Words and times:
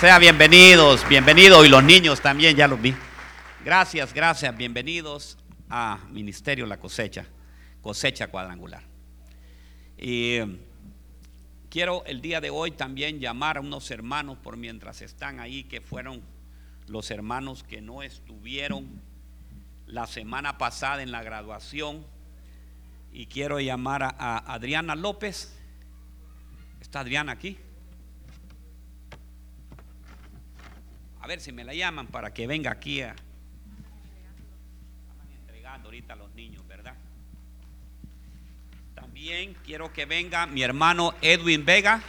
Sea 0.00 0.18
bienvenidos, 0.18 1.06
bienvenidos 1.06 1.66
y 1.66 1.68
los 1.68 1.84
niños 1.84 2.22
también, 2.22 2.56
ya 2.56 2.66
los 2.66 2.80
vi. 2.80 2.94
Gracias, 3.62 4.14
gracias, 4.14 4.56
bienvenidos 4.56 5.36
a 5.68 5.98
Ministerio 6.08 6.64
La 6.64 6.78
Cosecha, 6.78 7.26
Cosecha 7.82 8.28
Cuadrangular. 8.28 8.82
Y 9.98 10.38
quiero 11.68 12.02
el 12.06 12.22
día 12.22 12.40
de 12.40 12.48
hoy 12.48 12.70
también 12.70 13.20
llamar 13.20 13.58
a 13.58 13.60
unos 13.60 13.90
hermanos 13.90 14.38
por 14.38 14.56
mientras 14.56 15.02
están 15.02 15.38
ahí, 15.38 15.64
que 15.64 15.82
fueron 15.82 16.22
los 16.86 17.10
hermanos 17.10 17.62
que 17.62 17.82
no 17.82 18.02
estuvieron 18.02 19.02
la 19.84 20.06
semana 20.06 20.56
pasada 20.56 21.02
en 21.02 21.12
la 21.12 21.22
graduación. 21.22 22.06
Y 23.12 23.26
quiero 23.26 23.60
llamar 23.60 24.02
a, 24.02 24.14
a 24.18 24.54
Adriana 24.54 24.94
López. 24.96 25.60
¿Está 26.80 27.00
Adriana 27.00 27.32
aquí? 27.32 27.58
A 31.20 31.26
ver 31.26 31.40
si 31.40 31.52
me 31.52 31.64
la 31.64 31.74
llaman 31.74 32.06
para 32.06 32.32
que 32.32 32.46
venga 32.46 32.70
aquí 32.70 33.02
a. 33.02 33.10
Están 35.10 35.30
entregando 35.38 35.88
ahorita 35.88 36.14
a 36.14 36.16
los 36.16 36.34
niños, 36.34 36.66
¿verdad? 36.66 36.94
También 38.94 39.54
quiero 39.64 39.92
que 39.92 40.06
venga 40.06 40.46
mi 40.46 40.62
hermano 40.62 41.14
Edwin 41.20 41.64
Vega. 41.64 42.02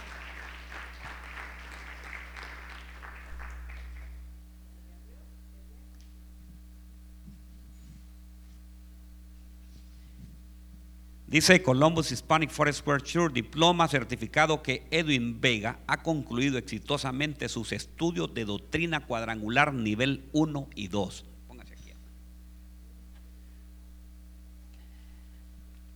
Dice 11.32 11.62
Columbus 11.62 12.12
Hispanic 12.12 12.50
Forest 12.50 12.86
Church, 13.04 13.32
diploma 13.32 13.88
certificado 13.88 14.62
que 14.62 14.86
Edwin 14.90 15.40
Vega 15.40 15.78
ha 15.86 16.02
concluido 16.02 16.58
exitosamente 16.58 17.48
sus 17.48 17.72
estudios 17.72 18.34
de 18.34 18.44
doctrina 18.44 19.06
cuadrangular 19.06 19.72
nivel 19.72 20.28
1 20.34 20.68
y 20.74 20.88
2. 20.88 21.24
Póngase 21.48 21.72
aquí. 21.72 21.92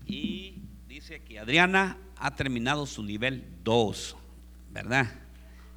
Y 0.07 0.63
dice 0.89 1.23
que 1.23 1.39
Adriana 1.39 1.99
ha 2.17 2.35
terminado 2.35 2.87
su 2.87 3.03
nivel 3.03 3.45
2, 3.63 4.17
¿verdad? 4.71 5.13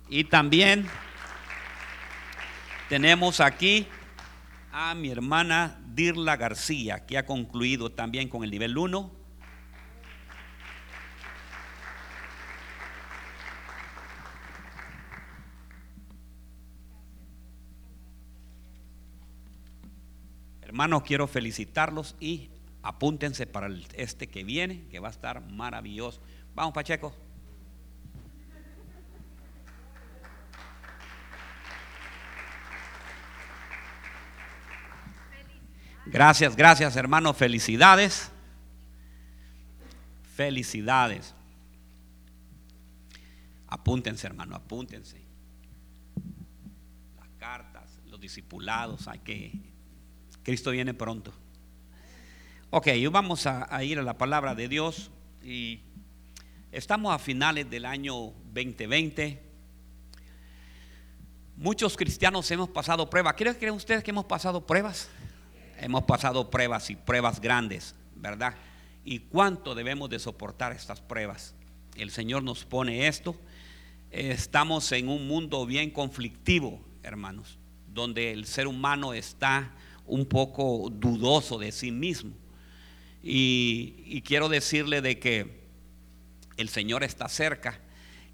Y 0.10 0.24
también 0.24 0.88
tenemos 2.88 3.42
aquí 3.42 3.88
a 4.72 4.96
mi 4.96 5.10
hermana 5.10 5.82
Dirla 5.94 6.38
García, 6.38 7.06
que 7.06 7.18
ha 7.18 7.26
concluido 7.26 7.92
también 7.92 8.30
con 8.30 8.46
el 8.46 8.52
nivel 8.52 8.78
1 8.78 9.19
Hermanos, 20.70 21.02
quiero 21.02 21.26
felicitarlos 21.26 22.16
y 22.20 22.52
apúntense 22.84 23.48
para 23.48 23.70
este 23.96 24.28
que 24.28 24.44
viene, 24.44 24.86
que 24.90 25.00
va 25.00 25.08
a 25.08 25.12
estar 25.12 25.42
maravilloso. 25.42 26.22
Vamos, 26.54 26.76
Pacheco. 26.76 27.12
Gracias, 36.06 36.56
gracias 36.56 36.96
hermanos, 36.96 37.36
felicidades. 37.36 38.32
Felicidades. 40.36 41.34
Apúntense, 43.66 44.28
hermano, 44.28 44.56
apúntense. 44.56 45.20
Las 47.18 47.30
cartas, 47.40 48.00
los 48.06 48.20
discipulados, 48.20 49.08
hay 49.08 49.18
que 49.18 49.69
Cristo 50.50 50.72
viene 50.72 50.96
pronto. 50.96 51.32
Ok, 52.72 52.88
vamos 53.12 53.46
a, 53.46 53.84
ir 53.84 54.00
a 54.00 54.02
la 54.02 54.18
palabra 54.18 54.56
de 54.56 54.68
Dios 54.68 55.12
y 55.44 55.80
estamos 56.72 57.14
a 57.14 57.20
finales 57.20 57.70
del 57.70 57.86
año 57.86 58.34
2020. 58.52 59.44
Muchos 61.56 61.96
cristianos 61.96 62.50
hemos 62.50 62.68
pasado 62.68 63.12
pruebas. 63.12 63.36
¿Creen 63.36 63.76
ustedes 63.76 64.04
que 64.04 64.10
hemos 64.10 64.26
pasado 64.26 64.66
pruebas? 64.66 65.08
Hemos 65.78 66.06
pasado 66.06 66.50
pruebas 66.50 66.90
y 66.90 66.96
pruebas 66.96 67.40
grandes, 67.40 67.94
¿verdad? 68.16 68.56
¿Y 69.06 69.20
cuánto 69.20 69.76
debemos 69.76 70.10
de 70.10 70.18
soportar 70.18 70.72
estas 70.72 71.00
pruebas? 71.00 71.54
El 71.96 72.10
Señor 72.10 72.42
nos 72.42 72.66
pone 72.66 73.08
esto. 73.08 73.36
Estamos 74.10 74.92
en 74.94 75.10
un 75.10 75.28
mundo 75.28 75.68
bien 75.68 75.92
conflictivo, 75.92 76.82
hermanos, 77.04 77.60
donde 77.88 78.32
el 78.32 78.48
ser 78.48 78.66
humano 78.66 79.14
está 79.14 79.76
un 80.10 80.26
poco 80.26 80.90
dudoso 80.92 81.58
de 81.58 81.72
sí 81.72 81.92
mismo. 81.92 82.32
Y, 83.24 84.22
quiero 84.26 84.50
decirle 84.50 85.02
de 85.02 85.20
que 85.20 85.68
el 86.58 86.70
Señor 86.70 87.04
está 87.04 87.30
cerca. 87.30 87.80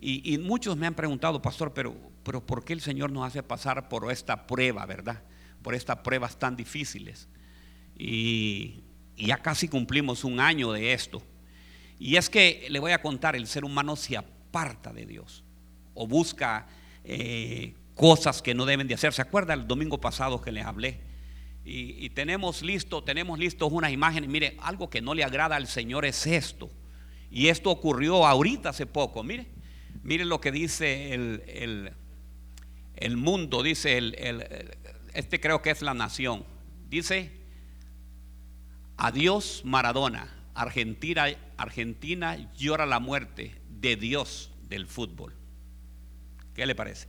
Y, 0.01 0.37
muchos 0.37 0.77
me 0.77 0.87
han 0.87 0.93
preguntado, 0.93 1.41
pastor, 1.41 1.73
pero, 1.73 1.95
pero 2.23 2.45
¿por 2.45 2.63
qué 2.63 2.73
el 2.73 2.81
Señor 2.81 3.11
nos 3.11 3.27
hace 3.27 3.43
pasar 3.43 3.89
por 3.89 4.11
esta 4.11 4.47
prueba, 4.47 4.85
verdad? 4.85 5.23
Por 5.61 5.75
estas 5.75 5.97
pruebas 5.97 6.37
tan 6.37 6.55
difíciles. 6.55 7.27
Y, 7.97 8.83
ya 9.17 9.37
casi 9.37 9.67
cumplimos 9.67 10.23
un 10.23 10.39
año 10.39 10.71
de 10.71 10.93
esto. 10.93 11.21
Y 11.99 12.17
es 12.17 12.29
que 12.29 12.67
le 12.69 12.79
voy 12.79 12.91
a 12.91 13.01
contar, 13.01 13.35
el 13.35 13.47
ser 13.47 13.63
humano 13.63 13.95
se 13.95 14.17
aparta 14.17 14.91
de 14.91 15.05
Dios 15.05 15.43
o 15.93 16.05
busca 16.05 16.67
eh, 17.05 17.73
cosas 17.95 18.41
que 18.41 18.53
no 18.53 18.65
deben 18.65 18.87
de 18.87 18.93
hacer. 18.93 19.13
¿Se 19.13 19.21
acuerda 19.21 19.53
el 19.53 19.65
domingo 19.65 19.99
pasado 19.99 20.41
que 20.41 20.51
les 20.51 20.65
hablé? 20.65 20.99
Y, 21.67 22.11
tenemos 22.11 22.61
listo, 22.61 23.03
tenemos 23.03 23.39
listos 23.39 23.71
unas 23.71 23.91
imágenes. 23.91 24.29
Mire, 24.29 24.55
algo 24.59 24.87
que 24.91 25.01
no 25.01 25.15
le 25.15 25.23
agrada 25.23 25.55
al 25.55 25.65
Señor 25.67 26.05
es 26.05 26.27
esto. 26.27 26.69
Y 27.31 27.47
esto 27.47 27.71
ocurrió 27.71 28.27
ahorita 28.27 28.69
hace 28.69 28.85
poco. 28.85 29.23
Mire, 29.23 29.47
mire 30.03 30.25
lo 30.25 30.39
que 30.39 30.51
dice 30.51 31.13
el, 31.13 31.91
el, 32.95 33.17
mundo, 33.17 33.63
dice 33.63 33.97
el, 33.97 34.15
este 35.15 35.39
creo 35.39 35.63
que 35.63 35.71
es 35.71 35.81
la 35.81 35.95
nación. 35.95 36.45
Dice, 36.87 37.31
adiós 38.95 39.63
Maradona, 39.65 40.31
Argentina, 40.53 41.25
Argentina 41.57 42.53
llora 42.53 42.85
la 42.85 42.99
muerte 42.99 43.59
de 43.69 43.95
Dios 43.95 44.51
del 44.69 44.85
fútbol. 44.85 45.33
¿Qué 46.53 46.67
le 46.67 46.75
parece? 46.75 47.07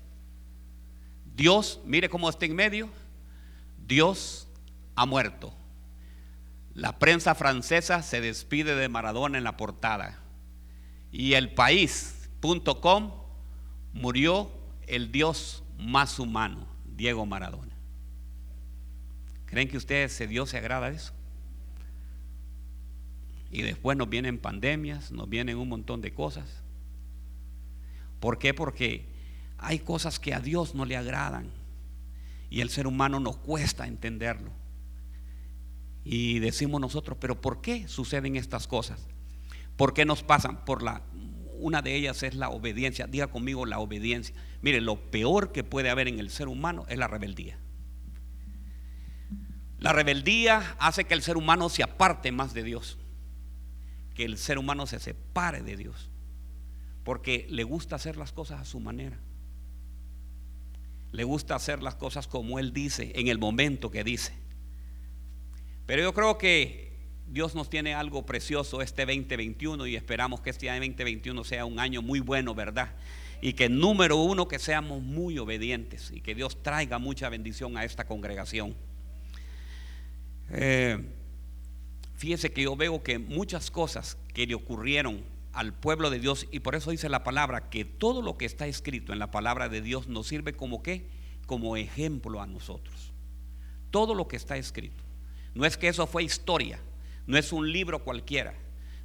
Dios, 1.36 1.78
mire 1.84 2.08
cómo 2.08 2.30
está 2.30 2.46
en 2.46 2.54
medio. 2.56 2.88
Dios 3.86 4.45
ha 4.96 5.06
muerto. 5.06 5.54
La 6.74 6.98
prensa 6.98 7.34
francesa 7.34 8.02
se 8.02 8.20
despide 8.20 8.74
de 8.74 8.88
Maradona 8.88 9.38
en 9.38 9.44
la 9.44 9.56
portada. 9.56 10.18
Y 11.12 11.34
el 11.34 11.54
país.com 11.54 13.12
murió 13.92 14.50
el 14.86 15.12
Dios 15.12 15.62
más 15.78 16.18
humano, 16.18 16.66
Diego 16.84 17.24
Maradona. 17.24 17.74
¿Creen 19.46 19.68
que 19.68 19.76
ustedes, 19.76 20.12
ese 20.12 20.26
Dios 20.26 20.50
se 20.50 20.58
agrada 20.58 20.90
de 20.90 20.96
eso? 20.96 21.12
Y 23.50 23.62
después 23.62 23.96
nos 23.96 24.10
vienen 24.10 24.38
pandemias, 24.38 25.12
nos 25.12 25.28
vienen 25.28 25.56
un 25.56 25.68
montón 25.68 26.02
de 26.02 26.12
cosas. 26.12 26.62
¿Por 28.20 28.38
qué? 28.38 28.52
Porque 28.52 29.06
hay 29.58 29.78
cosas 29.78 30.18
que 30.18 30.34
a 30.34 30.40
Dios 30.40 30.74
no 30.74 30.84
le 30.84 30.96
agradan 30.96 31.50
y 32.50 32.60
el 32.60 32.70
ser 32.70 32.86
humano 32.86 33.20
nos 33.20 33.36
cuesta 33.36 33.86
entenderlo. 33.86 34.50
Y 36.08 36.38
decimos 36.38 36.80
nosotros, 36.80 37.18
pero 37.20 37.40
¿por 37.40 37.60
qué 37.60 37.88
suceden 37.88 38.36
estas 38.36 38.68
cosas? 38.68 39.08
¿Por 39.76 39.92
qué 39.92 40.04
nos 40.04 40.22
pasan? 40.22 40.64
Por 40.64 40.84
la 40.84 41.02
una 41.58 41.82
de 41.82 41.96
ellas 41.96 42.22
es 42.22 42.36
la 42.36 42.48
obediencia. 42.48 43.08
Diga 43.08 43.26
conmigo 43.26 43.66
la 43.66 43.80
obediencia. 43.80 44.32
Mire, 44.62 44.80
lo 44.80 45.10
peor 45.10 45.50
que 45.50 45.64
puede 45.64 45.90
haber 45.90 46.06
en 46.06 46.20
el 46.20 46.30
ser 46.30 46.46
humano 46.46 46.86
es 46.88 46.96
la 46.96 47.08
rebeldía. 47.08 47.58
La 49.80 49.92
rebeldía 49.92 50.76
hace 50.78 51.06
que 51.06 51.14
el 51.14 51.22
ser 51.22 51.36
humano 51.36 51.68
se 51.68 51.82
aparte 51.82 52.30
más 52.30 52.54
de 52.54 52.62
Dios. 52.62 52.98
Que 54.14 54.24
el 54.24 54.38
ser 54.38 54.58
humano 54.58 54.86
se 54.86 55.00
separe 55.00 55.62
de 55.62 55.76
Dios. 55.76 56.08
Porque 57.02 57.48
le 57.50 57.64
gusta 57.64 57.96
hacer 57.96 58.16
las 58.16 58.30
cosas 58.30 58.60
a 58.60 58.64
su 58.64 58.78
manera. 58.78 59.18
Le 61.10 61.24
gusta 61.24 61.56
hacer 61.56 61.82
las 61.82 61.96
cosas 61.96 62.28
como 62.28 62.60
Él 62.60 62.72
dice, 62.72 63.10
en 63.16 63.26
el 63.26 63.40
momento 63.40 63.90
que 63.90 64.04
dice. 64.04 64.45
Pero 65.86 66.02
yo 66.02 66.12
creo 66.12 66.36
que 66.36 66.92
Dios 67.28 67.54
nos 67.54 67.70
tiene 67.70 67.94
algo 67.94 68.26
precioso 68.26 68.82
este 68.82 69.06
2021 69.06 69.86
y 69.86 69.96
esperamos 69.96 70.40
que 70.40 70.50
este 70.50 70.68
año 70.68 70.80
2021 70.80 71.44
sea 71.44 71.64
un 71.64 71.78
año 71.78 72.02
muy 72.02 72.20
bueno, 72.20 72.54
¿verdad? 72.54 72.90
Y 73.40 73.52
que 73.52 73.68
número 73.68 74.16
uno, 74.16 74.48
que 74.48 74.58
seamos 74.58 75.02
muy 75.02 75.38
obedientes 75.38 76.10
y 76.12 76.20
que 76.20 76.34
Dios 76.34 76.62
traiga 76.62 76.98
mucha 76.98 77.28
bendición 77.28 77.76
a 77.76 77.84
esta 77.84 78.06
congregación. 78.06 78.74
Eh, 80.50 80.98
fíjese 82.16 82.52
que 82.52 82.62
yo 82.62 82.76
veo 82.76 83.02
que 83.02 83.18
muchas 83.18 83.70
cosas 83.70 84.16
que 84.32 84.46
le 84.46 84.54
ocurrieron 84.54 85.22
al 85.52 85.72
pueblo 85.72 86.10
de 86.10 86.18
Dios 86.20 86.46
y 86.50 86.60
por 86.60 86.74
eso 86.74 86.90
dice 86.90 87.08
la 87.08 87.24
palabra 87.24 87.70
que 87.70 87.84
todo 87.84 88.22
lo 88.22 88.36
que 88.36 88.44
está 88.44 88.66
escrito 88.66 89.12
en 89.12 89.18
la 89.18 89.30
palabra 89.30 89.68
de 89.68 89.80
Dios 89.80 90.06
nos 90.08 90.26
sirve 90.26 90.52
como 90.52 90.82
qué? 90.82 91.06
Como 91.46 91.76
ejemplo 91.76 92.40
a 92.40 92.46
nosotros. 92.46 93.12
Todo 93.90 94.14
lo 94.14 94.28
que 94.28 94.36
está 94.36 94.56
escrito. 94.56 95.05
No 95.56 95.64
es 95.64 95.78
que 95.78 95.88
eso 95.88 96.06
fue 96.06 96.22
historia, 96.22 96.78
no 97.26 97.38
es 97.38 97.50
un 97.50 97.72
libro 97.72 98.04
cualquiera, 98.04 98.52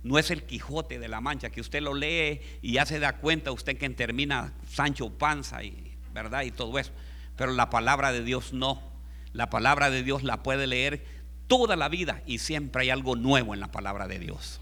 no 0.04 0.20
es 0.20 0.32
el 0.32 0.44
Quijote 0.44 1.00
de 1.00 1.08
la 1.08 1.22
Mancha 1.22 1.50
que 1.50 1.62
usted 1.62 1.82
lo 1.82 1.94
lee 1.94 2.42
y 2.62 2.74
ya 2.74 2.86
se 2.86 3.00
da 3.00 3.18
cuenta 3.20 3.54
usted 3.54 3.78
que 3.78 3.90
termina 3.90 4.54
Sancho 4.68 5.18
Panza 5.18 5.64
y 5.64 5.96
verdad 6.14 6.44
y 6.44 6.52
todo 6.52 6.78
eso. 6.78 6.92
Pero 7.38 7.54
la 7.54 7.70
palabra 7.70 8.12
de 8.12 8.22
Dios 8.22 8.52
no. 8.52 8.92
La 9.32 9.50
palabra 9.50 9.90
de 9.90 10.04
Dios 10.04 10.24
la 10.24 10.44
puede 10.44 10.68
leer 10.68 11.06
toda 11.48 11.78
la 11.78 11.88
vida 11.88 12.22
y 12.26 12.40
siempre 12.40 12.82
hay 12.82 12.90
algo 12.90 13.16
nuevo 13.16 13.54
en 13.54 13.62
la 13.62 13.72
palabra 13.72 14.10
de 14.10 14.20
Dios. 14.20 14.60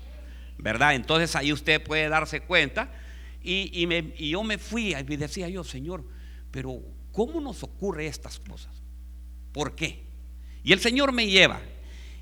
¿verdad? 0.59 0.93
Entonces 0.93 1.35
ahí 1.35 1.51
usted 1.51 1.81
puede 1.81 2.07
darse 2.07 2.41
cuenta. 2.41 2.91
Y, 3.41 3.87
yo 4.29 4.43
me 4.43 4.59
fui 4.59 4.93
y 4.93 5.17
decía 5.17 5.49
yo, 5.49 5.63
Señor, 5.63 6.05
pero 6.51 6.81
¿cómo 7.11 7.41
nos 7.41 7.63
ocurre 7.63 8.05
estas 8.05 8.37
cosas? 8.39 8.83
¿Por 9.51 9.73
qué? 9.73 10.05
Y 10.63 10.73
el 10.73 10.79
Señor 10.79 11.13
me 11.13 11.25
lleva, 11.25 11.61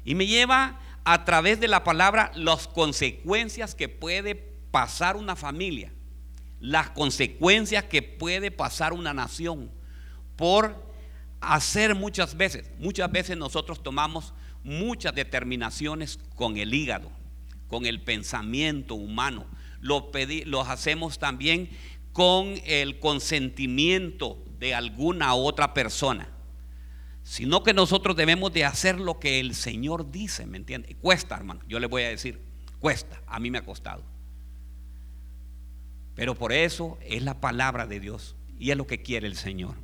y 0.08 0.16
me 0.16 0.26
lleva 0.26 0.80
a 1.04 1.26
través 1.26 1.60
de 1.60 1.68
la 1.68 1.84
palabra 1.84 2.32
las 2.34 2.68
consecuencias 2.68 3.76
que 3.76 3.90
puede 3.90 4.36
pasar 4.36 5.18
una 5.18 5.36
familia, 5.36 5.92
las 6.60 6.90
consecuencias 6.90 7.84
que 7.84 8.02
puede 8.02 8.50
pasar 8.50 8.94
una 8.94 9.14
nación 9.14 9.70
por 10.38 10.92
hacer 11.42 11.94
muchas 11.94 12.38
veces. 12.38 12.72
Muchas 12.80 13.12
veces 13.12 13.38
nosotros 13.38 13.84
tomamos 13.84 14.34
muchas 14.64 15.14
determinaciones 15.14 16.18
con 16.36 16.58
el 16.58 16.74
hígado 16.74 17.12
con 17.68 17.86
el 17.86 18.02
pensamiento 18.02 18.96
humano. 18.96 19.46
Lo 19.82 20.10
los 20.46 20.68
hacemos 20.70 21.20
también 21.20 21.70
con 22.14 22.56
el 22.66 23.00
consentimiento 23.00 24.44
de 24.58 24.74
alguna 24.74 25.36
otra 25.36 25.74
persona. 25.74 26.30
Sino 27.28 27.62
que 27.62 27.74
nosotros 27.74 28.16
debemos 28.16 28.54
de 28.54 28.64
hacer 28.64 29.02
lo 29.02 29.20
que 29.20 29.42
el 29.42 29.54
Señor 29.54 30.12
dice, 30.12 30.46
¿me 30.46 30.56
entiende? 30.56 30.96
Cuesta, 30.96 31.36
hermano. 31.36 31.60
Yo 31.68 31.78
le 31.78 31.88
voy 31.88 32.04
a 32.04 32.08
decir, 32.08 32.40
cuesta. 32.80 33.22
A 33.28 33.42
mí 33.42 33.52
me 33.52 33.58
ha 33.58 33.66
costado. 33.66 34.02
Pero 36.16 36.36
por 36.36 36.54
eso 36.54 36.98
es 37.02 37.22
la 37.24 37.42
palabra 37.42 37.86
de 37.86 38.00
Dios 38.00 38.38
y 38.58 38.72
es 38.72 38.78
lo 38.78 38.88
que 38.88 39.02
quiere 39.02 39.28
el 39.28 39.36
Señor. 39.36 39.76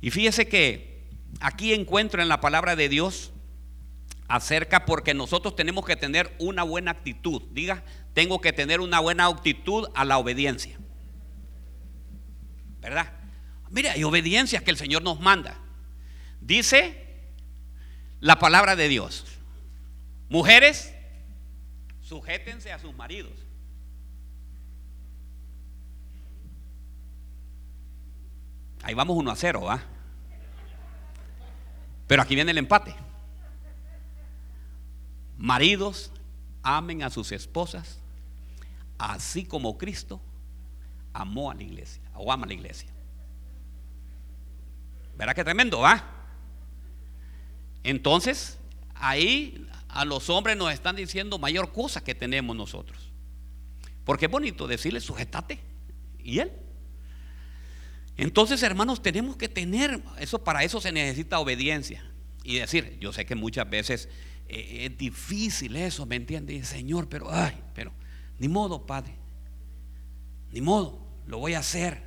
Y 0.00 0.10
fíjese 0.10 0.48
que 0.48 1.04
aquí 1.38 1.74
encuentro 1.74 2.22
en 2.22 2.28
la 2.28 2.40
palabra 2.40 2.76
de 2.76 2.88
Dios 2.88 3.30
acerca 4.26 4.86
porque 4.86 5.12
nosotros 5.12 5.56
tenemos 5.56 5.84
que 5.84 5.96
tener 5.96 6.34
una 6.38 6.62
buena 6.62 6.92
actitud. 6.92 7.42
Diga, 7.52 7.84
tengo 8.14 8.40
que 8.40 8.54
tener 8.54 8.80
una 8.80 9.00
buena 9.00 9.26
actitud 9.26 9.88
a 9.94 10.06
la 10.06 10.16
obediencia. 10.16 10.78
¿Verdad? 12.80 13.12
Mire, 13.68 13.90
hay 13.90 14.02
obediencias 14.02 14.62
que 14.62 14.70
el 14.70 14.78
Señor 14.78 15.02
nos 15.02 15.20
manda. 15.20 15.60
Dice 16.44 17.02
la 18.20 18.38
palabra 18.38 18.76
de 18.76 18.86
Dios. 18.88 19.24
Mujeres, 20.28 20.94
sujétense 22.02 22.70
a 22.70 22.78
sus 22.78 22.94
maridos. 22.94 23.32
Ahí 28.82 28.92
vamos 28.92 29.16
uno 29.16 29.30
a 29.30 29.36
cero, 29.36 29.62
¿va? 29.62 29.82
Pero 32.06 32.20
aquí 32.20 32.34
viene 32.34 32.50
el 32.50 32.58
empate. 32.58 32.94
Maridos, 35.38 36.12
amen 36.62 37.02
a 37.02 37.08
sus 37.08 37.32
esposas, 37.32 38.00
así 38.98 39.46
como 39.46 39.78
Cristo 39.78 40.20
amó 41.14 41.50
a 41.50 41.54
la 41.54 41.62
iglesia, 41.62 42.02
o 42.14 42.30
ama 42.30 42.44
a 42.44 42.48
la 42.48 42.54
iglesia. 42.54 42.90
¿Verdad 45.16 45.34
que 45.34 45.44
tremendo, 45.44 45.80
va? 45.80 46.13
Entonces, 47.84 48.58
ahí 48.94 49.66
a 49.88 50.04
los 50.04 50.28
hombres 50.30 50.56
nos 50.56 50.72
están 50.72 50.96
diciendo 50.96 51.38
mayor 51.38 51.72
cosa 51.72 52.02
que 52.02 52.14
tenemos 52.14 52.56
nosotros. 52.56 53.12
Porque 54.04 54.26
es 54.26 54.30
bonito 54.30 54.66
decirle, 54.66 55.00
sujetate. 55.00 55.60
¿Y 56.18 56.40
él? 56.40 56.52
Entonces, 58.16 58.62
hermanos, 58.62 59.02
tenemos 59.02 59.36
que 59.36 59.48
tener, 59.48 60.02
eso 60.18 60.42
para 60.42 60.64
eso 60.64 60.80
se 60.80 60.92
necesita 60.92 61.38
obediencia. 61.38 62.04
Y 62.42 62.56
decir, 62.56 62.98
yo 63.00 63.12
sé 63.12 63.24
que 63.24 63.34
muchas 63.34 63.68
veces 63.68 64.08
eh, 64.48 64.86
es 64.90 64.98
difícil 64.98 65.76
eso, 65.76 66.06
¿me 66.06 66.16
entiendes? 66.16 66.68
Señor, 66.68 67.08
pero, 67.08 67.30
ay, 67.30 67.54
pero, 67.74 67.92
ni 68.38 68.48
modo, 68.48 68.86
Padre, 68.86 69.14
ni 70.52 70.60
modo, 70.60 71.06
lo 71.26 71.38
voy 71.38 71.54
a 71.54 71.60
hacer 71.60 72.02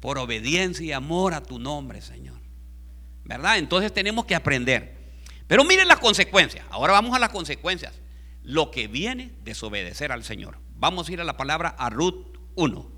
por 0.00 0.18
obediencia 0.18 0.86
y 0.86 0.92
amor 0.92 1.34
a 1.34 1.42
tu 1.42 1.58
nombre, 1.58 2.00
Señor. 2.00 2.43
¿Verdad? 3.24 3.58
Entonces 3.58 3.92
tenemos 3.92 4.26
que 4.26 4.34
aprender. 4.34 4.94
Pero 5.46 5.64
miren 5.64 5.88
las 5.88 5.98
consecuencias. 5.98 6.64
Ahora 6.70 6.92
vamos 6.92 7.14
a 7.14 7.18
las 7.18 7.30
consecuencias. 7.30 8.00
Lo 8.42 8.70
que 8.70 8.88
viene 8.88 9.32
desobedecer 9.42 10.12
al 10.12 10.24
Señor. 10.24 10.58
Vamos 10.76 11.08
a 11.08 11.12
ir 11.12 11.20
a 11.20 11.24
la 11.24 11.36
palabra 11.36 11.68
a 11.70 11.90
Ruth 11.90 12.36
1. 12.56 12.94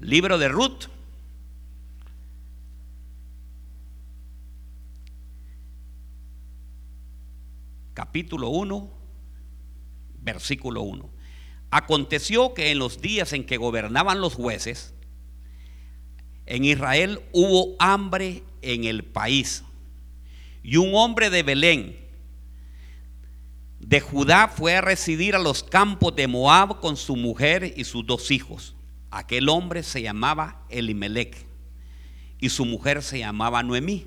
Libro 0.00 0.38
de 0.38 0.48
Ruth, 0.48 0.84
capítulo 7.94 8.50
1, 8.50 8.92
versículo 10.20 10.82
1. 10.82 11.17
Aconteció 11.70 12.54
que 12.54 12.70
en 12.70 12.78
los 12.78 13.00
días 13.00 13.32
en 13.32 13.44
que 13.44 13.56
gobernaban 13.56 14.20
los 14.20 14.34
jueces, 14.34 14.94
en 16.46 16.64
Israel 16.64 17.20
hubo 17.32 17.76
hambre 17.78 18.42
en 18.62 18.84
el 18.84 19.04
país. 19.04 19.64
Y 20.62 20.76
un 20.76 20.94
hombre 20.94 21.28
de 21.30 21.42
Belén, 21.42 21.98
de 23.80 24.00
Judá, 24.00 24.48
fue 24.48 24.76
a 24.76 24.80
residir 24.80 25.34
a 25.34 25.38
los 25.38 25.62
campos 25.62 26.16
de 26.16 26.26
Moab 26.26 26.80
con 26.80 26.96
su 26.96 27.16
mujer 27.16 27.74
y 27.76 27.84
sus 27.84 28.06
dos 28.06 28.30
hijos. 28.30 28.74
Aquel 29.10 29.48
hombre 29.48 29.82
se 29.82 30.02
llamaba 30.02 30.64
Elimelech 30.68 31.46
y 32.40 32.48
su 32.48 32.64
mujer 32.64 33.02
se 33.02 33.18
llamaba 33.18 33.62
Noemí. 33.62 34.06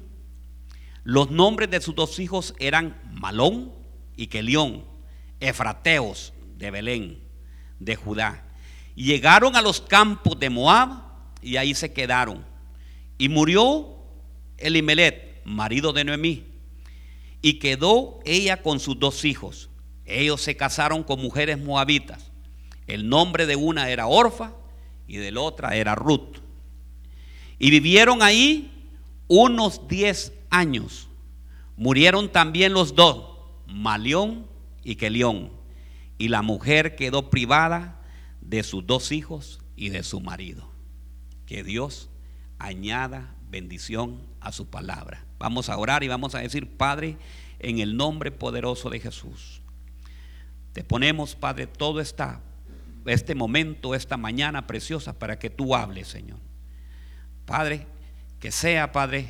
Los 1.04 1.32
nombres 1.32 1.70
de 1.70 1.82
sus 1.82 1.96
dos 1.96 2.20
hijos 2.20 2.54
eran 2.60 3.00
Malón 3.12 3.72
y 4.16 4.28
Kelión, 4.28 4.84
efrateos 5.40 6.34
de 6.58 6.72
Belén, 6.72 7.21
de 7.82 7.96
Judá. 7.96 8.46
llegaron 8.96 9.56
a 9.56 9.62
los 9.62 9.82
campos 9.82 10.40
de 10.40 10.50
Moab 10.50 11.02
y 11.42 11.58
ahí 11.58 11.74
se 11.74 11.92
quedaron. 11.92 12.46
Y 13.18 13.30
murió 13.30 13.98
Elimelet, 14.58 15.42
marido 15.44 15.92
de 15.92 16.04
Noemí, 16.04 16.46
y 17.42 17.54
quedó 17.54 18.20
ella 18.26 18.62
con 18.62 18.80
sus 18.80 19.00
dos 19.00 19.26
hijos. 19.26 19.70
Ellos 20.06 20.42
se 20.42 20.56
casaron 20.56 21.04
con 21.04 21.22
mujeres 21.22 21.60
moabitas. 21.60 22.32
El 22.86 23.10
nombre 23.10 23.46
de 23.46 23.56
una 23.56 23.90
era 23.90 24.08
Orfa 24.08 24.54
y 25.08 25.18
de 25.18 25.32
la 25.32 25.42
otra 25.42 25.76
era 25.76 25.96
Ruth. 25.96 26.38
Y 27.58 27.72
vivieron 27.72 28.22
ahí 28.22 28.90
unos 29.28 29.88
diez 29.88 30.34
años. 30.50 31.08
Murieron 31.78 32.32
también 32.32 32.74
los 32.74 32.96
dos 32.96 33.32
Malión 33.68 34.46
y 34.84 34.96
Kelión. 34.96 35.61
Y 36.22 36.28
la 36.28 36.44
mujer 36.44 36.96
quedó 36.96 37.32
privada 37.32 38.00
de 38.42 38.62
sus 38.62 38.86
dos 38.86 39.12
hijos 39.12 39.60
y 39.76 39.90
de 39.90 40.04
su 40.04 40.22
marido. 40.22 40.70
Que 41.48 41.64
Dios 41.64 42.12
añada 42.60 43.34
bendición 43.50 44.22
a 44.40 44.52
su 44.52 44.70
palabra. 44.70 45.26
Vamos 45.40 45.68
a 45.68 45.78
orar 45.80 46.04
y 46.04 46.10
vamos 46.10 46.36
a 46.36 46.40
decir, 46.42 46.78
Padre, 46.78 47.18
en 47.58 47.80
el 47.80 47.98
nombre 47.98 48.30
poderoso 48.30 48.92
de 48.92 49.00
Jesús. 49.00 49.64
Te 50.74 50.84
ponemos, 50.84 51.36
Padre, 51.36 51.66
todo 51.66 52.00
esta, 52.00 52.40
este 53.08 53.34
momento, 53.34 53.96
esta 53.96 54.16
mañana 54.16 54.68
preciosa 54.68 55.18
para 55.18 55.40
que 55.40 55.50
tú 55.50 55.76
hables, 55.76 56.08
Señor. 56.08 56.38
Padre, 57.48 57.88
que 58.40 58.52
sea, 58.52 58.92
Padre, 58.92 59.26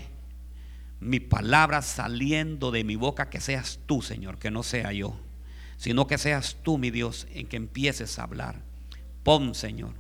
mi 1.00 1.21
palabra 1.21 1.83
saliendo 1.83 2.69
de 2.69 2.83
mi 2.83 2.98
boca, 2.98 3.29
que 3.29 3.39
seas 3.39 3.79
tú, 3.86 4.01
Señor, 4.01 4.39
que 4.39 4.51
no 4.51 4.62
sea 4.62 4.91
yo, 4.91 5.15
sino 5.81 6.05
que 6.05 6.19
seas 6.19 6.57
tú, 6.61 6.77
mi 6.77 6.91
Dios, 6.91 7.25
en 7.33 7.47
que 7.47 7.57
empieces 7.57 8.19
a 8.19 8.23
hablar. 8.25 8.61
Pon, 9.23 9.55
Señor, 9.55 9.95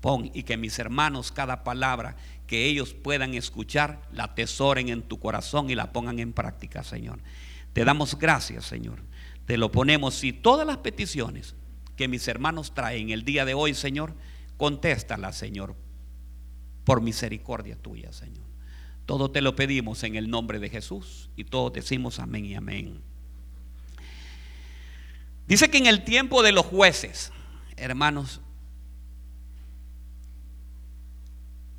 pon 0.00 0.30
y 0.32 0.44
que 0.44 0.56
mis 0.56 0.78
hermanos 0.78 1.32
cada 1.32 1.64
palabra 1.64 2.16
que 2.46 2.66
ellos 2.66 2.94
puedan 2.94 3.34
escuchar, 3.34 4.00
la 4.12 4.22
atesoren 4.22 4.88
en 4.88 5.02
tu 5.02 5.18
corazón 5.18 5.68
y 5.68 5.74
la 5.74 5.92
pongan 5.92 6.20
en 6.20 6.32
práctica, 6.32 6.84
Señor. 6.84 7.18
Te 7.72 7.84
damos 7.84 8.16
gracias, 8.16 8.66
Señor. 8.66 9.00
Te 9.46 9.56
lo 9.58 9.72
ponemos 9.72 10.22
y 10.22 10.32
todas 10.32 10.64
las 10.64 10.76
peticiones 10.76 11.56
que 11.96 12.06
mis 12.06 12.28
hermanos 12.28 12.72
traen 12.72 13.10
el 13.10 13.24
día 13.24 13.44
de 13.44 13.54
hoy, 13.54 13.74
Señor, 13.74 14.14
contéstalas, 14.56 15.36
Señor, 15.36 15.74
por 16.84 17.00
misericordia 17.00 17.74
tuya, 17.74 18.12
Señor. 18.12 18.46
Todo 19.06 19.32
te 19.32 19.40
lo 19.40 19.56
pedimos 19.56 20.04
en 20.04 20.14
el 20.14 20.30
nombre 20.30 20.60
de 20.60 20.70
Jesús 20.70 21.30
y 21.34 21.42
todos 21.42 21.72
decimos 21.72 22.20
amén 22.20 22.44
y 22.44 22.54
amén. 22.54 23.02
Dice 25.46 25.70
que 25.70 25.78
en 25.78 25.86
el 25.86 26.04
tiempo 26.04 26.42
de 26.42 26.52
los 26.52 26.66
jueces, 26.66 27.32
hermanos, 27.76 28.40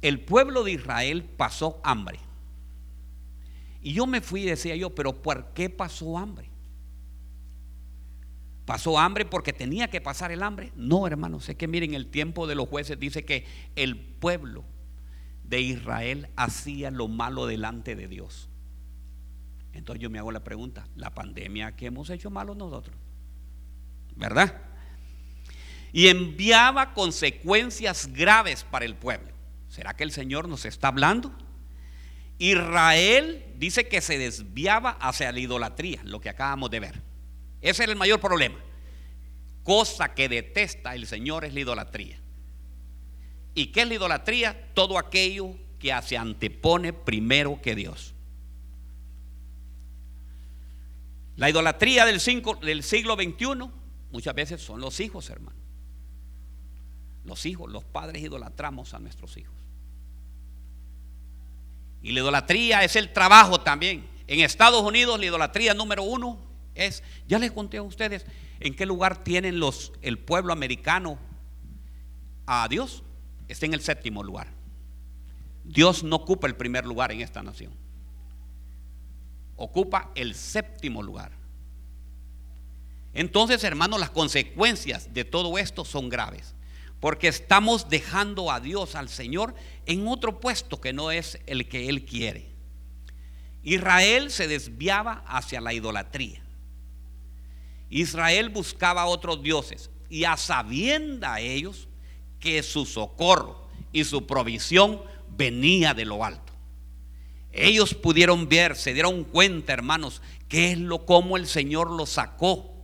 el 0.01 0.21
pueblo 0.21 0.63
de 0.63 0.71
Israel 0.71 1.23
pasó 1.23 1.81
hambre. 1.83 2.19
Y 3.81 3.93
yo 3.93 4.07
me 4.07 4.21
fui 4.21 4.43
y 4.43 4.45
decía 4.45 4.75
yo, 4.75 4.95
pero 4.95 5.21
¿por 5.21 5.53
qué 5.53 5.69
pasó 5.69 6.17
hambre? 6.17 6.49
¿Pasó 8.65 8.99
hambre 8.99 9.25
porque 9.25 9.53
tenía 9.53 9.89
que 9.89 10.01
pasar 10.01 10.31
el 10.31 10.43
hambre? 10.43 10.71
No, 10.75 11.07
hermanos, 11.07 11.47
es 11.47 11.55
que 11.55 11.67
miren, 11.67 11.93
el 11.93 12.07
tiempo 12.07 12.47
de 12.47 12.55
los 12.55 12.67
jueces 12.67 12.99
dice 12.99 13.23
que 13.23 13.45
el 13.75 13.97
pueblo 13.97 14.65
de 15.43 15.61
Israel 15.61 16.29
hacía 16.35 16.91
lo 16.91 17.07
malo 17.07 17.45
delante 17.45 17.95
de 17.95 18.07
Dios. 18.07 18.49
Entonces 19.71 20.01
yo 20.01 20.09
me 20.09 20.19
hago 20.19 20.31
la 20.31 20.43
pregunta, 20.43 20.87
¿la 20.95 21.13
pandemia 21.13 21.75
que 21.75 21.85
hemos 21.85 22.09
hecho 22.09 22.29
malo 22.29 22.55
nosotros? 22.55 22.95
¿Verdad? 24.17 24.61
Y 25.93 26.09
enviaba 26.09 26.93
consecuencias 26.93 28.07
graves 28.07 28.63
para 28.63 28.85
el 28.85 28.95
pueblo. 28.95 29.31
¿Será 29.69 29.95
que 29.95 30.03
el 30.03 30.11
Señor 30.11 30.47
nos 30.49 30.65
está 30.65 30.89
hablando? 30.89 31.31
Israel 32.39 33.45
dice 33.55 33.87
que 33.87 34.01
se 34.01 34.17
desviaba 34.17 34.91
hacia 34.91 35.31
la 35.31 35.39
idolatría, 35.39 36.01
lo 36.03 36.19
que 36.19 36.29
acabamos 36.29 36.69
de 36.69 36.79
ver. 36.79 37.01
Ese 37.61 37.83
era 37.83 37.91
el 37.91 37.97
mayor 37.97 38.19
problema. 38.19 38.57
Cosa 39.63 40.13
que 40.13 40.29
detesta 40.29 40.95
el 40.95 41.07
Señor 41.07 41.45
es 41.45 41.53
la 41.53 41.59
idolatría. 41.61 42.19
¿Y 43.53 43.67
qué 43.67 43.81
es 43.81 43.87
la 43.87 43.95
idolatría? 43.95 44.73
Todo 44.73 44.99
aquello 44.99 45.55
que 45.79 45.93
se 46.03 46.17
antepone 46.17 46.93
primero 46.93 47.59
que 47.61 47.75
Dios. 47.75 48.13
La 51.37 51.49
idolatría 51.49 52.05
del, 52.05 52.19
siglo 52.19 53.15
XXI 53.15 53.69
muchas 54.11 54.35
veces 54.35 54.61
son 54.61 54.81
los 54.81 54.99
hijos, 54.99 55.29
hermano. 55.29 55.57
Los 57.23 57.45
hijos, 57.45 57.69
los 57.71 57.83
padres 57.83 58.23
idolatramos 58.23 58.93
a 58.93 58.99
nuestros 58.99 59.35
hijos. 59.37 59.53
Y 62.01 62.11
la 62.11 62.19
idolatría 62.19 62.83
es 62.83 62.95
el 62.95 63.11
trabajo 63.11 63.59
también. 63.59 64.07
En 64.27 64.39
Estados 64.39 64.81
Unidos 64.81 65.19
la 65.19 65.25
idolatría 65.25 65.73
número 65.73 66.03
uno 66.03 66.37
es, 66.75 67.03
ya 67.27 67.39
les 67.39 67.51
conté 67.51 67.77
a 67.77 67.83
ustedes 67.83 68.25
en 68.59 68.75
qué 68.75 68.85
lugar 68.85 69.23
tienen 69.23 69.59
los, 69.59 69.93
el 70.01 70.19
pueblo 70.19 70.53
americano 70.53 71.17
a 72.45 72.67
Dios 72.69 73.03
está 73.47 73.65
en 73.65 73.73
el 73.73 73.81
séptimo 73.81 74.23
lugar. 74.23 74.47
Dios 75.63 76.03
no 76.03 76.15
ocupa 76.15 76.47
el 76.47 76.55
primer 76.55 76.85
lugar 76.85 77.11
en 77.11 77.21
esta 77.21 77.43
nación. 77.43 77.73
Ocupa 79.57 80.11
el 80.15 80.33
séptimo 80.33 81.03
lugar. 81.03 81.31
Entonces, 83.17 83.63
hermanos, 83.63 83.99
las 83.99 84.11
consecuencias 84.11 85.11
de 85.11 85.25
todo 85.25 85.57
esto 85.57 85.83
son 85.83 86.07
graves. 86.07 86.53
Porque 86.99 87.27
estamos 87.27 87.89
dejando 87.89 88.51
a 88.51 88.59
Dios, 88.59 88.93
al 88.93 89.09
Señor, 89.09 89.55
en 89.87 90.07
otro 90.07 90.39
puesto 90.39 90.79
que 90.79 90.93
no 90.93 91.09
es 91.09 91.39
el 91.47 91.67
que 91.67 91.89
Él 91.89 92.05
quiere. 92.05 92.51
Israel 93.63 94.29
se 94.29 94.47
desviaba 94.47 95.23
hacia 95.25 95.61
la 95.61 95.73
idolatría. 95.73 96.43
Israel 97.89 98.49
buscaba 98.49 99.07
otros 99.07 99.41
dioses 99.41 99.89
y 100.11 100.25
a 100.25 100.37
sabienda 100.37 101.39
ellos 101.39 101.87
que 102.39 102.61
su 102.61 102.85
socorro 102.85 103.67
y 103.91 104.03
su 104.03 104.27
provisión 104.27 105.01
venía 105.35 105.95
de 105.95 106.05
lo 106.05 106.23
alto. 106.23 106.53
Ellos 107.51 107.95
pudieron 107.95 108.47
ver, 108.47 108.75
se 108.75 108.93
dieron 108.93 109.23
cuenta, 109.23 109.73
hermanos, 109.73 110.21
qué 110.47 110.73
es 110.73 110.77
lo 110.77 111.07
como 111.07 111.35
el 111.35 111.47
Señor 111.47 111.89
los 111.89 112.09
sacó, 112.09 112.76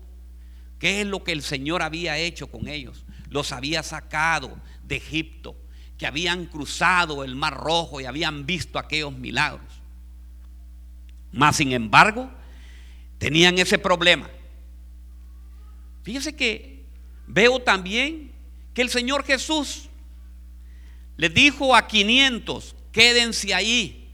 qué 0.83 0.99
es 0.99 1.07
lo 1.07 1.23
que 1.23 1.31
el 1.31 1.41
Señor 1.41 1.81
había 1.81 2.17
hecho 2.17 2.47
con 2.47 2.67
ellos. 2.67 3.05
Los 3.29 3.53
había 3.53 3.83
sacado 3.83 4.59
de 4.83 4.97
Egipto, 4.97 5.55
que 5.97 6.05
habían 6.05 6.45
cruzado 6.45 7.23
el 7.23 7.37
Mar 7.37 7.53
Rojo 7.53 8.01
y 8.01 8.05
habían 8.05 8.45
visto 8.45 8.77
aquellos 8.77 9.13
milagros. 9.13 9.81
Mas, 11.31 11.55
sin 11.55 11.71
embargo, 11.71 12.29
tenían 13.17 13.57
ese 13.59 13.79
problema. 13.79 14.29
Fíjense 16.03 16.35
que 16.35 16.83
veo 17.27 17.61
también 17.61 18.33
que 18.73 18.81
el 18.81 18.89
Señor 18.89 19.23
Jesús 19.23 19.87
le 21.15 21.29
dijo 21.29 21.77
a 21.77 21.87
500, 21.87 22.75
quédense 22.91 23.53
ahí, 23.53 24.11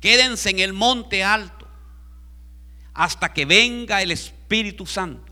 quédense 0.00 0.50
en 0.50 0.58
el 0.58 0.72
monte 0.72 1.22
alto, 1.22 1.68
hasta 2.94 3.32
que 3.32 3.44
venga 3.44 4.02
el 4.02 4.10
Espíritu 4.10 4.86
Santo. 4.86 5.31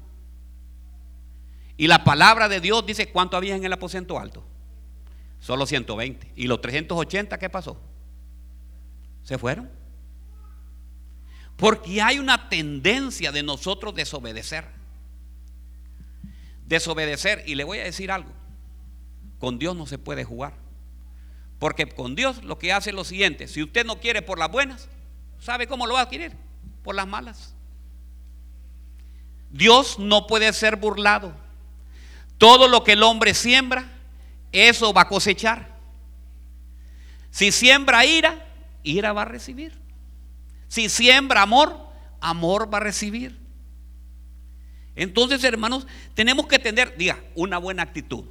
Y 1.81 1.87
la 1.87 2.05
palabra 2.05 2.51
de 2.51 2.61
Dios 2.61 2.85
dice, 2.85 3.11
¿cuánto 3.11 3.39
había 3.39 3.57
en 3.57 3.65
el 3.65 3.73
aposento 3.73 4.19
alto? 4.19 4.45
Solo 5.39 5.65
120. 5.65 6.35
¿Y 6.37 6.47
los 6.47 6.61
380 6.61 7.39
qué 7.39 7.49
pasó? 7.49 7.81
¿Se 9.23 9.39
fueron? 9.39 9.71
Porque 11.57 12.03
hay 12.03 12.19
una 12.19 12.51
tendencia 12.51 13.33
de 13.33 13.43
nosotros 13.43 13.95
desobedecer 13.95 14.67
desobedecer. 16.67 17.43
Y 17.47 17.55
le 17.55 17.65
voy 17.65 17.79
a 17.79 17.85
decir 17.85 18.13
algo, 18.13 18.31
con 19.39 19.59
Dios 19.59 19.75
no 19.75 19.87
se 19.87 19.97
puede 19.97 20.23
jugar. 20.23 20.53
Porque 21.59 21.87
con 21.87 22.15
Dios 22.15 22.45
lo 22.45 22.59
que 22.59 22.75
hace 22.75 22.91
es 22.91 22.97
lo 22.97 23.05
siguiente, 23.05 23.49
si 23.49 23.63
usted 23.63 23.87
no 23.87 24.01
quiere 24.01 24.21
por 24.21 24.39
las 24.39 24.53
buenas, 24.53 24.87
¿sabe 25.41 25.67
cómo 25.67 25.87
lo 25.87 25.95
va 25.95 26.01
a 26.01 26.03
adquirir? 26.03 26.37
Por 26.85 26.95
las 26.95 27.07
malas. 27.07 27.55
Dios 29.51 29.99
no 29.99 30.27
puede 30.27 30.53
ser 30.53 30.77
burlado. 30.77 31.35
Todo 32.41 32.69
lo 32.69 32.83
que 32.85 32.93
el 32.93 33.03
hombre 33.03 33.35
siembra, 33.35 33.85
eso 34.51 34.95
va 34.95 35.03
a 35.03 35.09
cosechar. 35.09 35.77
Si 37.31 37.53
siembra 37.53 38.07
ira, 38.07 38.47
ira 38.83 39.13
va 39.13 39.23
a 39.23 39.27
recibir. 39.27 39.79
Si 40.67 40.89
siembra 40.89 41.43
amor, 41.43 41.79
amor 42.19 42.73
va 42.73 42.79
a 42.79 42.81
recibir. 42.81 43.39
Entonces, 44.97 45.45
hermanos, 45.45 45.87
tenemos 46.15 46.47
que 46.47 46.59
tener, 46.59 46.97
diga, 46.97 47.23
una 47.35 47.59
buena 47.59 47.83
actitud. 47.83 48.25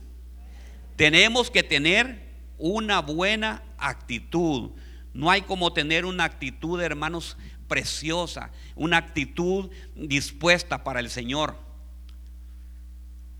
Tenemos 0.95 1.51
que 1.51 1.61
tener 1.61 2.33
una 2.57 3.01
buena 3.01 3.61
actitud. 3.77 4.71
No 5.13 5.29
hay 5.29 5.43
como 5.43 5.71
tener 5.71 6.05
una 6.05 6.23
actitud, 6.23 6.81
hermanos, 6.81 7.37
preciosa, 7.67 8.49
una 8.75 8.97
actitud 8.97 9.69
dispuesta 9.93 10.83
para 10.83 10.99
el 10.99 11.11
Señor. 11.11 11.68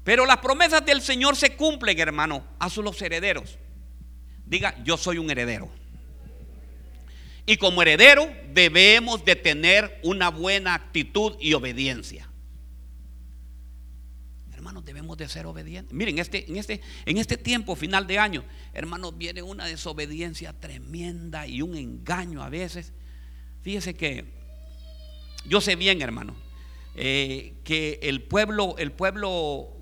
Pero 0.03 0.25
las 0.25 0.37
promesas 0.37 0.85
del 0.85 1.01
Señor 1.01 1.35
se 1.35 1.55
cumplen, 1.55 1.99
hermano, 1.99 2.45
a 2.59 2.69
sus 2.69 3.01
herederos. 3.01 3.57
Diga, 4.45 4.75
yo 4.83 4.97
soy 4.97 5.17
un 5.17 5.29
heredero. 5.29 5.69
Y 7.45 7.57
como 7.57 7.81
heredero 7.81 8.27
debemos 8.53 9.23
de 9.25 9.35
tener 9.35 9.99
una 10.03 10.29
buena 10.29 10.73
actitud 10.73 11.35
y 11.39 11.53
obediencia 11.53 12.29
hermanos, 14.59 14.85
debemos 14.85 15.17
de 15.17 15.27
ser 15.27 15.45
obedientes. 15.45 15.93
Miren, 15.93 16.19
este, 16.19 16.49
en, 16.49 16.57
este, 16.57 16.81
en 17.05 17.17
este 17.17 17.37
tiempo 17.37 17.75
final 17.75 18.05
de 18.05 18.19
año, 18.19 18.43
hermanos, 18.73 19.17
viene 19.17 19.41
una 19.41 19.65
desobediencia 19.65 20.53
tremenda 20.53 21.47
y 21.47 21.61
un 21.61 21.75
engaño 21.75 22.43
a 22.43 22.49
veces. 22.49 22.91
Fíjese 23.61 23.95
que 23.95 24.25
yo 25.45 25.61
sé 25.61 25.75
bien, 25.75 26.01
hermano, 26.01 26.35
eh, 26.95 27.55
que 27.63 27.99
el 28.03 28.21
pueblo, 28.21 28.75
el 28.77 28.91
pueblo 28.91 29.78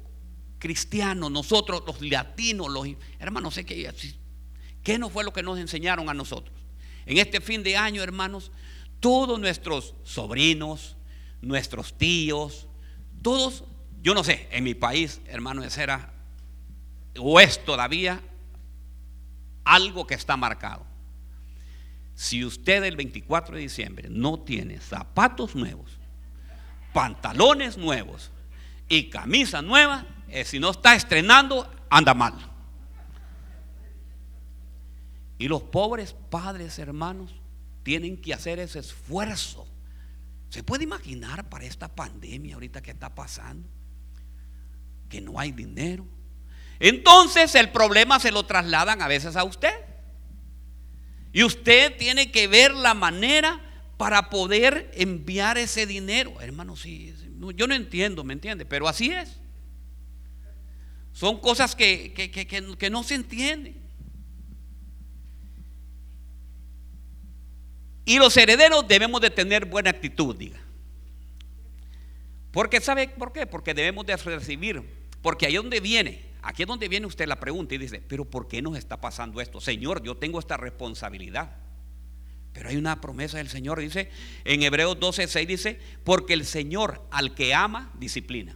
cristiano, 0.60 1.30
nosotros 1.30 1.84
los 1.86 2.02
latinos, 2.02 2.70
los 2.70 2.88
hermanos, 3.20 3.54
sé 3.56 3.66
que 3.66 3.92
¿qué 4.84 4.98
no 4.98 5.10
fue 5.10 5.24
lo 5.24 5.34
que 5.34 5.44
nos 5.44 5.60
enseñaron 5.60 6.10
a 6.10 6.14
nosotros? 6.14 6.56
En 7.06 7.18
este 7.18 7.42
fin 7.42 7.64
de 7.64 7.78
año, 7.78 8.04
hermanos, 8.04 8.52
todos 9.00 9.40
nuestros 9.40 9.94
sobrinos, 10.04 10.98
nuestros 11.42 11.98
tíos, 11.98 12.68
todos 13.22 13.64
yo 14.02 14.14
no 14.14 14.24
sé, 14.24 14.48
en 14.52 14.64
mi 14.64 14.74
país, 14.74 15.22
hermano, 15.26 15.64
ese 15.64 15.84
era 15.84 16.14
o 17.20 17.40
es 17.40 17.64
todavía 17.66 18.22
algo 19.66 20.06
que 20.06 20.14
está 20.14 20.38
marcado. 20.38 20.86
Si 22.16 22.46
usted 22.46 22.84
el 22.84 22.96
24 22.96 23.56
de 23.56 23.62
diciembre 23.62 24.08
no 24.10 24.40
tiene 24.40 24.80
zapatos 24.80 25.56
nuevos, 25.56 25.92
pantalones 26.94 27.78
nuevos 27.78 28.32
y 28.88 29.10
camisa 29.10 29.62
nueva, 29.62 30.06
eh, 30.30 30.46
si 30.46 30.60
no 30.60 30.72
está 30.72 30.96
estrenando, 30.96 31.70
anda 31.90 32.14
mal. 32.14 32.34
Y 35.38 35.48
los 35.48 35.62
pobres 35.62 36.16
padres, 36.30 36.80
hermanos, 36.80 37.34
tienen 37.84 38.20
que 38.20 38.34
hacer 38.34 38.60
ese 38.60 38.80
esfuerzo. 38.80 39.68
¿Se 40.50 40.64
puede 40.64 40.84
imaginar 40.84 41.50
para 41.50 41.66
esta 41.66 41.88
pandemia 41.88 42.56
ahorita 42.56 42.82
que 42.82 42.92
está 42.92 43.14
pasando? 43.14 43.68
que 45.10 45.22
no 45.22 45.40
hay 45.40 45.52
dinero. 45.52 46.06
Entonces 46.80 47.56
el 47.56 47.70
problema 47.72 48.20
se 48.20 48.32
lo 48.32 48.46
trasladan 48.46 49.02
a 49.02 49.08
veces 49.08 49.36
a 49.36 49.44
usted. 49.44 49.74
Y 51.34 51.44
usted 51.44 51.96
tiene 51.98 52.32
que 52.32 52.48
ver 52.48 52.74
la 52.74 52.94
manera 52.94 53.62
para 53.98 54.30
poder 54.30 54.92
enviar 54.94 55.58
ese 55.58 55.86
dinero. 55.86 56.40
Hermano, 56.42 56.76
sí, 56.76 57.14
yo 57.56 57.68
no 57.68 57.74
entiendo, 57.74 58.24
¿me 58.24 58.34
entiende? 58.34 58.66
Pero 58.66 58.88
así 58.88 59.12
es. 59.12 59.40
Son 61.18 61.40
cosas 61.40 61.76
que, 61.76 62.14
que, 62.14 62.30
que, 62.30 62.46
que 62.46 62.90
no 62.92 63.02
se 63.02 63.16
entienden. 63.16 63.76
Y 68.06 68.20
los 68.20 68.38
herederos 68.38 68.88
debemos 68.88 69.20
de 69.20 69.32
tener 69.32 69.66
buena 69.66 69.90
actitud, 69.90 70.36
diga. 70.36 70.60
Porque 72.52 72.80
¿sabe 72.82 73.08
por 73.08 73.34
qué? 73.34 73.48
Porque 73.48 73.74
debemos 73.74 74.06
de 74.06 74.16
recibir. 74.16 74.84
Porque 75.24 75.48
ahí 75.48 75.56
es 75.56 75.62
donde 75.64 75.80
viene, 75.80 76.24
aquí 76.44 76.62
es 76.62 76.68
donde 76.68 76.88
viene 76.88 77.08
usted 77.08 77.28
la 77.28 77.40
pregunta 77.40 77.74
y 77.74 77.80
dice, 77.80 78.00
pero 78.08 78.24
¿por 78.24 78.48
qué 78.48 78.62
nos 78.62 78.78
está 78.78 79.02
pasando 79.02 79.42
esto? 79.42 79.60
Señor, 79.60 80.04
yo 80.04 80.18
tengo 80.18 80.38
esta 80.38 80.56
responsabilidad. 80.56 81.58
Pero 82.54 82.70
hay 82.70 82.78
una 82.78 83.02
promesa 83.02 83.40
del 83.40 83.50
Señor, 83.50 83.80
dice, 83.80 84.12
en 84.46 84.62
Hebreos 84.62 85.00
12, 85.00 85.26
6 85.26 85.48
dice, 85.48 85.80
porque 86.04 86.36
el 86.36 86.46
Señor 86.46 87.08
al 87.10 87.34
que 87.34 87.56
ama, 87.56 87.92
disciplina. 87.98 88.56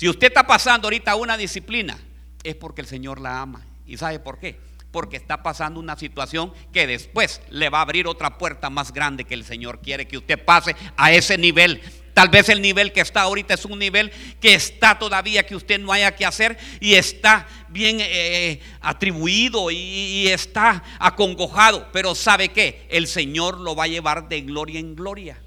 Si 0.00 0.08
usted 0.08 0.28
está 0.28 0.46
pasando 0.46 0.86
ahorita 0.86 1.14
una 1.14 1.36
disciplina, 1.36 1.98
es 2.42 2.54
porque 2.54 2.80
el 2.80 2.86
Señor 2.86 3.20
la 3.20 3.42
ama. 3.42 3.66
¿Y 3.86 3.98
sabe 3.98 4.18
por 4.18 4.38
qué? 4.38 4.58
porque 4.90 5.18
está 5.18 5.42
pasando 5.42 5.78
una 5.78 5.94
situación 5.96 6.54
que 6.72 6.86
después 6.86 7.42
le 7.50 7.68
va 7.68 7.78
a 7.78 7.82
abrir 7.82 8.06
otra 8.06 8.38
puerta 8.38 8.70
más 8.70 8.94
grande 8.94 9.24
que 9.24 9.34
el 9.34 9.44
Señor 9.44 9.82
quiere 9.82 10.08
que 10.08 10.16
usted 10.16 10.42
pase 10.42 10.74
a 10.96 11.12
ese 11.12 11.36
nivel. 11.36 11.82
Tal 12.14 12.30
vez 12.30 12.48
el 12.48 12.62
nivel 12.62 12.92
que 12.94 13.02
está 13.02 13.20
ahorita 13.20 13.52
es 13.52 13.66
un 13.66 13.78
nivel 13.78 14.10
que 14.40 14.54
está 14.54 14.98
todavía 14.98 15.44
que 15.44 15.54
usted 15.54 15.78
no 15.78 15.92
haya 15.92 16.16
que 16.16 16.24
hacer 16.24 16.58
y 16.80 16.94
está 16.94 17.46
bien 17.68 17.98
eh, 18.00 18.58
atribuido 18.80 19.70
y, 19.70 20.28
está 20.28 20.82
acongojado. 20.98 21.88
Pero 21.92 22.14
¿sabe 22.14 22.48
qué? 22.48 22.86
El 22.88 23.06
Señor 23.06 23.60
lo 23.60 23.76
va 23.76 23.84
a 23.84 23.88
llevar 23.88 24.30
de 24.30 24.40
gloria 24.40 24.80
en 24.80 24.96
gloria. 24.96 25.38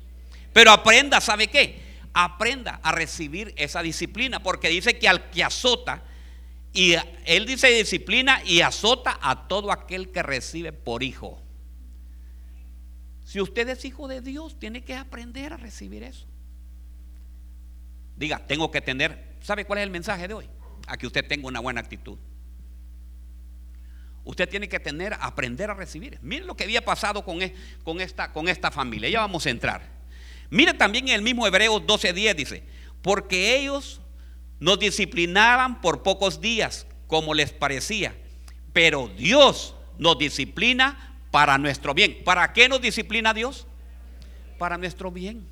Pero 0.53 0.71
aprenda, 0.71 1.19
¿sabe 1.19 1.47
qué? 1.47 1.92
Aprenda 2.13 2.79
a 2.83 2.91
recibir 2.91 3.53
esa 3.57 3.81
disciplina 3.81 4.41
porque 4.41 4.69
dice 4.69 4.99
que 4.99 5.07
al 5.07 5.29
que 5.31 5.43
azota, 5.43 6.03
y 6.71 6.95
él 7.25 7.45
dice 7.45 7.69
disciplina 7.69 8.41
y 8.45 8.61
azota 8.61 9.17
a 9.21 9.47
todo 9.47 9.71
aquel 9.71 10.11
que 10.11 10.23
recibe 10.23 10.73
por 10.73 11.03
hijo. 11.03 11.41
Si 13.25 13.39
usted 13.39 13.67
es 13.69 13.85
hijo 13.85 14.07
de 14.07 14.21
Dios, 14.21 14.59
tiene 14.59 14.83
que 14.83 14.95
aprender 14.95 15.53
a 15.53 15.57
recibir 15.57 16.03
eso. 16.03 16.27
Diga, 18.15 18.45
tengo 18.45 18.69
que 18.69 18.81
tener, 18.81 19.37
¿sabe 19.41 19.65
cuál 19.65 19.79
es 19.79 19.83
el 19.83 19.89
mensaje 19.89 20.27
de 20.27 20.33
hoy? 20.33 20.49
A 20.87 20.97
que 20.97 21.07
usted 21.07 21.27
tenga 21.27 21.47
una 21.47 21.59
buena 21.59 21.81
actitud. 21.81 22.17
Usted 24.25 24.47
tiene 24.47 24.69
que 24.69 24.79
tener, 24.79 25.15
aprender 25.19 25.69
a 25.69 25.73
recibir. 25.73 26.19
Mire 26.21 26.45
lo 26.45 26.55
que 26.55 26.63
había 26.63 26.83
pasado 26.83 27.25
con, 27.25 27.41
e, 27.41 27.53
con, 27.83 27.99
esta, 27.99 28.31
con 28.31 28.47
esta 28.47 28.71
familia. 28.71 29.09
Ya 29.09 29.19
vamos 29.19 29.45
a 29.45 29.49
entrar. 29.49 29.92
Mire 30.53 30.75
también 30.75 31.07
en 31.07 31.15
el 31.15 31.23
mismo 31.23 31.47
Hebreos 31.47 31.81
12:10 31.81 32.35
dice, 32.35 32.63
porque 33.01 33.57
ellos 33.57 34.01
nos 34.59 34.77
disciplinaban 34.77 35.81
por 35.81 36.03
pocos 36.03 36.41
días, 36.41 36.85
como 37.07 37.33
les 37.33 37.51
parecía. 37.51 38.15
Pero 38.71 39.09
Dios 39.17 39.73
nos 39.97 40.15
disciplina 40.19 41.17
para 41.31 41.57
nuestro 41.57 41.95
bien. 41.95 42.21
¿Para 42.23 42.53
qué 42.53 42.69
nos 42.69 42.79
disciplina 42.79 43.33
Dios? 43.33 43.65
Para 44.59 44.77
nuestro 44.77 45.09
bien. 45.09 45.47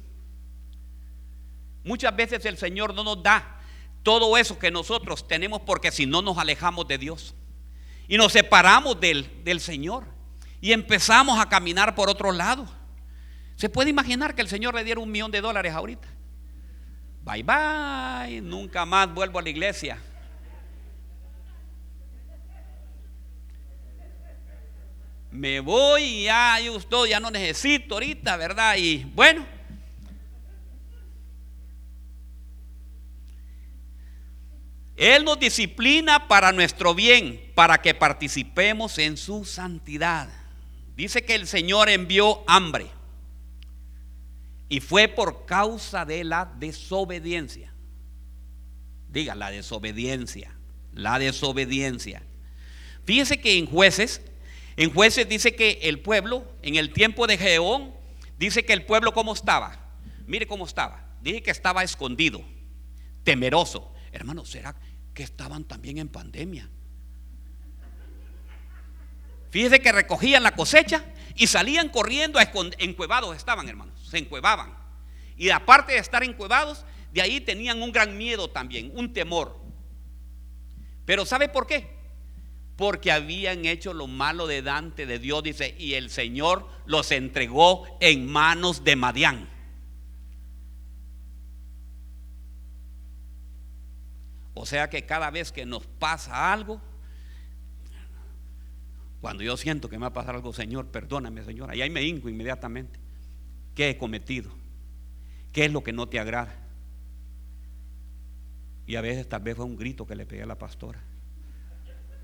Muchas 1.84 2.16
veces 2.16 2.46
el 2.46 2.60
Señor 2.60 2.94
no 2.94 3.04
nos 3.04 3.24
da 3.24 3.60
todo 4.04 4.38
eso 4.38 4.60
que 4.60 4.70
nosotros 4.70 5.28
tenemos 5.28 5.62
porque 5.62 5.92
si 5.92 6.06
no 6.06 6.22
nos 6.22 6.38
alejamos 6.38 6.88
de 6.88 7.00
Dios 7.00 7.34
y 8.08 8.18
nos 8.18 8.34
separamos 8.34 9.00
del, 9.00 9.44
del 9.44 9.62
Señor 9.62 10.06
y 10.62 10.74
empezamos 10.74 11.40
a 11.40 11.50
caminar 11.50 11.96
por 11.96 12.08
otro 12.08 12.32
lado. 12.32 12.68
¿Se 13.62 13.70
puede 13.70 13.92
imaginar 13.92 14.34
que 14.34 14.42
el 14.42 14.48
Señor 14.48 14.74
le 14.74 14.84
diera 14.84 15.00
un 15.00 15.12
millón 15.12 15.30
de 15.30 15.40
dólares 15.40 15.72
ahorita? 15.72 16.08
Bye 17.24 17.44
bye, 17.44 18.42
nunca 18.42 18.88
más 18.88 19.14
vuelvo 19.14 19.38
a 19.38 19.44
la 19.44 19.50
iglesia. 19.50 20.00
Me 25.30 25.60
voy 25.60 26.02
y 26.02 26.24
ya, 26.24 26.58
yo 26.60 27.06
ya 27.06 27.20
no 27.20 27.30
necesito 27.30 27.94
ahorita, 27.94 28.36
¿verdad? 28.36 28.78
Y 28.78 29.04
bueno. 29.14 29.46
Él 34.96 35.24
nos 35.24 35.40
disciplina 35.40 36.28
para 36.28 36.52
nuestro 36.52 36.96
bien, 36.96 37.52
para 37.54 37.80
que 37.80 37.94
participemos 37.94 38.98
en 38.98 39.18
su 39.18 39.46
santidad. 39.46 40.30
Dice 40.96 41.24
que 41.24 41.36
el 41.36 41.46
Señor 41.46 41.90
envió 41.90 42.44
hambre 42.48 42.90
y 44.72 44.80
fue 44.80 45.10
por 45.10 45.46
causa 45.46 46.06
de 46.06 46.24
la 46.24 46.46
desobediencia. 46.46 47.74
Diga, 49.10 49.36
la 49.36 49.52
desobediencia. 49.52 50.56
La 50.94 51.20
desobediencia. 51.20 52.24
Fíjese 53.04 53.42
que 53.42 53.58
en 53.58 53.66
jueces, 53.66 54.22
en 54.78 54.94
jueces 54.94 55.28
dice 55.28 55.56
que 55.56 55.80
el 55.84 56.00
pueblo, 56.00 56.50
en 56.62 56.78
el 56.78 56.94
tiempo 56.94 57.28
de 57.28 57.38
Geón, 57.38 57.94
dice 58.40 58.64
que 58.64 58.72
el 58.72 58.86
pueblo 58.86 59.14
cómo 59.14 59.34
estaba. 59.34 59.78
Mire 60.26 60.48
cómo 60.48 60.66
estaba. 60.66 61.06
Dije 61.22 61.44
que 61.44 61.52
estaba 61.52 61.84
escondido, 61.84 62.42
temeroso. 63.26 63.94
Hermano, 64.14 64.46
¿será 64.46 64.74
que 65.14 65.24
estaban 65.24 65.66
también 65.66 65.98
en 65.98 66.08
pandemia? 66.08 66.70
Fíjese 69.50 69.82
que 69.82 69.92
recogían 69.92 70.44
la 70.44 70.56
cosecha 70.56 71.04
y 71.36 71.48
salían 71.48 71.90
corriendo 71.90 72.40
a 72.40 72.52
encuevados 72.80 73.36
estaban, 73.36 73.68
hermanos, 73.70 74.00
se 74.10 74.18
encuevaban. 74.18 74.76
Y 75.38 75.50
aparte 75.50 75.94
de 75.94 76.00
estar 76.00 76.24
encuevados, 76.24 76.86
de 77.14 77.22
ahí 77.22 77.42
tenían 77.42 77.82
un 77.82 77.92
gran 77.92 78.18
miedo 78.18 78.50
también, 78.50 78.92
un 78.96 79.14
temor. 79.14 79.60
Pero 81.06 81.26
¿sabe 81.26 81.50
por 81.50 81.68
qué? 81.68 81.90
Porque 82.76 83.12
habían 83.12 83.66
hecho 83.66 83.94
lo 83.94 84.08
malo 84.08 84.48
de 84.48 84.62
Dante 84.62 85.06
de 85.06 85.20
Dios, 85.20 85.44
dice, 85.44 85.76
y 85.78 85.96
el 85.96 86.10
Señor 86.10 86.68
los 86.86 87.12
entregó 87.12 87.86
en 88.00 88.28
manos 88.28 88.84
de 88.84 88.96
Madián. 88.96 89.50
O 94.54 94.66
sea 94.66 94.90
que 94.90 95.06
cada 95.06 95.32
vez 95.32 95.52
que 95.52 95.66
nos 95.66 95.86
pasa 95.88 96.54
algo, 96.54 96.82
cuando 99.22 99.44
yo 99.44 99.56
siento 99.56 99.88
que 99.88 99.98
me 99.98 100.02
va 100.02 100.08
a 100.08 100.14
pasar 100.14 100.36
algo, 100.36 100.52
Señor, 100.52 100.88
perdóname, 100.88 101.44
Señor. 101.44 101.74
Y 101.76 101.82
ahí 101.82 101.92
me 101.92 102.02
hinco 102.02 102.28
inmediatamente. 102.28 103.00
¿Qué 103.76 103.92
he 103.92 103.98
cometido? 103.98 104.52
¿Qué 105.52 105.66
es 105.66 105.72
lo 105.72 105.84
que 105.84 105.94
no 105.94 106.10
te 106.10 106.20
agrada? 106.20 106.56
Y 108.88 108.96
a 108.96 109.02
veces 109.02 109.30
tal 109.30 109.44
vez 109.44 109.56
fue 109.56 109.66
un 109.66 109.78
grito 109.78 110.08
que 110.08 110.16
le 110.16 110.26
pegué 110.26 110.42
a 110.42 110.48
la 110.48 110.58
pastora. 110.58 111.00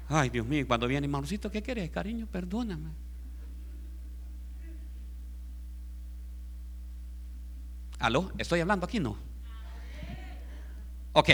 Ay, 0.10 0.30
Dios 0.30 0.48
mío, 0.48 0.66
cuando 0.68 0.88
viene, 0.88 1.06
hermanocito, 1.06 1.52
¿qué 1.52 1.62
quieres, 1.62 1.90
cariño? 1.92 2.26
Perdóname. 2.26 2.90
¿Aló? 8.00 8.32
¿Estoy 8.40 8.60
hablando 8.60 8.86
aquí? 8.86 9.00
No. 9.00 9.18
Ok. 11.14 11.30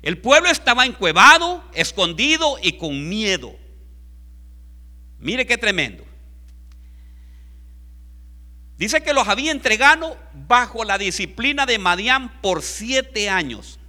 El 0.00 0.18
pueblo 0.18 0.48
estaba 0.48 0.86
encuevado, 0.86 1.62
escondido 1.74 2.56
y 2.62 2.78
con 2.78 3.08
miedo. 3.08 3.67
Mire 5.20 5.46
qué 5.46 5.58
tremendo. 5.58 6.04
Dice 8.76 9.02
que 9.02 9.12
los 9.12 9.26
había 9.26 9.50
entregado 9.50 10.16
bajo 10.46 10.84
la 10.84 10.98
disciplina 10.98 11.66
de 11.66 11.78
Madián 11.78 12.40
por 12.40 12.62
siete 12.62 13.28
años. 13.28 13.80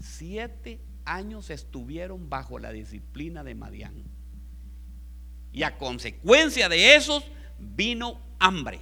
Siete 0.00 0.80
años 1.04 1.50
estuvieron 1.50 2.28
bajo 2.28 2.58
la 2.58 2.72
disciplina 2.72 3.44
de 3.44 3.54
Madián. 3.54 4.02
Y 5.52 5.62
a 5.62 5.78
consecuencia 5.78 6.68
de 6.68 6.96
esos 6.96 7.24
vino 7.60 8.20
hambre. 8.40 8.80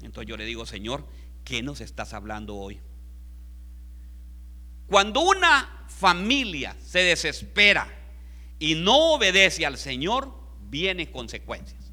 Entonces 0.00 0.28
yo 0.28 0.38
le 0.38 0.46
digo, 0.46 0.64
Señor, 0.64 1.06
¿qué 1.44 1.62
nos 1.62 1.82
estás 1.82 2.14
hablando 2.14 2.56
hoy? 2.56 2.80
Cuando 4.86 5.20
una 5.20 5.79
familia 6.00 6.74
se 6.82 7.00
desespera 7.00 7.86
y 8.58 8.74
no 8.74 9.14
obedece 9.14 9.66
al 9.66 9.76
Señor, 9.76 10.34
vienen 10.62 11.12
consecuencias. 11.12 11.92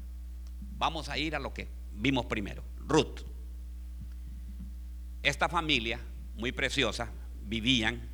Vamos 0.78 1.10
a 1.10 1.18
ir 1.18 1.36
a 1.36 1.38
lo 1.38 1.52
que 1.52 1.68
vimos 1.92 2.24
primero. 2.26 2.64
Ruth. 2.78 3.20
Esta 5.22 5.48
familia, 5.48 6.00
muy 6.36 6.52
preciosa, 6.52 7.12
vivían 7.42 8.08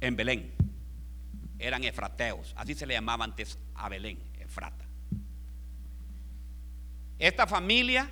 en 0.00 0.16
Belén. 0.16 0.54
Eran 1.58 1.82
efrateos, 1.82 2.54
así 2.56 2.74
se 2.74 2.86
le 2.86 2.94
llamaba 2.94 3.24
antes 3.24 3.58
a 3.74 3.88
Belén, 3.88 4.18
Efrata. 4.38 4.86
Esta 7.18 7.46
familia 7.46 8.10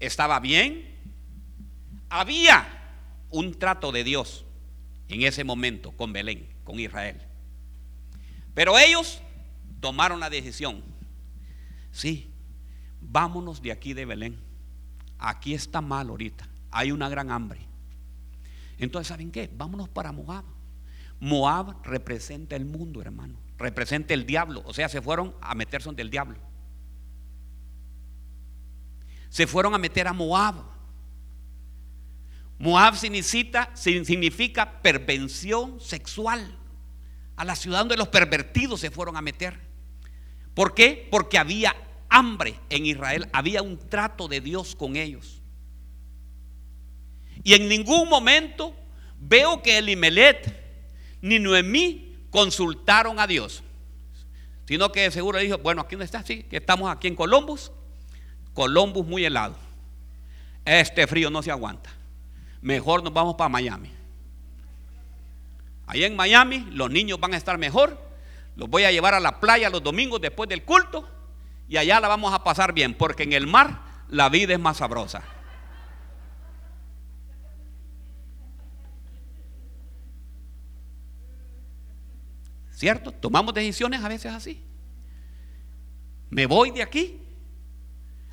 estaba 0.00 0.40
bien, 0.40 0.96
había 2.08 2.68
un 3.30 3.58
trato 3.58 3.92
de 3.92 4.04
Dios 4.04 4.45
en 5.08 5.22
ese 5.22 5.44
momento 5.44 5.92
con 5.92 6.12
Belén, 6.12 6.48
con 6.64 6.78
Israel. 6.78 7.20
Pero 8.54 8.78
ellos 8.78 9.20
tomaron 9.80 10.20
la 10.20 10.30
decisión. 10.30 10.82
Sí, 11.92 12.30
vámonos 13.00 13.62
de 13.62 13.72
aquí 13.72 13.94
de 13.94 14.04
Belén. 14.04 14.38
Aquí 15.18 15.54
está 15.54 15.80
mal 15.80 16.08
ahorita. 16.08 16.48
Hay 16.70 16.92
una 16.92 17.08
gran 17.08 17.30
hambre. 17.30 17.60
Entonces, 18.78 19.08
¿saben 19.08 19.30
qué? 19.30 19.50
Vámonos 19.52 19.88
para 19.88 20.12
Moab. 20.12 20.44
Moab 21.20 21.82
representa 21.84 22.56
el 22.56 22.66
mundo, 22.66 23.00
hermano. 23.00 23.38
Representa 23.58 24.12
el 24.12 24.26
diablo. 24.26 24.62
O 24.66 24.74
sea, 24.74 24.88
se 24.88 25.00
fueron 25.00 25.34
a 25.40 25.54
meterse 25.54 25.90
del 25.92 26.10
diablo. 26.10 26.38
Se 29.28 29.46
fueron 29.46 29.74
a 29.74 29.78
meter 29.78 30.08
a 30.08 30.12
Moab. 30.12 30.75
Moab 32.58 32.96
significa, 32.96 33.70
significa 33.74 34.80
pervención 34.82 35.80
sexual. 35.80 36.56
A 37.36 37.44
la 37.44 37.54
ciudad 37.54 37.80
donde 37.80 37.98
los 37.98 38.08
pervertidos 38.08 38.80
se 38.80 38.90
fueron 38.90 39.16
a 39.16 39.22
meter. 39.22 39.60
¿Por 40.54 40.74
qué? 40.74 41.06
Porque 41.10 41.36
había 41.36 41.76
hambre 42.08 42.58
en 42.70 42.86
Israel, 42.86 43.28
había 43.32 43.62
un 43.62 43.78
trato 43.78 44.26
de 44.26 44.40
Dios 44.40 44.74
con 44.74 44.96
ellos. 44.96 45.42
Y 47.42 47.54
en 47.54 47.68
ningún 47.68 48.08
momento 48.08 48.74
veo 49.18 49.62
que 49.62 49.78
Elimelet 49.78 50.66
ni 51.20 51.38
Noemí 51.38 52.16
consultaron 52.30 53.18
a 53.20 53.26
Dios, 53.26 53.62
sino 54.66 54.90
que 54.92 55.10
seguro 55.10 55.38
dijo, 55.38 55.58
bueno, 55.58 55.82
aquí 55.82 55.96
no 55.96 56.02
está, 56.02 56.22
sí, 56.22 56.42
que 56.44 56.56
estamos 56.56 56.90
aquí 56.90 57.08
en 57.08 57.14
Columbus, 57.16 57.72
Columbus 58.52 59.06
muy 59.06 59.24
helado, 59.24 59.56
este 60.64 61.06
frío 61.06 61.30
no 61.30 61.42
se 61.42 61.50
aguanta, 61.50 61.90
mejor 62.60 63.02
nos 63.02 63.12
vamos 63.12 63.34
para 63.36 63.48
Miami. 63.48 63.92
Ahí 65.86 66.04
en 66.04 66.16
Miami 66.16 66.66
los 66.70 66.90
niños 66.90 67.20
van 67.20 67.34
a 67.34 67.36
estar 67.36 67.58
mejor, 67.58 68.00
los 68.56 68.68
voy 68.68 68.84
a 68.84 68.92
llevar 68.92 69.14
a 69.14 69.20
la 69.20 69.40
playa 69.40 69.70
los 69.70 69.82
domingos 69.82 70.20
después 70.20 70.48
del 70.48 70.64
culto 70.64 71.08
y 71.68 71.76
allá 71.76 72.00
la 72.00 72.08
vamos 72.08 72.32
a 72.32 72.42
pasar 72.44 72.72
bien, 72.72 72.94
porque 72.94 73.22
en 73.24 73.32
el 73.32 73.46
mar 73.46 73.80
la 74.08 74.28
vida 74.28 74.54
es 74.54 74.60
más 74.60 74.78
sabrosa. 74.78 75.22
¿Cierto? 82.72 83.10
Tomamos 83.10 83.54
decisiones 83.54 84.04
a 84.04 84.08
veces 84.08 84.32
así. 84.32 84.62
Me 86.28 86.44
voy 86.44 86.72
de 86.72 86.82
aquí. 86.82 87.22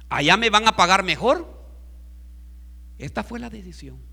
Allá 0.09 0.35
me 0.35 0.49
van 0.49 0.67
a 0.67 0.75
pagar 0.75 1.03
mejor. 1.03 1.65
Esta 2.97 3.23
fue 3.23 3.39
la 3.39 3.49
decisión. 3.49 4.12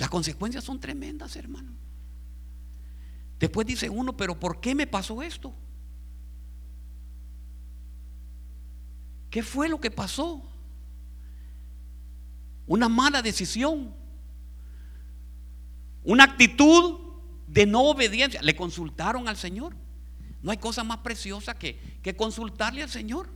Las 0.00 0.08
consecuencias 0.08 0.64
son 0.64 0.80
tremendas, 0.80 1.36
hermano. 1.36 1.74
Después 3.38 3.66
dice 3.66 3.90
uno, 3.90 4.16
pero 4.16 4.40
¿por 4.40 4.58
qué 4.58 4.74
me 4.74 4.86
pasó 4.86 5.20
esto? 5.20 5.52
¿Qué 9.28 9.42
fue 9.42 9.68
lo 9.68 9.78
que 9.78 9.90
pasó? 9.90 10.42
Una 12.66 12.88
mala 12.88 13.20
decisión. 13.20 13.94
Una 16.02 16.24
actitud 16.24 16.98
de 17.46 17.66
no 17.66 17.82
obediencia. 17.82 18.40
Le 18.40 18.56
consultaron 18.56 19.28
al 19.28 19.36
Señor. 19.36 19.76
No 20.40 20.50
hay 20.50 20.56
cosa 20.56 20.82
más 20.82 21.00
preciosa 21.00 21.52
que, 21.52 21.78
que 22.02 22.16
consultarle 22.16 22.82
al 22.82 22.88
Señor. 22.88 23.28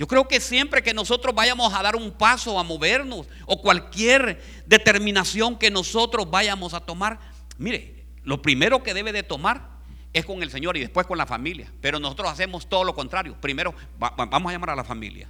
Yo 0.00 0.06
creo 0.06 0.26
que 0.26 0.40
siempre 0.40 0.82
que 0.82 0.94
nosotros 0.94 1.34
vayamos 1.34 1.74
a 1.74 1.82
dar 1.82 1.94
un 1.94 2.10
paso, 2.10 2.58
a 2.58 2.62
movernos, 2.62 3.26
o 3.44 3.60
cualquier 3.60 4.42
determinación 4.64 5.58
que 5.58 5.70
nosotros 5.70 6.30
vayamos 6.30 6.72
a 6.72 6.80
tomar, 6.80 7.20
mire, 7.58 8.06
lo 8.22 8.40
primero 8.40 8.82
que 8.82 8.94
debe 8.94 9.12
de 9.12 9.22
tomar 9.22 9.68
es 10.14 10.24
con 10.24 10.42
el 10.42 10.50
Señor 10.50 10.78
y 10.78 10.80
después 10.80 11.06
con 11.06 11.18
la 11.18 11.26
familia. 11.26 11.70
Pero 11.82 12.00
nosotros 12.00 12.30
hacemos 12.30 12.66
todo 12.66 12.82
lo 12.82 12.94
contrario. 12.94 13.36
Primero 13.42 13.74
vamos 13.98 14.48
a 14.48 14.52
llamar 14.52 14.70
a 14.70 14.76
la 14.76 14.84
familia. 14.84 15.28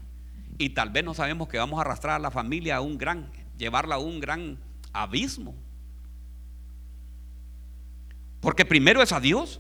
Y 0.56 0.68
tal 0.70 0.90
vez 0.90 1.02
no 1.02 1.14
sabemos 1.14 1.48
que 1.48 1.59
vamos 1.59 1.78
a 1.78 1.80
arrastrar 1.80 2.14
a 2.14 2.18
la 2.20 2.30
familia 2.30 2.76
a 2.76 2.80
un 2.80 2.96
gran, 2.96 3.28
llevarla 3.59 3.96
a 3.96 3.98
un 3.98 4.20
gran 4.20 4.56
abismo. 4.92 5.52
Porque 8.38 8.64
primero 8.64 9.02
es 9.02 9.11
a 9.11 9.18
Dios. 9.18 9.59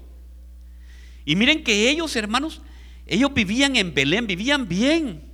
Y 1.24 1.34
miren 1.34 1.64
que 1.64 1.90
ellos, 1.90 2.14
hermanos, 2.14 2.62
ellos 3.10 3.34
vivían 3.34 3.74
en 3.74 3.92
Belén, 3.92 4.28
vivían 4.28 4.68
bien. 4.68 5.28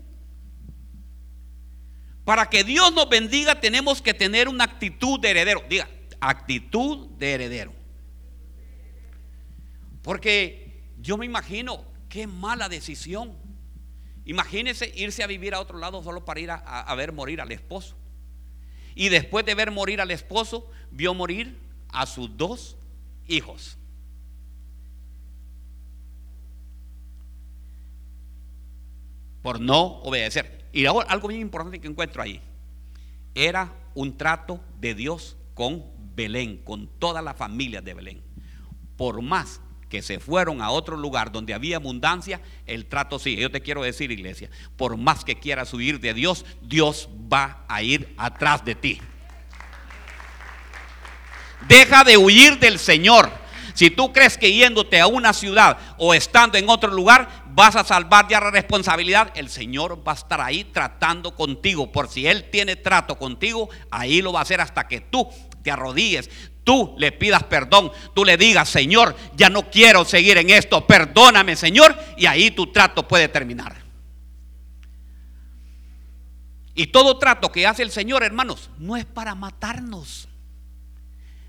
Para 2.24 2.48
que 2.48 2.64
Dios 2.64 2.90
nos 2.94 3.06
bendiga 3.06 3.60
tenemos 3.60 4.00
que 4.00 4.14
tener 4.14 4.48
una 4.48 4.64
actitud 4.64 5.20
de 5.20 5.30
heredero. 5.30 5.62
Diga, 5.68 5.86
actitud 6.18 7.08
de 7.18 7.34
heredero. 7.34 7.74
Porque 10.00 10.86
yo 11.02 11.18
me 11.18 11.26
imagino 11.26 11.84
qué 12.08 12.26
mala 12.26 12.70
decisión. 12.70 13.36
Imagínese 14.24 14.90
irse 14.96 15.22
a 15.22 15.26
vivir 15.26 15.52
a 15.52 15.60
otro 15.60 15.76
lado 15.76 16.02
solo 16.02 16.24
para 16.24 16.40
ir 16.40 16.50
a, 16.50 16.56
a, 16.56 16.94
ver 16.94 17.12
morir 17.12 17.42
al 17.42 17.52
esposo. 17.52 17.94
Y 18.94 19.10
después 19.10 19.44
de 19.44 19.54
ver 19.54 19.70
morir 19.70 20.00
al 20.00 20.10
esposo, 20.10 20.70
vio 20.90 21.12
morir 21.12 21.58
a 21.90 22.06
sus 22.06 22.34
dos 22.38 22.78
hijos. 23.28 23.76
Por 29.46 29.60
no 29.60 30.00
obedecer. 30.02 30.64
Y 30.72 30.86
ahora, 30.86 31.08
algo 31.08 31.28
bien 31.28 31.40
importante 31.40 31.78
que 31.78 31.86
encuentro 31.86 32.20
ahí, 32.20 32.42
era 33.32 33.72
un 33.94 34.16
trato 34.16 34.60
de 34.80 34.92
Dios 34.96 35.36
con 35.54 35.84
Belén, 36.16 36.56
con 36.64 36.88
toda 36.98 37.22
la 37.22 37.32
familia 37.32 37.80
de 37.80 37.94
Belén. 37.94 38.24
Por 38.96 39.22
más 39.22 39.60
que 39.88 40.02
se 40.02 40.18
fueron 40.18 40.60
a 40.60 40.70
otro 40.70 40.96
lugar 40.96 41.30
donde 41.30 41.54
había 41.54 41.76
abundancia, 41.76 42.40
el 42.66 42.86
trato 42.86 43.20
sigue. 43.20 43.42
Yo 43.42 43.52
te 43.52 43.60
quiero 43.60 43.84
decir, 43.84 44.10
iglesia, 44.10 44.50
por 44.76 44.96
más 44.96 45.24
que 45.24 45.38
quieras 45.38 45.72
huir 45.72 46.00
de 46.00 46.12
Dios, 46.12 46.44
Dios 46.60 47.08
va 47.32 47.64
a 47.68 47.84
ir 47.84 48.16
atrás 48.16 48.64
de 48.64 48.74
ti. 48.74 49.00
Deja 51.68 52.02
de 52.02 52.16
huir 52.16 52.58
del 52.58 52.80
Señor. 52.80 53.30
Si 53.74 53.90
tú 53.90 54.12
crees 54.12 54.36
que 54.36 54.52
yéndote 54.52 54.98
a 54.98 55.06
una 55.06 55.32
ciudad 55.32 55.78
o 55.98 56.14
estando 56.14 56.58
en 56.58 56.68
otro 56.68 56.90
lugar 56.90 57.45
vas 57.56 57.74
a 57.74 57.84
salvar 57.84 58.28
ya 58.28 58.38
la 58.38 58.50
responsabilidad, 58.50 59.32
el 59.34 59.48
Señor 59.48 60.06
va 60.06 60.12
a 60.12 60.14
estar 60.14 60.42
ahí 60.42 60.62
tratando 60.64 61.34
contigo. 61.34 61.90
Por 61.90 62.08
si 62.08 62.26
Él 62.26 62.50
tiene 62.50 62.76
trato 62.76 63.16
contigo, 63.18 63.70
ahí 63.90 64.20
lo 64.20 64.30
va 64.30 64.40
a 64.40 64.42
hacer 64.42 64.60
hasta 64.60 64.86
que 64.86 65.00
tú 65.00 65.26
te 65.62 65.70
arrodilles, 65.70 66.28
tú 66.64 66.94
le 66.98 67.12
pidas 67.12 67.44
perdón, 67.44 67.90
tú 68.14 68.26
le 68.26 68.36
digas, 68.36 68.68
Señor, 68.68 69.16
ya 69.34 69.48
no 69.48 69.70
quiero 69.70 70.04
seguir 70.04 70.36
en 70.36 70.50
esto, 70.50 70.86
perdóname, 70.86 71.56
Señor, 71.56 71.98
y 72.18 72.26
ahí 72.26 72.50
tu 72.50 72.70
trato 72.70 73.08
puede 73.08 73.26
terminar. 73.28 73.74
Y 76.74 76.88
todo 76.88 77.18
trato 77.18 77.50
que 77.50 77.66
hace 77.66 77.82
el 77.82 77.90
Señor, 77.90 78.22
hermanos, 78.22 78.68
no 78.76 78.98
es 78.98 79.06
para 79.06 79.34
matarnos. 79.34 80.28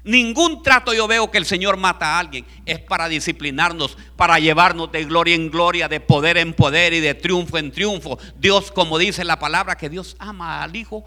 Ningún 0.03 0.63
trato 0.63 0.93
yo 0.93 1.07
veo 1.07 1.29
que 1.29 1.37
el 1.37 1.45
Señor 1.45 1.75
mata 1.75 2.15
a 2.15 2.19
alguien. 2.19 2.45
Es 2.65 2.79
para 2.79 3.09
disciplinarnos, 3.09 3.97
para 4.15 4.39
llevarnos 4.39 4.91
de 4.91 5.03
gloria 5.05 5.35
en 5.35 5.51
gloria, 5.51 5.87
de 5.87 5.99
poder 5.99 6.37
en 6.37 6.53
poder 6.53 6.93
y 6.93 6.99
de 7.01 7.13
triunfo 7.13 7.57
en 7.57 7.71
triunfo. 7.71 8.17
Dios, 8.37 8.71
como 8.71 8.97
dice 8.97 9.23
la 9.23 9.37
palabra, 9.39 9.75
que 9.75 9.89
Dios 9.89 10.15
ama 10.19 10.63
al 10.63 10.75
Hijo, 10.75 11.03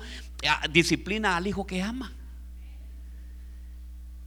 disciplina 0.70 1.36
al 1.36 1.46
Hijo 1.46 1.66
que 1.66 1.82
ama. 1.82 2.12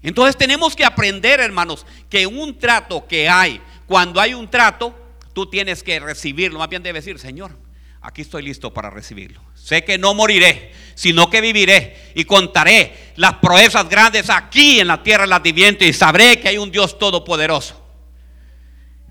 Entonces 0.01 0.35
tenemos 0.35 0.75
que 0.75 0.83
aprender, 0.83 1.39
hermanos, 1.39 1.85
que 2.09 2.27
un 2.27 2.57
trato 2.59 3.07
que 3.07 3.29
hay, 3.29 3.61
cuando 3.87 4.19
hay 4.19 4.33
un 4.33 4.49
trato, 4.49 4.93
tú 5.33 5.49
tienes 5.49 5.81
que 5.81 5.99
recibirlo. 5.99 6.59
Más 6.59 6.69
bien 6.69 6.83
debe 6.83 6.99
decir, 6.99 7.17
Señor, 7.19 7.57
aquí 8.01 8.21
estoy 8.21 8.43
listo 8.43 8.73
para 8.73 8.89
recibirlo. 8.89 9.41
Sé 9.55 9.85
que 9.85 9.97
no 9.97 10.13
moriré, 10.13 10.73
sino 10.95 11.29
que 11.29 11.41
viviré 11.41 12.11
y 12.15 12.25
contaré 12.25 13.13
las 13.15 13.35
proezas 13.35 13.87
grandes 13.89 14.29
aquí 14.29 14.79
en 14.79 14.87
la 14.87 15.03
tierra 15.03 15.25
de 15.39 15.77
y 15.79 15.93
sabré 15.93 16.39
que 16.39 16.49
hay 16.49 16.57
un 16.57 16.71
Dios 16.71 16.97
todopoderoso. 16.97 17.79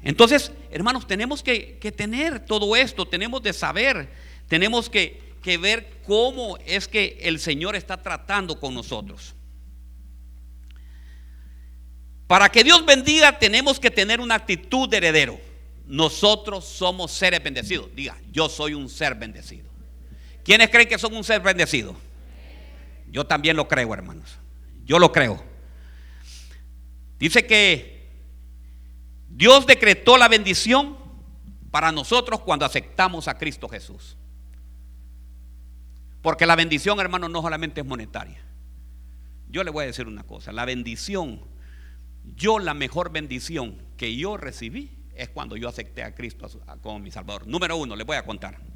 Entonces, 0.03 0.51
hermanos, 0.71 1.07
tenemos 1.07 1.43
que, 1.43 1.79
tener 1.97 2.45
todo 2.45 2.75
esto, 2.75 3.07
tenemos 3.07 3.43
de 3.43 3.53
saber, 3.53 4.11
tenemos 4.49 4.91
que, 4.91 5.37
que 5.43 5.59
ver 5.59 6.01
cómo 6.05 6.59
es 6.67 6.89
que 6.89 7.19
el 7.23 7.39
Señor 7.39 7.77
está 7.77 8.03
tratando 8.03 8.59
con 8.59 8.75
nosotros. 8.75 9.35
Para 12.27 12.49
que 12.51 12.65
Dios 12.65 12.85
bendiga 12.87 13.39
tenemos 13.39 13.79
que 13.79 13.91
tener 13.91 14.21
una 14.21 14.37
actitud 14.37 14.89
de 14.89 14.97
heredero. 14.97 15.39
Nosotros 15.87 16.65
somos 16.65 17.13
seres 17.13 17.43
bendecidos. 17.43 17.95
Diga, 17.95 18.19
yo 18.31 18.49
soy 18.49 18.73
un 18.73 18.89
ser 18.89 19.15
bendecido. 19.15 19.72
¿Quiénes 20.45 20.71
creen 20.71 20.89
que 20.89 20.99
son 20.99 21.15
un 21.15 21.25
ser 21.25 21.41
bendecido? 21.41 21.95
Yo 23.09 23.27
también 23.27 23.57
lo 23.57 23.69
creo, 23.69 23.93
hermanos. 23.95 24.39
Yo 24.85 24.99
lo 24.99 25.13
creo. 25.13 25.43
Dice 27.19 27.47
que 27.47 28.11
Dios 29.29 29.67
decretó 29.67 30.17
la 30.17 30.29
bendición 30.29 30.97
para 31.71 31.93
nosotros 31.93 32.41
cuando 32.41 32.65
aceptamos 32.65 33.29
a 33.29 33.39
Cristo 33.39 33.69
Jesús. 33.69 34.17
Porque 36.21 36.47
la 36.47 36.57
bendición, 36.57 37.01
hermano, 37.01 37.29
no 37.29 37.43
solamente 37.43 37.81
es 37.81 37.87
monetaria. 37.87 38.41
Yo 39.49 39.65
le 39.65 39.71
voy 39.71 39.85
a 39.85 39.87
decir 39.87 40.07
una 40.07 40.23
cosa, 40.23 40.51
la 40.51 40.65
bendición, 40.65 41.41
yo 42.37 42.59
la 42.59 42.73
mejor 42.73 43.13
bendición 43.13 43.77
que 43.97 44.17
yo 44.17 44.37
recibí 44.37 44.91
es 45.15 45.29
cuando 45.29 45.57
yo 45.57 45.69
acepté 45.69 46.03
a 46.03 46.15
Cristo 46.15 46.49
como 46.81 46.99
mi 46.99 47.11
Salvador. 47.11 47.47
Número 47.47 47.77
uno, 47.77 47.95
le 47.95 48.05
voy 48.05 48.17
a 48.17 48.25
contar. 48.25 48.72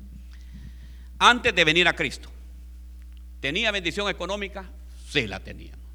Antes 1.18 1.54
de 1.54 1.64
venir 1.64 1.88
a 1.88 1.94
Cristo, 1.94 2.30
¿tenía 3.40 3.70
bendición 3.70 4.08
económica? 4.08 4.70
Sí, 5.08 5.26
la 5.26 5.40
teníamos. 5.40 5.86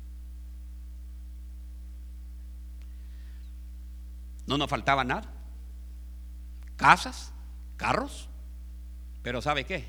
No 4.48 4.58
nos 4.58 4.70
faltaba 4.70 5.04
nada. 5.04 5.32
Casas, 6.76 7.32
carros. 7.78 8.28
Pero 9.22 9.42
¿sabe 9.42 9.66
qué? 9.66 9.86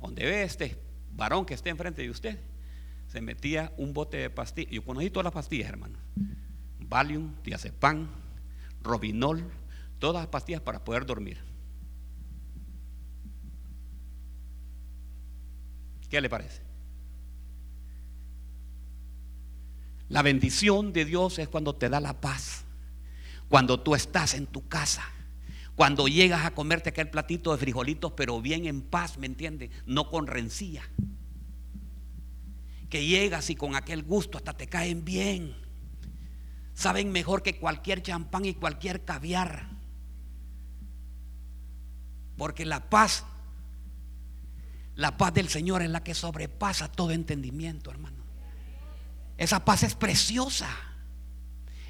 Donde 0.00 0.24
ve 0.24 0.42
este 0.42 0.80
varón 1.12 1.44
que 1.44 1.54
esté 1.54 1.70
enfrente 1.70 2.02
de 2.02 2.10
usted, 2.10 2.40
se 3.08 3.20
metía 3.20 3.72
un 3.76 3.92
bote 3.92 4.16
de 4.16 4.30
pastillas. 4.30 4.72
Yo 4.72 4.84
conocí 4.84 5.10
todas 5.10 5.24
las 5.24 5.34
pastillas, 5.34 5.68
hermano. 5.68 5.98
Valium, 6.80 7.34
diazepam, 7.42 8.08
Robinol, 8.82 9.44
todas 9.98 10.22
las 10.22 10.28
pastillas 10.28 10.62
para 10.62 10.84
poder 10.84 11.06
dormir. 11.06 11.45
¿Qué 16.10 16.20
le 16.20 16.28
parece? 16.28 16.62
La 20.08 20.22
bendición 20.22 20.92
de 20.92 21.04
Dios 21.04 21.38
es 21.38 21.48
cuando 21.48 21.74
te 21.74 21.88
da 21.88 22.00
la 22.00 22.20
paz. 22.20 22.64
Cuando 23.48 23.80
tú 23.80 23.94
estás 23.94 24.34
en 24.34 24.46
tu 24.46 24.68
casa. 24.68 25.02
Cuando 25.74 26.08
llegas 26.08 26.44
a 26.44 26.52
comerte 26.52 26.90
aquel 26.90 27.10
platito 27.10 27.52
de 27.52 27.58
frijolitos, 27.58 28.12
pero 28.12 28.40
bien 28.40 28.66
en 28.66 28.82
paz, 28.82 29.18
¿me 29.18 29.26
entiendes? 29.26 29.70
No 29.84 30.08
con 30.08 30.26
rencilla. 30.26 30.82
Que 32.88 33.04
llegas 33.04 33.50
y 33.50 33.56
con 33.56 33.74
aquel 33.74 34.02
gusto 34.02 34.38
hasta 34.38 34.54
te 34.54 34.68
caen 34.68 35.04
bien. 35.04 35.54
Saben 36.72 37.10
mejor 37.10 37.42
que 37.42 37.58
cualquier 37.58 38.02
champán 38.02 38.44
y 38.44 38.54
cualquier 38.54 39.04
caviar. 39.04 39.68
Porque 42.36 42.64
la 42.64 42.88
paz, 42.88 43.24
la 44.96 45.16
paz 45.16 45.34
del 45.34 45.48
Señor 45.48 45.82
es 45.82 45.90
la 45.90 46.02
que 46.02 46.14
sobrepasa 46.14 46.90
todo 46.90 47.10
entendimiento, 47.10 47.90
hermano. 47.90 48.24
Esa 49.36 49.64
paz 49.64 49.82
es 49.82 49.94
preciosa. 49.94 50.68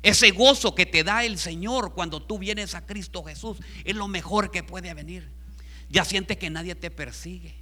Ese 0.03 0.33
gozo 0.33 0.75
que 0.75 0.87
te 0.87 1.05
da 1.05 1.25
el 1.25 1.39
Señor 1.39 1.95
cuando 1.95 2.21
tú 2.23 2.39
vienes 2.39 2.75
a 2.75 2.85
Cristo 2.85 3.23
Jesús 3.25 3.59
es 3.85 3.95
lo 3.95 4.09
mejor 4.09 4.51
que 4.51 4.65
puede 4.65 4.93
venir. 4.93 5.31
Ya 5.89 6.05
sientes 6.05 6.37
que 6.37 6.51
nadie 6.51 6.75
te 6.75 6.91
persigue. 6.91 7.55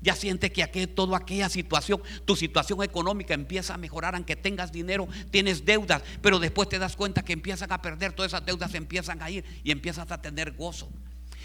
Ya 0.00 0.14
sientes 0.14 0.52
que 0.52 0.62
aquí, 0.62 0.86
toda 0.86 1.18
aquella 1.18 1.48
situación, 1.48 2.00
tu 2.24 2.36
situación 2.36 2.84
económica 2.84 3.34
empieza 3.34 3.74
a 3.74 3.78
mejorar, 3.78 4.14
aunque 4.14 4.36
tengas 4.36 4.70
dinero, 4.70 5.08
tienes 5.32 5.64
deudas, 5.64 6.02
pero 6.22 6.38
después 6.38 6.68
te 6.68 6.78
das 6.78 6.94
cuenta 6.94 7.24
que 7.24 7.32
empiezan 7.32 7.72
a 7.72 7.82
perder, 7.82 8.12
todas 8.12 8.30
esas 8.30 8.46
deudas 8.46 8.74
empiezan 8.74 9.20
a 9.22 9.30
ir 9.30 9.44
y 9.64 9.72
empiezas 9.72 10.08
a 10.12 10.22
tener 10.22 10.52
gozo. 10.52 10.88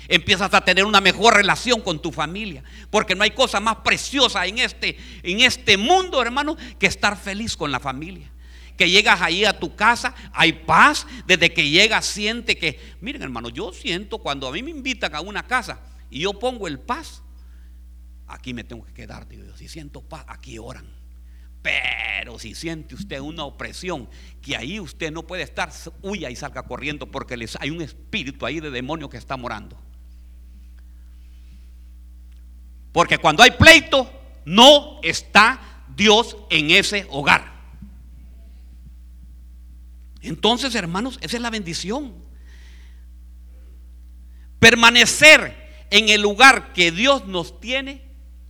Empiezas 0.08 0.54
a 0.54 0.62
tener 0.62 0.86
una 0.86 1.02
mejor 1.02 1.36
relación 1.36 1.82
con 1.82 2.02
tu 2.02 2.12
familia, 2.12 2.64
porque 2.90 3.16
no 3.16 3.24
hay 3.24 3.32
cosa 3.32 3.60
más 3.60 3.78
preciosa 3.78 4.46
en 4.46 4.60
este 4.60 4.98
en 5.24 5.42
este 5.42 5.78
mundo, 5.78 6.22
hermano, 6.22 6.58
que 6.80 6.88
estar 6.88 7.18
feliz 7.18 7.56
con 7.56 7.72
la 7.72 7.80
familia 7.80 8.34
que 8.78 8.90
llegas 8.90 9.22
ahí 9.22 9.46
a 9.46 9.58
tu 9.58 9.76
casa, 9.76 10.16
hay 10.34 10.54
paz. 10.54 11.06
Desde 11.26 11.54
que 11.54 11.70
llegas, 11.70 12.06
siente 12.06 12.58
que, 12.58 12.80
miren 13.02 13.22
hermano, 13.22 13.50
yo 13.50 13.72
siento 13.72 14.18
cuando 14.18 14.48
a 14.48 14.52
mí 14.52 14.64
me 14.64 14.72
invitan 14.72 15.14
a 15.16 15.22
una 15.22 15.44
casa 15.44 15.80
y 16.10 16.22
yo 16.22 16.38
pongo 16.40 16.68
el 16.68 16.80
paz, 16.80 17.22
aquí 18.28 18.54
me 18.54 18.64
tengo 18.64 18.86
que 18.86 18.94
quedar, 18.94 19.28
si 19.56 19.68
siento 19.68 20.02
paz, 20.02 20.26
aquí 20.28 20.58
oran. 20.58 20.88
Pero 21.62 22.40
si 22.40 22.56
siente 22.56 22.94
usted 22.94 23.20
una 23.20 23.46
opresión, 23.46 24.10
que 24.42 24.58
ahí 24.58 24.82
usted 24.82 25.12
no 25.12 25.26
puede 25.26 25.44
estar, 25.44 25.72
huya 26.02 26.30
y 26.30 26.36
salga 26.36 26.64
corriendo 26.64 27.10
porque 27.10 27.38
les, 27.38 27.56
hay 27.56 27.70
un 27.70 27.82
espíritu 27.82 28.46
ahí 28.46 28.60
de 28.60 28.70
demonio 28.70 29.10
que 29.10 29.18
está 29.18 29.38
morando. 29.38 29.80
Porque 32.94 33.18
cuando 33.18 33.44
hay 33.44 33.52
pleito, 33.52 34.10
no 34.46 35.00
está 35.02 35.60
Dios 35.96 36.38
en 36.50 36.72
ese 36.72 37.06
hogar. 37.10 37.52
Entonces, 40.22 40.74
hermanos, 40.76 41.20
esa 41.22 41.36
es 41.36 41.42
la 41.42 41.50
bendición. 41.50 42.14
Permanecer 44.60 45.86
en 45.90 46.08
el 46.08 46.22
lugar 46.22 46.72
que 46.72 46.92
Dios 46.92 47.28
nos 47.28 47.60
tiene 47.60 48.02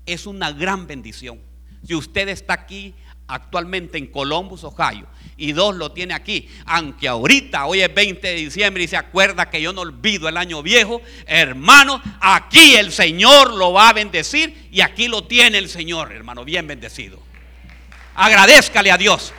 es 0.05 0.27
una 0.27 0.51
gran 0.51 0.85
bendición. 0.85 1.39
Si 1.83 1.95
usted 1.95 2.27
está 2.27 2.53
aquí 2.53 2.93
actualmente 3.27 3.97
en 3.97 4.07
Columbus, 4.07 4.63
Ohio, 4.63 5.07
y 5.37 5.53
Dios 5.53 5.75
lo 5.75 5.91
tiene 5.91 6.13
aquí, 6.13 6.47
aunque 6.65 7.07
ahorita, 7.07 7.65
hoy 7.65 7.81
es 7.81 7.93
20 7.93 8.27
de 8.27 8.35
diciembre 8.35 8.83
y 8.83 8.87
se 8.87 8.97
acuerda 8.97 9.49
que 9.49 9.61
yo 9.61 9.73
no 9.73 9.81
olvido 9.81 10.29
el 10.29 10.37
año 10.37 10.61
viejo, 10.61 11.01
hermano, 11.25 12.01
aquí 12.21 12.75
el 12.75 12.91
Señor 12.91 13.53
lo 13.53 13.73
va 13.73 13.89
a 13.89 13.93
bendecir 13.93 14.69
y 14.71 14.81
aquí 14.81 15.07
lo 15.07 15.23
tiene 15.23 15.57
el 15.57 15.69
Señor, 15.69 16.11
hermano, 16.11 16.45
bien 16.45 16.67
bendecido. 16.67 17.19
Agradezcale 18.15 18.91
a 18.91 18.97
Dios. 18.97 19.33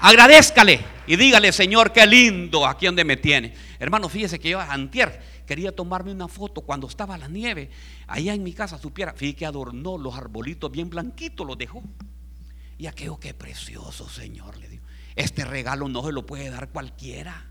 Agradezcale 0.00 0.80
y 1.06 1.16
dígale, 1.16 1.52
Señor, 1.52 1.92
qué 1.92 2.06
lindo 2.06 2.66
aquí 2.66 2.86
donde 2.86 3.04
me 3.04 3.16
tiene. 3.16 3.54
Hermano, 3.80 4.08
fíjese 4.08 4.38
que 4.38 4.50
yo 4.50 4.60
antier 4.60 5.37
quería 5.48 5.74
tomarme 5.74 6.12
una 6.12 6.28
foto 6.28 6.60
cuando 6.60 6.86
estaba 6.86 7.16
la 7.16 7.26
nieve. 7.26 7.70
Allá 8.06 8.34
en 8.34 8.42
mi 8.42 8.52
casa 8.52 8.78
supiera, 8.78 9.14
fíjese 9.14 9.36
que 9.36 9.46
adornó 9.46 9.96
los 9.96 10.14
arbolitos 10.14 10.70
bien 10.70 10.90
blanquitos, 10.90 11.46
los 11.46 11.56
dejó. 11.56 11.82
Y 12.76 12.86
aquello 12.86 13.18
qué 13.18 13.32
precioso, 13.32 14.08
Señor, 14.10 14.58
le 14.58 14.68
digo. 14.68 14.84
Este 15.16 15.46
regalo 15.46 15.88
no 15.88 16.04
se 16.04 16.12
lo 16.12 16.26
puede 16.26 16.50
dar 16.50 16.68
cualquiera. 16.68 17.46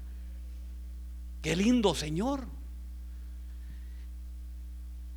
Qué 1.41 1.55
lindo, 1.55 1.95
Señor. 1.95 2.47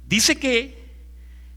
Dice 0.07 0.41
que 0.41 1.05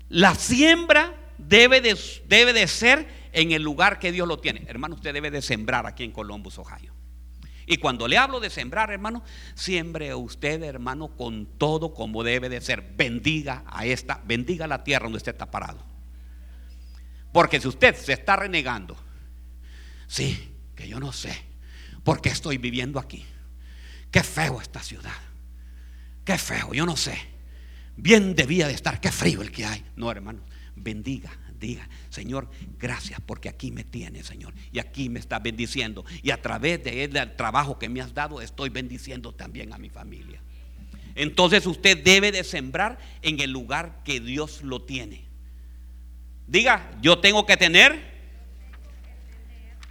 la 0.10 0.36
siembra 0.36 1.16
debe 1.38 1.80
de, 1.80 1.98
debe 2.28 2.52
de 2.52 2.68
ser 2.68 3.08
en 3.32 3.54
el 3.54 3.64
lugar 3.64 3.98
que 3.98 4.12
Dios 4.12 4.28
lo 4.28 4.40
tiene. 4.40 4.66
Hermano, 4.68 4.96
usted 4.96 5.14
debe 5.14 5.32
de 5.32 5.42
sembrar 5.42 5.88
aquí 5.88 6.04
en 6.04 6.12
Columbus, 6.12 6.60
Ohio. 6.60 6.94
Y 7.65 7.78
cuando 7.78 8.08
le 8.08 8.17
hablo 8.17 8.39
de 8.39 8.49
sembrar, 8.49 8.91
hermano, 8.91 9.23
siembre 9.56 10.13
usted, 10.15 10.62
hermano, 10.63 11.15
con 11.15 11.45
todo 11.58 11.93
como 11.93 12.23
debe 12.23 12.49
de 12.49 12.62
ser. 12.62 12.93
Bendiga 12.95 13.63
a 13.67 13.86
esta, 13.86 14.21
bendiga 14.26 14.67
la 14.67 14.84
tierra 14.84 15.06
donde 15.06 15.17
usted 15.17 15.32
está 15.32 15.49
parado. 15.49 15.86
Porque 17.32 17.60
si 17.60 17.67
usted 17.67 17.95
se 17.95 18.13
está 18.13 18.36
renegando, 18.36 18.97
sí, 20.08 20.56
que 20.76 20.88
yo 20.88 20.99
no 20.99 21.12
sé 21.12 21.43
por 22.04 22.21
qué 22.21 22.30
estoy 22.30 22.58
viviendo 22.58 22.99
aquí. 22.99 23.26
Qué 24.12 24.23
feo 24.23 24.62
esta 24.62 24.82
ciudad. 24.82 25.12
Qué 26.23 26.38
feo, 26.38 26.73
yo 26.73 26.86
no 26.86 26.95
sé. 26.95 27.17
Bien 27.95 28.36
debía 28.36 28.67
de 28.67 28.73
estar, 28.73 28.99
qué 28.99 29.12
frío 29.12 29.41
el 29.41 29.52
que 29.52 29.65
hay. 29.65 29.86
No, 29.95 30.12
hermano, 30.12 30.41
bendiga 30.76 31.32
diga, 31.63 31.89
Señor, 32.10 32.49
gracias 32.78 33.19
porque 33.26 33.49
aquí 33.49 33.71
me 33.71 33.84
tienes, 33.84 34.28
Señor. 34.28 34.54
Y 34.71 34.80
aquí 34.80 35.10
me 35.10 35.19
estás 35.19 35.41
bendiciendo. 35.41 36.06
Y 36.21 36.32
a 36.32 36.41
través 36.41 36.84
de 36.84 37.08
del 37.08 37.36
trabajo 37.36 37.80
que 37.80 37.89
me 37.89 38.02
has 38.02 38.13
dado, 38.13 38.41
estoy 38.41 38.69
bendiciendo 38.69 39.34
también 39.34 39.73
a 39.73 39.78
mi 39.78 39.89
familia. 39.89 40.41
Entonces 41.15 41.65
usted 41.65 42.04
debe 42.04 42.32
de 42.32 42.43
sembrar 42.43 42.97
en 43.21 43.39
el 43.39 43.52
lugar 43.52 44.02
que 44.04 44.19
Dios 44.19 44.62
lo 44.63 44.82
tiene. 44.82 45.26
Diga, 46.47 46.91
yo 47.02 47.19
tengo 47.19 47.45
que 47.45 47.56
tener 47.56 48.13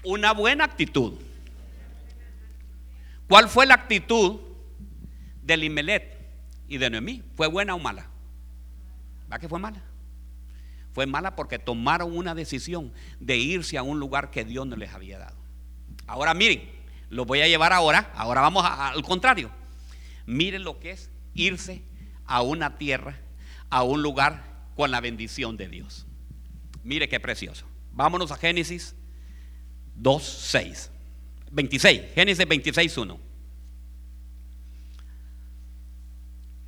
una 0.05 0.33
buena 0.33 0.65
actitud. 0.65 1.15
¿Cuál 3.29 3.49
fue 3.49 3.67
la 3.67 3.75
actitud 3.75 4.41
de 5.43 5.57
Limelet 5.57 6.19
y 6.69 6.77
de 6.77 6.91
Noemí? 6.91 7.23
¿Fue 7.35 7.47
buena 7.47 7.75
o 7.75 7.79
mala? 7.79 8.07
¿Va 9.33 9.39
que 9.39 9.49
fue 9.49 9.59
mala? 9.59 9.83
Fue 10.93 11.07
mala 11.07 11.37
porque 11.37 11.59
tomaron 11.59 12.17
una 12.17 12.35
decisión 12.35 12.93
de 13.19 13.37
irse 13.37 13.79
a 13.79 13.83
un 13.83 13.99
lugar 13.99 14.31
que 14.31 14.45
Dios 14.45 14.67
no 14.67 14.77
les 14.77 14.93
había 14.93 15.19
dado. 15.19 15.37
Ahora 16.07 16.35
miren, 16.35 16.69
lo 17.09 17.25
voy 17.25 17.41
a 17.41 17.49
llevar 17.49 17.73
ahora, 17.73 18.11
ahora 18.15 18.41
vamos 18.41 18.65
al 18.67 19.03
contrario. 19.03 19.51
Miren 20.27 20.65
lo 20.65 20.79
que 20.79 20.93
es 20.93 21.11
irse 21.35 21.83
a 22.27 22.43
una 22.43 22.79
tierra, 22.79 23.19
a 23.71 23.83
un 23.83 24.03
lugar 24.03 24.45
con 24.77 24.91
la 24.91 25.01
bendición 25.01 25.57
de 25.57 25.69
Dios. 25.69 26.07
Mire 26.85 27.09
qué 27.09 27.21
precioso. 27.21 27.67
Vámonos 27.93 28.31
a 28.31 28.37
Génesis 28.37 28.95
2, 29.97 30.23
6. 30.23 30.91
26, 31.51 32.03
Génesis 32.15 32.49
26, 32.49 32.97
1. 32.97 33.21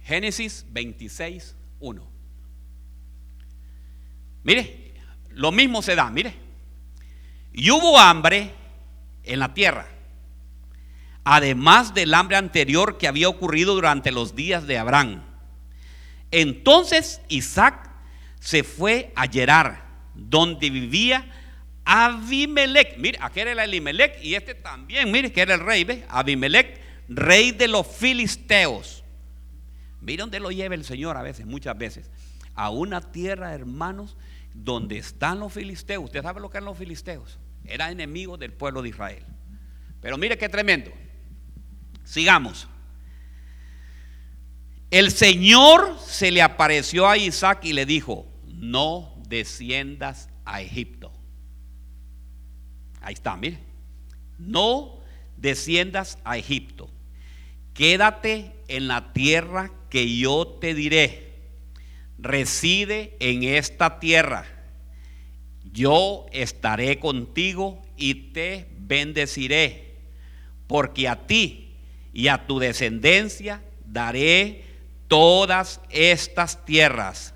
Génesis 0.02 0.66
26, 0.70 1.56
1. 1.80 2.13
Mire, 4.44 4.94
lo 5.30 5.50
mismo 5.50 5.83
se 5.83 5.96
da, 5.96 6.11
mire. 6.11 6.35
Y 7.52 7.70
hubo 7.70 7.98
hambre 7.98 8.50
en 9.24 9.38
la 9.38 9.54
tierra, 9.54 9.87
además 11.24 11.94
del 11.94 12.14
hambre 12.14 12.37
anterior 12.37 12.98
que 12.98 13.09
había 13.09 13.28
ocurrido 13.28 13.74
durante 13.74 14.12
los 14.12 14.37
días 14.37 14.66
de 14.66 14.78
Abraham. 14.78 15.22
Entonces 16.30 17.20
Isaac 17.28 17.90
se 18.40 18.62
fue 18.64 19.12
a 19.16 19.26
Gerar, 19.26 19.85
donde 20.14 20.68
vivía 20.68 21.26
Abimelech. 21.85 22.98
Mire, 22.98 23.18
aquel 23.20 23.48
era 23.48 23.64
el 23.64 23.70
Abimelech 23.70 24.22
y 24.22 24.35
este 24.35 24.54
también, 24.54 25.11
mire, 25.11 25.33
que 25.33 25.40
era 25.40 25.54
el 25.54 25.61
rey, 25.61 25.85
¿ve? 25.85 26.04
Abimelech, 26.09 26.80
rey 27.09 27.52
de 27.52 27.68
los 27.68 27.87
filisteos. 27.87 29.04
Mire 30.00 30.20
dónde 30.20 30.40
lo 30.40 30.50
lleva 30.50 30.74
el 30.74 30.85
Señor 30.85 31.16
a 31.16 31.22
veces, 31.22 31.46
muchas 31.46 31.78
veces. 31.78 32.11
A 32.54 32.70
una 32.70 33.00
tierra, 33.00 33.54
hermanos, 33.54 34.16
donde 34.54 34.96
están 34.96 35.40
los 35.40 35.52
filisteos. 35.52 36.04
Usted 36.04 36.22
sabe 36.22 36.40
lo 36.40 36.48
que 36.48 36.56
eran 36.56 36.66
los 36.66 36.78
filisteos. 36.78 37.38
Era 37.64 37.90
enemigo 37.90 38.38
del 38.38 38.52
pueblo 38.52 38.80
de 38.80 38.90
Israel. 38.90 39.24
Pero 40.00 40.16
mire 40.16 40.38
qué 40.38 40.48
tremendo. 40.48 40.90
Sigamos. 42.04 42.68
El 44.90 45.10
Señor 45.10 45.98
se 45.98 46.30
le 46.30 46.40
apareció 46.40 47.08
a 47.08 47.16
Isaac 47.16 47.64
y 47.64 47.72
le 47.72 47.84
dijo, 47.84 48.26
no 48.46 49.20
desciendas 49.28 50.28
a 50.44 50.60
Egipto. 50.60 51.12
Ahí 53.00 53.14
está, 53.14 53.36
mire. 53.36 53.58
No 54.38 55.00
desciendas 55.36 56.18
a 56.24 56.38
Egipto. 56.38 56.90
Quédate 57.72 58.52
en 58.68 58.86
la 58.86 59.12
tierra 59.12 59.72
que 59.90 60.16
yo 60.16 60.46
te 60.60 60.74
diré. 60.74 61.23
Reside 62.18 63.16
en 63.20 63.42
esta 63.42 63.98
tierra. 64.00 64.46
Yo 65.72 66.27
estaré 66.33 66.98
contigo 66.98 67.83
y 67.96 68.33
te 68.33 68.68
bendeciré. 68.79 69.96
Porque 70.66 71.09
a 71.09 71.27
ti 71.27 71.74
y 72.12 72.29
a 72.29 72.46
tu 72.46 72.59
descendencia 72.59 73.62
daré 73.85 74.64
todas 75.09 75.81
estas 75.90 76.64
tierras. 76.64 77.35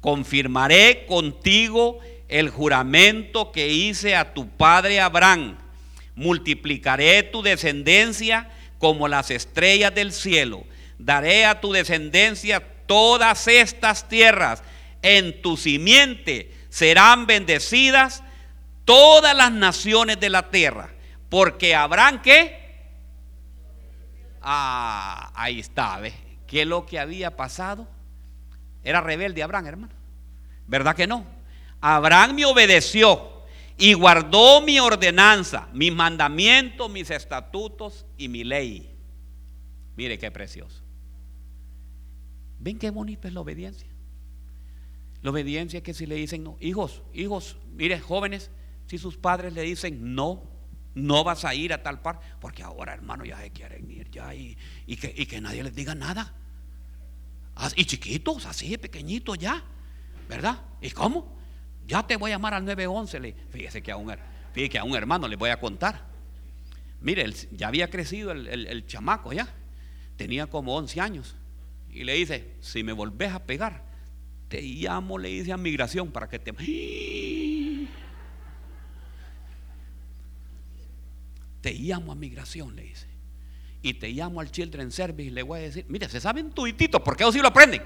Confirmaré 0.00 1.06
contigo 1.06 1.98
el 2.28 2.50
juramento 2.50 3.52
que 3.52 3.68
hice 3.68 4.14
a 4.14 4.34
tu 4.34 4.48
padre 4.48 5.00
Abraham. 5.00 5.58
Multiplicaré 6.14 7.22
tu 7.22 7.42
descendencia 7.42 8.50
como 8.78 9.08
las 9.08 9.30
estrellas 9.30 9.94
del 9.94 10.12
cielo. 10.12 10.64
Daré 10.98 11.46
a 11.46 11.60
tu 11.60 11.72
descendencia 11.72 12.62
todas 12.88 13.46
estas 13.46 14.08
tierras. 14.08 14.64
En 15.00 15.40
tu 15.42 15.56
simiente 15.56 16.52
serán 16.68 17.26
bendecidas 17.26 18.24
todas 18.84 19.36
las 19.36 19.52
naciones 19.52 20.18
de 20.18 20.30
la 20.30 20.50
tierra. 20.50 20.90
Porque 21.28 21.76
Abraham 21.76 22.20
que... 22.20 22.66
Ah, 24.42 25.30
ahí 25.34 25.60
está, 25.60 26.00
¿ves? 26.00 26.14
¿Qué 26.48 26.62
es 26.62 26.66
lo 26.66 26.86
que 26.86 26.98
había 26.98 27.36
pasado? 27.36 27.86
Era 28.82 29.00
rebelde 29.00 29.42
Abraham, 29.42 29.66
hermano. 29.66 29.94
¿Verdad 30.66 30.96
que 30.96 31.06
no? 31.06 31.24
Abraham 31.80 32.34
me 32.34 32.46
obedeció 32.46 33.44
y 33.76 33.92
guardó 33.92 34.60
mi 34.62 34.80
ordenanza, 34.80 35.68
mis 35.72 35.92
mandamientos, 35.92 36.90
mis 36.90 37.10
estatutos 37.10 38.06
y 38.16 38.28
mi 38.28 38.42
ley. 38.42 38.90
Mire 39.96 40.18
qué 40.18 40.30
precioso. 40.30 40.87
¿Ven 42.60 42.78
qué 42.78 42.90
bonito 42.90 43.28
es 43.28 43.34
la 43.34 43.40
obediencia? 43.40 43.88
La 45.22 45.30
obediencia 45.30 45.78
es 45.78 45.82
que 45.82 45.94
si 45.94 46.06
le 46.06 46.14
dicen 46.14 46.44
no, 46.44 46.56
hijos, 46.60 47.02
hijos, 47.12 47.56
mire, 47.74 47.98
jóvenes, 47.98 48.50
si 48.86 48.98
sus 48.98 49.16
padres 49.16 49.52
le 49.52 49.62
dicen 49.62 50.14
no, 50.14 50.42
no 50.94 51.24
vas 51.24 51.44
a 51.44 51.54
ir 51.54 51.72
a 51.72 51.82
tal 51.82 52.00
par, 52.00 52.20
porque 52.40 52.62
ahora 52.62 52.94
hermano 52.94 53.24
ya 53.24 53.40
se 53.40 53.50
quieren 53.50 53.90
ir 53.90 54.10
ya 54.10 54.34
y, 54.34 54.56
que, 55.00 55.12
y 55.16 55.26
que 55.26 55.40
nadie 55.40 55.62
les 55.62 55.74
diga 55.74 55.94
nada. 55.94 56.34
Y 57.74 57.84
chiquitos, 57.84 58.46
así, 58.46 58.76
pequeñitos 58.78 59.36
ya, 59.38 59.62
¿verdad? 60.28 60.60
¿Y 60.80 60.90
cómo? 60.90 61.36
Ya 61.86 62.06
te 62.06 62.16
voy 62.16 62.30
a 62.30 62.34
llamar 62.34 62.54
al 62.54 62.64
911. 62.64 63.34
Fíjese 63.50 63.82
que 63.82 63.90
a 63.90 63.96
un, 63.96 64.14
fíjese 64.52 64.70
que 64.70 64.78
a 64.78 64.84
un 64.84 64.94
hermano 64.94 65.26
le 65.26 65.36
voy 65.36 65.50
a 65.50 65.58
contar. 65.58 66.06
Mire, 67.00 67.32
ya 67.52 67.68
había 67.68 67.88
crecido 67.88 68.32
el, 68.32 68.86
chamaco 68.86 69.32
ya. 69.32 69.48
Tenía 70.16 70.46
como 70.46 70.76
11 70.76 71.00
años. 71.00 71.36
Y 71.90 72.04
le 72.04 72.14
dice, 72.14 72.54
si 72.60 72.82
me 72.82 72.92
volvés 72.92 73.32
a 73.32 73.44
pegar, 73.44 73.82
te 74.48 74.62
llamo, 74.62 75.18
le 75.18 75.28
dice 75.28 75.52
a 75.52 75.56
migración 75.56 76.10
para 76.10 76.28
que 76.28 76.38
te... 76.38 76.52
Te 81.60 81.74
llamo 81.74 82.12
a 82.12 82.14
migración, 82.14 82.76
le 82.76 82.82
dice. 82.82 83.06
Y 83.82 83.94
te 83.94 84.08
llamo 84.10 84.40
al 84.40 84.50
Children 84.50 84.90
Service 84.90 85.28
y 85.28 85.30
le 85.30 85.42
voy 85.42 85.60
a 85.60 85.62
decir, 85.62 85.86
mire, 85.88 86.08
se 86.08 86.20
saben 86.20 86.50
tuititos, 86.50 87.02
porque 87.02 87.24
ellos 87.24 87.34
sí 87.34 87.40
lo 87.40 87.48
aprenden. 87.48 87.82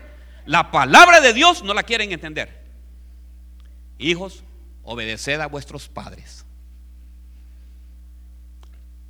La 0.47 0.71
palabra 0.71 1.21
de 1.21 1.33
Dios 1.33 1.63
no 1.63 1.75
la 1.75 1.83
quieren 1.83 2.13
entender. 2.13 2.63
Hijos, 3.99 4.43
obedeced 4.83 5.41
a 5.41 5.47
vuestros 5.47 5.89
padres. 5.89 6.45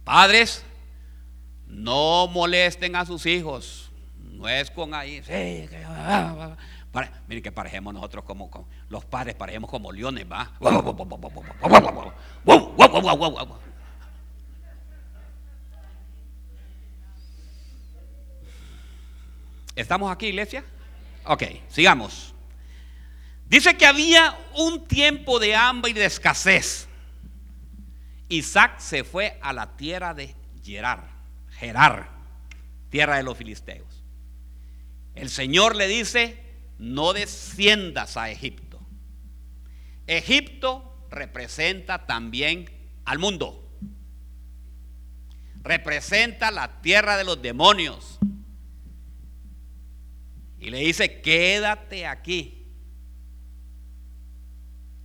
Padres, 0.04 0.64
no 1.66 2.28
molesten 2.28 2.96
a 2.96 3.06
sus 3.06 3.24
hijos. 3.26 3.81
No 4.42 4.48
es 4.48 4.72
con 4.72 4.92
ahí. 4.92 5.22
miren 7.28 7.42
que 7.44 7.52
parejemos 7.52 7.94
nosotros 7.94 8.24
como, 8.24 8.66
los 8.88 9.04
padres, 9.04 9.36
parejemos 9.36 9.70
como 9.70 9.92
leones, 9.92 10.26
va. 10.30 10.50
¿Estamos 19.76 20.10
aquí, 20.10 20.26
iglesia? 20.26 20.64
Ok, 21.24 21.44
sigamos. 21.68 22.34
Dice 23.46 23.76
que 23.76 23.86
había 23.86 24.36
un 24.56 24.84
tiempo 24.88 25.38
de 25.38 25.54
hambre 25.54 25.92
y 25.92 25.94
de 25.94 26.04
escasez. 26.04 26.88
Isaac 28.28 28.80
se 28.80 29.04
fue 29.04 29.38
a 29.40 29.52
la 29.52 29.76
tierra 29.76 30.14
de 30.14 30.34
Gerar, 30.64 31.04
Gerar, 31.50 32.10
tierra 32.90 33.18
de 33.18 33.22
los 33.22 33.38
filisteos. 33.38 33.91
El 35.14 35.28
Señor 35.30 35.76
le 35.76 35.88
dice, 35.88 36.38
no 36.78 37.12
desciendas 37.12 38.16
a 38.16 38.30
Egipto. 38.30 38.80
Egipto 40.06 41.06
representa 41.10 42.06
también 42.06 42.70
al 43.04 43.18
mundo. 43.18 43.70
Representa 45.62 46.50
la 46.50 46.80
tierra 46.80 47.16
de 47.16 47.24
los 47.24 47.40
demonios. 47.40 48.18
Y 50.58 50.70
le 50.70 50.78
dice, 50.78 51.20
quédate 51.20 52.06
aquí 52.06 52.62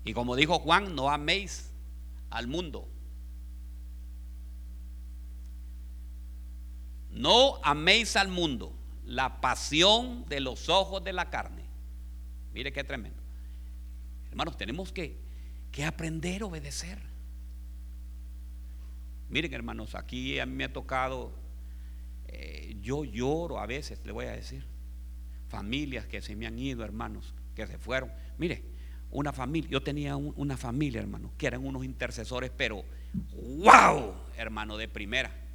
y 0.07 0.13
como 0.13 0.37
dijo 0.37 0.59
Juan, 0.59 0.95
no 0.95 1.09
améis 1.09 1.69
al 2.29 2.47
mundo. 2.47 2.87
No 7.09 7.59
améis 7.61 8.15
al 8.15 8.29
mundo 8.29 8.76
la 9.07 9.39
pasión 9.39 10.25
de 10.27 10.41
los 10.41 10.67
ojos 10.67 11.03
de 11.03 11.13
la 11.13 11.29
carne. 11.29 11.63
Mire 12.53 12.73
qué 12.73 12.83
tremendo. 12.83 13.21
Hermanos, 14.29 14.57
tenemos 14.57 14.91
que, 14.91 15.17
que 15.71 15.85
aprender 15.85 16.41
a 16.41 16.45
obedecer. 16.45 16.99
Miren, 19.29 19.53
hermanos, 19.53 19.95
aquí 19.95 20.39
a 20.39 20.45
mí 20.45 20.53
me 20.53 20.65
ha 20.65 20.73
tocado, 20.73 21.31
eh, 22.27 22.75
yo 22.81 23.05
lloro 23.05 23.59
a 23.59 23.65
veces, 23.65 24.05
le 24.05 24.11
voy 24.11 24.25
a 24.25 24.31
decir, 24.31 24.65
familias 25.47 26.05
que 26.05 26.21
se 26.21 26.35
me 26.35 26.45
han 26.45 26.59
ido, 26.59 26.83
hermanos, 26.83 27.33
que 27.55 27.65
se 27.65 27.77
fueron. 27.77 28.11
Mire, 28.37 28.63
una 29.09 29.31
familia, 29.31 29.69
yo 29.69 29.81
tenía 29.81 30.17
una 30.17 30.57
familia, 30.57 30.99
hermano, 30.99 31.31
que 31.37 31.47
eran 31.47 31.65
unos 31.65 31.85
intercesores, 31.85 32.51
pero 32.55 32.83
wow, 33.33 34.15
hermano, 34.35 34.75
de 34.75 34.89
primera. 34.89 35.46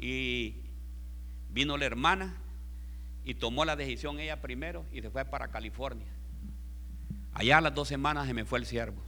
Y 0.00 0.56
vino 1.50 1.76
la 1.76 1.84
hermana 1.84 2.36
y 3.24 3.34
tomó 3.34 3.64
la 3.64 3.76
decisión 3.76 4.18
ella 4.18 4.40
primero 4.40 4.86
y 4.92 5.02
se 5.02 5.10
fue 5.10 5.24
para 5.24 5.48
California. 5.48 6.08
Allá 7.32 7.58
a 7.58 7.60
las 7.60 7.74
dos 7.74 7.88
semanas 7.88 8.26
se 8.26 8.34
me 8.34 8.44
fue 8.44 8.58
el 8.58 8.66
siervo. 8.66 9.02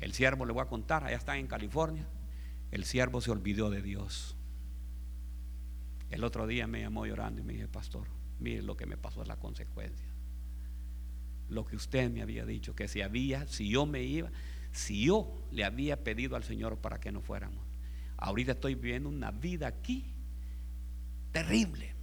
El 0.00 0.12
siervo 0.12 0.44
le 0.44 0.52
voy 0.52 0.62
a 0.62 0.66
contar, 0.66 1.04
allá 1.04 1.16
está 1.16 1.38
en 1.38 1.46
California. 1.46 2.06
El 2.70 2.84
siervo 2.84 3.20
se 3.20 3.30
olvidó 3.30 3.70
de 3.70 3.80
Dios. 3.80 4.36
El 6.10 6.24
otro 6.24 6.46
día 6.46 6.66
me 6.66 6.80
llamó 6.80 7.06
llorando 7.06 7.40
y 7.40 7.44
me 7.44 7.54
dije, 7.54 7.68
pastor, 7.68 8.08
Mire 8.38 8.62
lo 8.62 8.76
que 8.76 8.86
me 8.86 8.96
pasó 8.96 9.22
es 9.22 9.28
la 9.28 9.36
consecuencia. 9.36 10.06
Lo 11.48 11.64
que 11.64 11.76
usted 11.76 12.10
me 12.10 12.22
había 12.22 12.44
dicho, 12.44 12.74
que 12.74 12.88
si 12.88 13.02
había, 13.02 13.46
si 13.46 13.68
yo 13.68 13.86
me 13.86 14.02
iba, 14.02 14.30
si 14.72 15.06
yo 15.06 15.46
le 15.50 15.64
había 15.64 16.02
pedido 16.02 16.36
al 16.36 16.44
Señor 16.44 16.78
para 16.78 17.00
que 17.00 17.12
no 17.12 17.22
fuéramos. 17.22 17.65
Ahorita 18.18 18.52
estoy 18.52 18.74
viviendo 18.74 19.08
una 19.08 19.30
vida 19.30 19.66
aquí 19.66 20.12
terrible. 21.32 21.94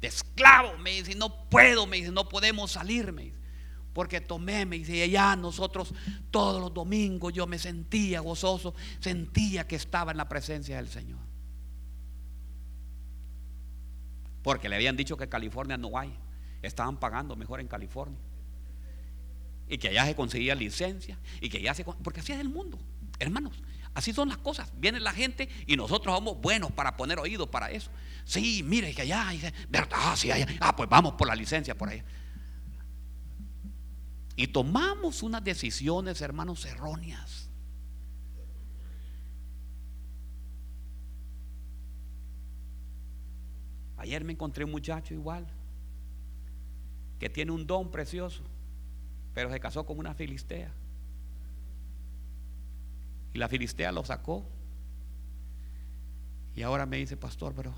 De 0.00 0.08
esclavo, 0.08 0.76
me 0.78 0.90
dice, 0.90 1.14
no 1.14 1.48
puedo, 1.48 1.86
me 1.86 1.96
dice, 1.98 2.12
no 2.12 2.28
podemos 2.28 2.72
salirme. 2.72 3.32
Porque 3.92 4.20
tomé, 4.20 4.66
me 4.66 4.76
dice, 4.76 5.08
ya 5.08 5.36
nosotros 5.36 5.94
todos 6.30 6.60
los 6.60 6.72
domingos 6.74 7.32
yo 7.32 7.46
me 7.46 7.58
sentía 7.58 8.20
gozoso, 8.20 8.74
sentía 9.00 9.66
que 9.66 9.76
estaba 9.76 10.10
en 10.10 10.18
la 10.18 10.28
presencia 10.28 10.76
del 10.76 10.88
Señor. 10.88 11.18
Porque 14.42 14.68
le 14.68 14.76
habían 14.76 14.96
dicho 14.96 15.16
que 15.16 15.28
California 15.28 15.76
no 15.76 15.98
hay. 15.98 16.14
Estaban 16.62 16.98
pagando 16.98 17.36
mejor 17.36 17.60
en 17.60 17.68
California. 17.68 18.20
Y 19.68 19.78
que 19.78 19.88
allá 19.88 20.06
se 20.06 20.14
conseguía 20.14 20.54
licencia. 20.54 21.18
Y 21.40 21.48
que 21.48 21.58
allá 21.58 21.74
se... 21.74 21.84
Porque 21.84 22.20
así 22.20 22.32
es 22.32 22.38
el 22.38 22.48
mundo. 22.48 22.78
Hermanos, 23.18 23.60
así 23.96 24.12
son 24.12 24.28
las 24.28 24.36
cosas. 24.36 24.70
Viene 24.76 25.00
la 25.00 25.12
gente 25.12 25.48
y 25.66 25.74
nosotros 25.74 26.14
somos 26.14 26.38
buenos 26.38 26.70
para 26.70 26.96
poner 26.96 27.18
oídos 27.18 27.48
para 27.48 27.70
eso. 27.70 27.90
Sí, 28.24 28.62
mire 28.62 28.94
que 28.94 29.02
allá, 29.02 29.32
¿verdad? 29.70 29.98
Ah, 29.98 30.14
sí, 30.16 30.30
allá. 30.30 30.46
Ah, 30.60 30.76
pues 30.76 30.88
vamos 30.88 31.14
por 31.14 31.26
la 31.26 31.34
licencia 31.34 31.74
por 31.74 31.88
allá. 31.88 32.04
Y 34.36 34.48
tomamos 34.48 35.22
unas 35.22 35.42
decisiones, 35.42 36.20
hermanos, 36.20 36.66
erróneas. 36.66 37.48
Ayer 43.96 44.22
me 44.24 44.34
encontré 44.34 44.62
un 44.62 44.72
muchacho 44.72 45.14
igual, 45.14 45.46
que 47.18 47.30
tiene 47.30 47.50
un 47.50 47.66
don 47.66 47.90
precioso, 47.90 48.42
pero 49.32 49.50
se 49.50 49.58
casó 49.58 49.86
con 49.86 49.98
una 49.98 50.14
filistea. 50.14 50.70
Y 53.36 53.38
la 53.38 53.48
filistea 53.48 53.92
lo 53.92 54.02
sacó. 54.02 54.48
Y 56.54 56.62
ahora 56.62 56.86
me 56.86 56.96
dice, 56.96 57.18
pastor, 57.18 57.52
pero 57.54 57.74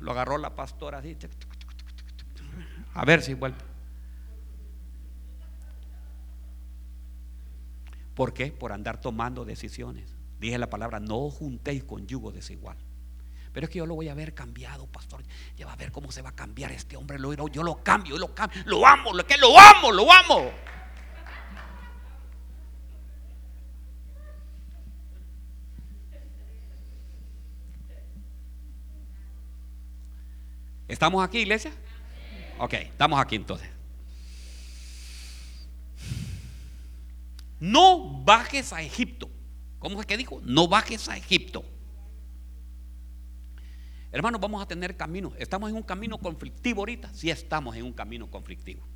lo 0.00 0.10
agarró 0.10 0.38
la 0.38 0.56
pastora 0.56 0.98
así. 0.98 1.16
A 2.92 3.04
ver 3.04 3.22
si 3.22 3.34
vuelve. 3.34 3.58
¿Por 8.16 8.34
qué? 8.34 8.48
Por 8.50 8.72
andar 8.72 9.00
tomando 9.00 9.44
decisiones. 9.44 10.16
Dije 10.40 10.58
la 10.58 10.68
palabra, 10.68 10.98
no 10.98 11.30
juntéis 11.30 11.84
con 11.84 12.08
yugo 12.08 12.32
desigual. 12.32 12.76
Pero 13.52 13.66
es 13.66 13.70
que 13.70 13.78
yo 13.78 13.86
lo 13.86 13.94
voy 13.94 14.08
a 14.08 14.14
ver 14.14 14.34
cambiado, 14.34 14.88
pastor. 14.88 15.22
Ya 15.56 15.64
va 15.64 15.74
a 15.74 15.76
ver 15.76 15.92
cómo 15.92 16.10
se 16.10 16.22
va 16.22 16.30
a 16.30 16.34
cambiar 16.34 16.72
este 16.72 16.96
hombre. 16.96 17.18
Yo 17.52 17.62
lo 17.62 17.84
cambio, 17.84 18.18
lo 18.18 18.34
cambio. 18.34 18.64
Lo 18.66 18.84
amo, 18.84 19.14
lo 19.14 19.24
que 19.24 19.38
lo 19.38 19.56
amo, 19.56 19.92
lo 19.92 20.12
amo. 20.12 20.50
¿Estamos 30.92 31.24
aquí, 31.24 31.38
iglesia? 31.38 31.72
Ok, 32.58 32.74
estamos 32.74 33.18
aquí 33.18 33.36
entonces. 33.36 33.66
No 37.58 38.22
bajes 38.22 38.74
a 38.74 38.82
Egipto. 38.82 39.30
¿Cómo 39.78 40.02
es 40.02 40.06
que 40.06 40.18
dijo? 40.18 40.42
No 40.44 40.68
bajes 40.68 41.08
a 41.08 41.16
Egipto. 41.16 41.64
Hermanos, 44.10 44.38
vamos 44.38 44.62
a 44.62 44.66
tener 44.66 44.94
camino. 44.94 45.32
¿Estamos 45.38 45.70
en 45.70 45.76
un 45.76 45.82
camino 45.82 46.18
conflictivo 46.18 46.82
ahorita? 46.82 47.10
Sí, 47.14 47.30
estamos 47.30 47.74
en 47.74 47.84
un 47.84 47.94
camino 47.94 48.30
conflictivo. 48.30 48.86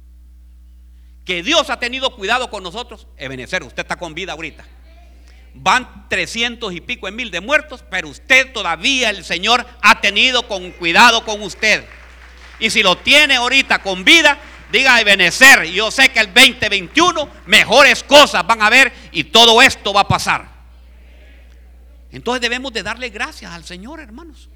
Que 1.24 1.42
Dios 1.42 1.70
ha 1.70 1.78
tenido 1.78 2.14
cuidado 2.14 2.50
con 2.50 2.62
nosotros. 2.62 3.08
Ebenezer, 3.16 3.62
usted 3.62 3.84
está 3.84 3.96
con 3.96 4.12
vida 4.12 4.32
ahorita. 4.32 4.66
Van 5.58 6.08
300 6.08 6.72
y 6.74 6.80
pico 6.80 7.08
en 7.08 7.16
mil 7.16 7.30
de 7.30 7.40
muertos, 7.40 7.84
pero 7.90 8.08
usted 8.08 8.52
todavía, 8.52 9.10
el 9.10 9.24
Señor, 9.24 9.66
ha 9.82 10.00
tenido 10.00 10.46
con 10.46 10.70
cuidado 10.72 11.24
con 11.24 11.42
usted. 11.42 11.84
Y 12.58 12.70
si 12.70 12.82
lo 12.82 12.96
tiene 12.96 13.36
ahorita 13.36 13.82
con 13.82 14.04
vida, 14.04 14.38
diga 14.70 15.00
Ebenezer. 15.00 15.64
Yo 15.64 15.90
sé 15.90 16.10
que 16.10 16.20
el 16.20 16.32
2021 16.32 17.28
mejores 17.46 18.02
cosas 18.02 18.46
van 18.46 18.62
a 18.62 18.70
ver 18.70 18.92
y 19.12 19.24
todo 19.24 19.60
esto 19.62 19.92
va 19.92 20.02
a 20.02 20.08
pasar. 20.08 20.56
Entonces 22.10 22.40
debemos 22.40 22.72
de 22.72 22.82
darle 22.82 23.10
gracias 23.10 23.52
al 23.52 23.64
Señor, 23.64 24.00
hermanos. 24.00 24.48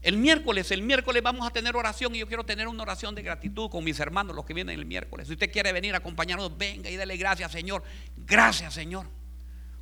El 0.00 0.16
miércoles, 0.16 0.70
el 0.70 0.82
miércoles 0.82 1.22
vamos 1.22 1.46
a 1.46 1.50
tener 1.50 1.74
oración 1.74 2.14
y 2.14 2.18
yo 2.18 2.28
quiero 2.28 2.44
tener 2.44 2.68
una 2.68 2.82
oración 2.82 3.14
de 3.14 3.22
gratitud 3.22 3.68
con 3.68 3.82
mis 3.82 3.98
hermanos, 3.98 4.36
los 4.36 4.44
que 4.44 4.54
vienen 4.54 4.78
el 4.78 4.86
miércoles. 4.86 5.26
Si 5.26 5.32
usted 5.32 5.50
quiere 5.50 5.72
venir 5.72 5.94
a 5.94 5.98
acompañarnos, 5.98 6.56
venga 6.56 6.88
y 6.88 6.96
dele 6.96 7.16
gracias, 7.16 7.50
Señor. 7.50 7.82
Gracias, 8.16 8.74
Señor. 8.74 9.06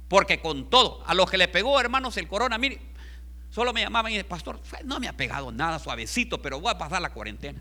Porque 0.09 0.41
con 0.41 0.71
todo, 0.71 1.03
a 1.07 1.15
los 1.15 1.31
que 1.31 1.37
le 1.37 1.49
pegó, 1.49 1.79
hermanos, 1.81 2.17
el 2.17 2.29
corona, 2.29 2.57
mire, 2.57 2.81
solo 3.51 3.75
me 3.75 3.83
llamaban 3.83 4.13
y 4.13 4.17
el 4.17 4.25
pastor, 4.25 4.61
no 4.85 5.01
me 5.01 5.09
ha 5.09 5.13
pegado 5.13 5.53
nada, 5.53 5.79
suavecito, 5.79 6.41
pero 6.41 6.61
voy 6.61 6.71
a 6.73 6.79
pasar 6.79 7.03
la 7.03 7.13
cuarentena. 7.13 7.61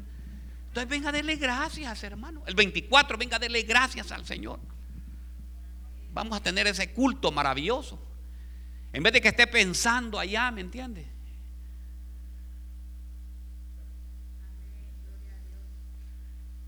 Entonces 0.67 0.89
venga 0.89 1.09
a 1.09 1.11
darle 1.11 1.35
gracias, 1.35 2.03
hermano. 2.03 2.43
El 2.45 2.55
24, 2.55 3.17
venga 3.17 3.35
a 3.35 3.39
darle 3.39 3.63
gracias 3.63 4.11
al 4.11 4.25
Señor. 4.25 4.59
Vamos 6.13 6.37
a 6.37 6.41
tener 6.41 6.67
ese 6.67 6.93
culto 6.93 7.31
maravilloso. 7.31 7.99
En 8.93 9.03
vez 9.03 9.11
de 9.11 9.19
que 9.19 9.27
esté 9.27 9.47
pensando 9.47 10.17
allá, 10.17 10.51
¿me 10.51 10.61
entiende? 10.61 11.14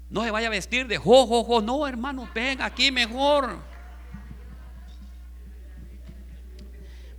No 0.09 0.23
se 0.23 0.31
vaya 0.31 0.47
a 0.47 0.51
vestir 0.51 0.87
de 0.87 0.97
jo, 0.97 1.27
jo, 1.27 1.43
jo. 1.43 1.61
No, 1.61 1.85
hermano, 1.85 2.29
ven 2.33 2.61
aquí 2.61 2.91
mejor. 2.91 3.59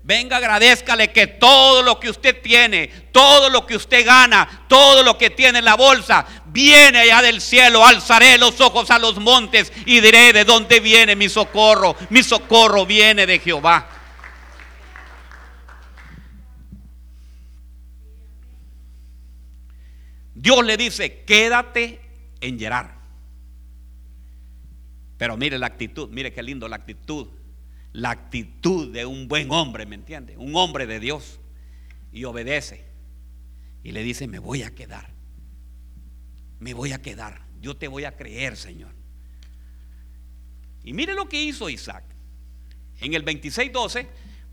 Venga, 0.02 0.38
agradezcale 0.38 1.12
que 1.12 1.26
todo 1.26 1.82
lo 1.82 2.00
que 2.00 2.08
usted 2.08 2.40
tiene, 2.40 2.88
todo 3.12 3.50
lo 3.50 3.66
que 3.66 3.76
usted 3.76 4.06
gana, 4.06 4.64
todo 4.66 5.02
lo 5.02 5.18
que 5.18 5.28
tiene 5.28 5.58
en 5.58 5.66
la 5.66 5.76
bolsa, 5.76 6.24
viene 6.46 7.00
allá 7.00 7.20
del 7.20 7.42
cielo. 7.42 7.84
Alzaré 7.84 8.38
los 8.38 8.58
ojos 8.62 8.90
a 8.90 8.98
los 8.98 9.18
montes 9.18 9.70
y 9.84 10.00
diré 10.00 10.32
de 10.32 10.46
dónde 10.46 10.80
viene 10.80 11.14
mi 11.14 11.28
socorro. 11.28 11.94
Mi 12.08 12.22
socorro 12.22 12.86
viene 12.86 13.26
de 13.26 13.38
Jehová. 13.38 13.86
Dios 20.34 20.64
le 20.64 20.78
dice, 20.78 21.22
quédate 21.26 22.07
en 22.40 22.58
Gerar. 22.58 22.98
Pero 25.16 25.36
mire 25.36 25.58
la 25.58 25.66
actitud, 25.66 26.08
mire 26.10 26.32
qué 26.32 26.42
lindo 26.42 26.68
la 26.68 26.76
actitud. 26.76 27.28
La 27.92 28.10
actitud 28.10 28.92
de 28.92 29.04
un 29.04 29.26
buen 29.26 29.50
hombre, 29.50 29.86
¿me 29.86 29.96
entiende? 29.96 30.36
Un 30.36 30.54
hombre 30.54 30.86
de 30.86 31.00
Dios. 31.00 31.40
Y 32.12 32.24
obedece. 32.24 32.84
Y 33.82 33.92
le 33.92 34.02
dice, 34.02 34.28
me 34.28 34.38
voy 34.38 34.62
a 34.62 34.74
quedar. 34.74 35.10
Me 36.60 36.74
voy 36.74 36.92
a 36.92 37.02
quedar. 37.02 37.42
Yo 37.60 37.76
te 37.76 37.88
voy 37.88 38.04
a 38.04 38.16
creer, 38.16 38.56
Señor. 38.56 38.94
Y 40.84 40.92
mire 40.92 41.14
lo 41.14 41.28
que 41.28 41.42
hizo 41.42 41.68
Isaac. 41.68 42.04
En 43.00 43.14
el 43.14 43.24
26.12, 43.24 44.06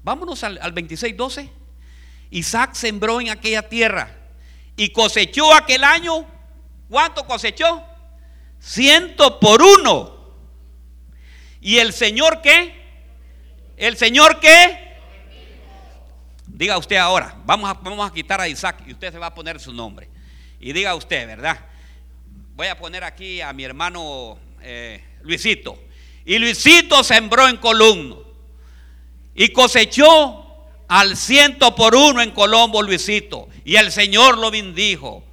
vámonos 0.04 0.44
al, 0.44 0.58
al 0.62 0.74
26.12. 0.74 1.50
Isaac 2.32 2.74
sembró 2.74 3.22
en 3.22 3.30
aquella 3.30 3.70
tierra 3.70 4.10
y 4.76 4.90
cosechó 4.90 5.54
aquel 5.54 5.84
año. 5.84 6.28
¿Cuánto 6.90 7.26
cosechó? 7.26 7.84
Ciento 8.60 9.40
por 9.40 9.62
uno. 9.62 10.16
¿Y 11.62 11.78
el 11.78 11.94
Señor 11.94 12.42
qué? 12.42 12.74
¿El 13.78 13.98
Señor 13.98 14.40
qué? 14.40 14.86
Diga 16.48 16.78
usted 16.78 16.96
ahora, 16.98 17.36
vamos 17.46 17.70
a, 17.70 17.74
vamos 17.74 18.10
a 18.10 18.14
quitar 18.14 18.40
a 18.40 18.48
Isaac 18.48 18.84
y 18.88 18.94
usted 18.94 19.12
se 19.12 19.20
va 19.20 19.28
a 19.28 19.34
poner 19.34 19.60
su 19.60 19.74
nombre. 19.74 20.10
Y 20.60 20.74
diga 20.74 20.96
usted, 20.96 21.28
¿verdad? 21.28 21.60
Voy 22.56 22.68
a 22.68 22.78
poner 22.78 23.04
aquí 23.04 23.42
a 23.42 23.52
mi 23.52 23.64
hermano 23.64 24.38
eh, 24.62 25.04
Luisito. 25.22 25.78
Y 26.24 26.38
Luisito 26.38 27.04
sembró 27.04 27.48
en 27.48 27.58
Columno 27.58 28.24
y 29.36 29.50
cosechó 29.50 30.46
al 30.88 31.18
ciento 31.18 31.76
por 31.76 31.96
uno 31.96 32.22
en 32.22 32.32
Colombo, 32.32 32.82
Luisito. 32.82 33.50
Y 33.66 33.76
el 33.76 33.92
Señor 33.92 34.38
lo 34.38 34.50
bendijo. 34.50 35.24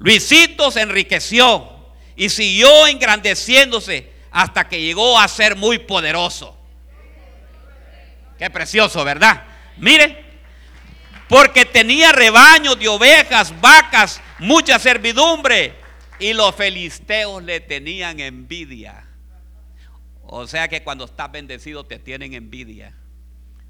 Luisito 0.00 0.70
se 0.70 0.80
enriqueció 0.80 1.70
y 2.16 2.30
siguió 2.30 2.86
engrandeciéndose 2.86 4.10
hasta 4.30 4.66
que 4.66 4.80
llegó 4.80 5.18
a 5.18 5.28
ser 5.28 5.56
muy 5.56 5.78
poderoso. 5.78 6.56
Qué 8.38 8.48
precioso, 8.48 9.04
¿verdad? 9.04 9.44
Mire, 9.76 10.24
porque 11.28 11.66
tenía 11.66 12.12
rebaños 12.12 12.78
de 12.78 12.88
ovejas, 12.88 13.58
vacas, 13.60 14.22
mucha 14.38 14.78
servidumbre 14.78 15.74
y 16.18 16.32
los 16.32 16.54
filisteos 16.54 17.42
le 17.42 17.60
tenían 17.60 18.20
envidia. 18.20 19.06
O 20.22 20.46
sea 20.46 20.68
que 20.68 20.82
cuando 20.82 21.04
estás 21.04 21.30
bendecido 21.30 21.84
te 21.84 21.98
tienen 21.98 22.32
envidia. 22.32 22.94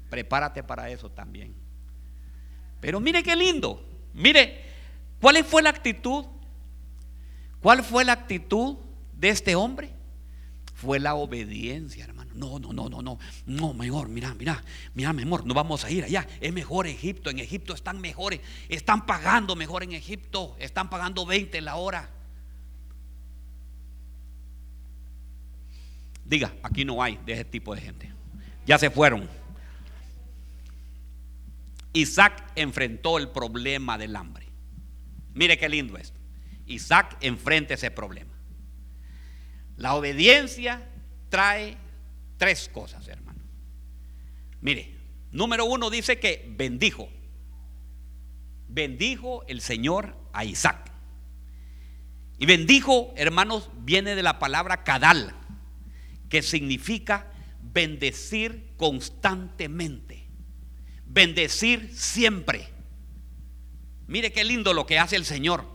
Prepárate 0.09 0.63
para 0.63 0.89
eso 0.89 1.09
también. 1.11 1.55
Pero 2.79 3.01
mire 3.01 3.21
qué 3.21 3.35
lindo. 3.35 3.85
Mire, 4.13 4.60
¿cuál 5.21 5.43
fue 5.45 5.61
la 5.61 5.69
actitud? 5.69 6.25
¿Cuál 7.61 7.83
fue 7.83 8.03
la 8.03 8.13
actitud 8.13 8.77
de 9.13 9.29
este 9.29 9.55
hombre? 9.55 9.93
fue 10.81 10.99
la 10.99 11.13
obediencia, 11.13 12.03
hermano. 12.03 12.31
No, 12.33 12.57
no, 12.57 12.73
no, 12.73 12.89
no, 12.89 13.03
no. 13.03 13.19
No, 13.45 13.73
mejor, 13.75 14.09
mira, 14.09 14.33
mira, 14.33 14.63
mira, 14.95 15.13
mi 15.13 15.21
amor, 15.21 15.45
no 15.45 15.53
vamos 15.53 15.85
a 15.85 15.91
ir 15.91 16.03
allá. 16.03 16.27
Es 16.39 16.51
mejor 16.51 16.87
Egipto. 16.87 17.29
En 17.29 17.37
Egipto 17.37 17.75
están 17.75 18.01
mejores. 18.01 18.41
Están 18.67 19.05
pagando 19.05 19.55
mejor 19.55 19.83
en 19.83 19.91
Egipto. 19.91 20.55
Están 20.57 20.89
pagando 20.89 21.23
20 21.23 21.61
la 21.61 21.75
hora. 21.75 22.09
Diga, 26.25 26.51
aquí 26.63 26.83
no 26.83 27.03
hay 27.03 27.19
de 27.27 27.33
ese 27.33 27.45
tipo 27.45 27.75
de 27.75 27.81
gente. 27.81 28.11
Ya 28.65 28.79
se 28.79 28.89
fueron. 28.89 29.29
Isaac 31.93 32.43
enfrentó 32.55 33.19
el 33.19 33.29
problema 33.29 33.99
del 33.99 34.15
hambre. 34.15 34.40
Mire 35.33 35.57
qué 35.57 35.69
lindo 35.69 35.97
esto. 35.97 36.19
Isaac 36.65 37.17
enfrenta 37.21 37.73
ese 37.73 37.91
problema. 37.91 38.33
La 39.77 39.95
obediencia 39.95 40.87
trae 41.29 41.77
tres 42.37 42.69
cosas, 42.69 43.07
hermano. 43.07 43.41
Mire, 44.61 44.95
número 45.31 45.65
uno 45.65 45.89
dice 45.89 46.19
que 46.19 46.45
bendijo. 46.55 47.09
Bendijo 48.67 49.43
el 49.47 49.61
Señor 49.61 50.15
a 50.33 50.45
Isaac. 50.45 50.91
Y 52.37 52.45
bendijo, 52.45 53.13
hermanos, 53.17 53.69
viene 53.77 54.15
de 54.15 54.23
la 54.23 54.39
palabra 54.39 54.83
cadal, 54.83 55.35
que 56.29 56.41
significa 56.41 57.31
bendecir 57.61 58.73
constantemente. 58.77 60.27
Bendecir 61.05 61.91
siempre. 61.93 62.70
Mire 64.11 64.33
qué 64.33 64.43
lindo 64.43 64.73
lo 64.73 64.85
que 64.85 64.99
hace 64.99 65.15
el 65.15 65.23
Señor. 65.23 65.65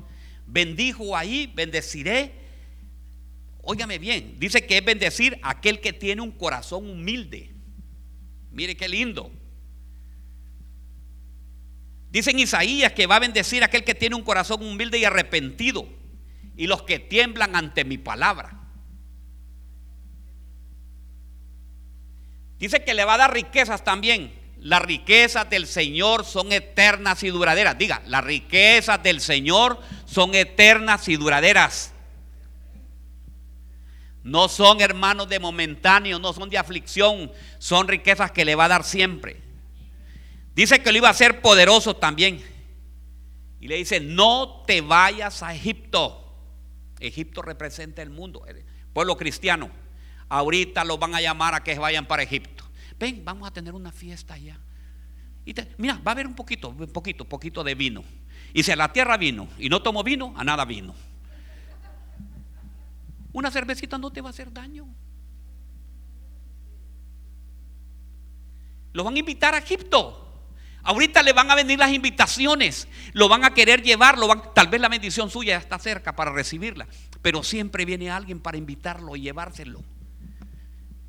Bendijo 0.47 1.16
ahí, 1.16 1.51
bendeciré. 1.55 2.32
Óigame 3.62 3.99
bien, 3.99 4.39
dice 4.39 4.66
que 4.66 4.76
es 4.76 4.84
bendecir 4.84 5.41
aquel 5.43 5.80
que 5.80 5.95
tiene 5.95 6.20
un 6.20 6.32
corazón 6.32 6.91
humilde. 6.91 7.55
Mire 8.51 8.76
qué 8.76 8.91
lindo. 8.91 9.32
Dice 12.11 12.32
en 12.32 12.41
Isaías 12.41 12.93
que 12.93 13.07
va 13.07 13.16
a 13.16 13.20
bendecir 13.20 13.64
aquel 13.64 13.84
que 13.84 13.95
tiene 13.95 14.14
un 14.14 14.22
corazón 14.22 14.62
humilde 14.62 14.99
y 14.99 15.07
arrepentido 15.07 15.89
y 16.59 16.66
los 16.66 16.82
que 16.82 16.99
tiemblan 16.99 17.57
ante 17.57 17.87
mi 17.87 17.97
palabra. 17.97 18.68
Dice 22.59 22.84
que 22.84 22.93
le 22.93 23.07
va 23.07 23.14
a 23.14 23.18
dar 23.18 23.32
riquezas 23.32 23.82
también. 23.82 24.45
Las 24.66 24.82
riquezas 24.82 25.48
del 25.48 25.64
Señor 25.64 26.24
son 26.24 26.50
eternas 26.50 27.22
y 27.22 27.28
duraderas. 27.28 27.78
Diga, 27.78 28.02
las 28.06 28.24
riquezas 28.24 29.00
del 29.00 29.20
Señor 29.20 29.80
son 30.06 30.34
eternas 30.34 31.06
y 31.06 31.14
duraderas. 31.14 31.92
No 34.24 34.48
son 34.48 34.80
hermanos 34.80 35.28
de 35.28 35.38
momentáneo, 35.38 36.18
no 36.18 36.32
son 36.32 36.50
de 36.50 36.58
aflicción, 36.58 37.30
son 37.58 37.86
riquezas 37.86 38.32
que 38.32 38.44
le 38.44 38.56
va 38.56 38.64
a 38.64 38.68
dar 38.68 38.82
siempre. 38.82 39.40
Dice 40.56 40.82
que 40.82 40.90
lo 40.90 40.98
iba 40.98 41.06
a 41.06 41.12
hacer 41.12 41.40
poderoso 41.40 41.94
también. 41.94 42.44
Y 43.60 43.68
le 43.68 43.76
dice, 43.76 44.00
no 44.00 44.64
te 44.66 44.80
vayas 44.80 45.44
a 45.44 45.54
Egipto. 45.54 46.24
Egipto 46.98 47.40
representa 47.40 48.02
el 48.02 48.10
mundo, 48.10 48.44
el 48.48 48.64
pueblo 48.92 49.16
cristiano. 49.16 49.70
Ahorita 50.28 50.82
los 50.82 50.98
van 50.98 51.14
a 51.14 51.20
llamar 51.20 51.54
a 51.54 51.62
que 51.62 51.78
vayan 51.78 52.06
para 52.06 52.24
Egipto. 52.24 52.55
Ven, 52.99 53.24
vamos 53.24 53.47
a 53.47 53.51
tener 53.51 53.74
una 53.74 53.92
fiesta 53.92 54.34
allá. 54.34 54.59
Y 55.44 55.55
mira, 55.78 55.94
va 56.07 56.11
a 56.11 56.12
haber 56.12 56.26
un 56.26 56.34
poquito, 56.34 56.70
un 56.70 56.88
poquito, 56.88 57.24
poquito 57.24 57.62
de 57.62 57.74
vino. 57.74 58.03
Y 58.53 58.62
si 58.62 58.72
a 58.72 58.76
la 58.76 58.92
tierra 58.92 59.16
vino 59.16 59.49
y 59.59 59.68
no 59.68 59.82
tomo 59.82 60.03
vino, 60.03 60.34
a 60.36 60.44
nada 60.44 60.64
vino. 60.64 60.94
Una 63.32 63.51
cervecita 63.51 63.99
no 63.99 64.11
te 64.11 64.20
va 64.20 64.28
a 64.28 64.30
hacer 64.30 64.53
daño. 64.53 64.86
Lo 68.92 69.05
van 69.05 69.14
a 69.14 69.18
invitar 69.18 69.55
a 69.55 69.59
Egipto. 69.59 70.22
Ahorita 70.82 71.22
le 71.22 71.32
van 71.32 71.51
a 71.51 71.57
venir 71.57 71.80
las 71.80 71.92
invitaciones, 71.92 72.86
lo 73.12 73.28
van 73.28 73.44
a 73.44 73.53
querer 73.53 73.82
llevar, 73.82 74.16
van, 74.16 74.55
tal 74.55 74.68
vez 74.68 74.80
la 74.80 74.88
bendición 74.88 75.28
suya 75.28 75.55
ya 75.55 75.59
está 75.59 75.80
cerca 75.80 76.14
para 76.14 76.30
recibirla, 76.30 76.86
pero 77.22 77.42
siempre 77.42 77.84
viene 77.84 78.09
alguien 78.09 78.38
para 78.38 78.57
invitarlo 78.57 79.16
y 79.16 79.22
llevárselo. 79.22 79.82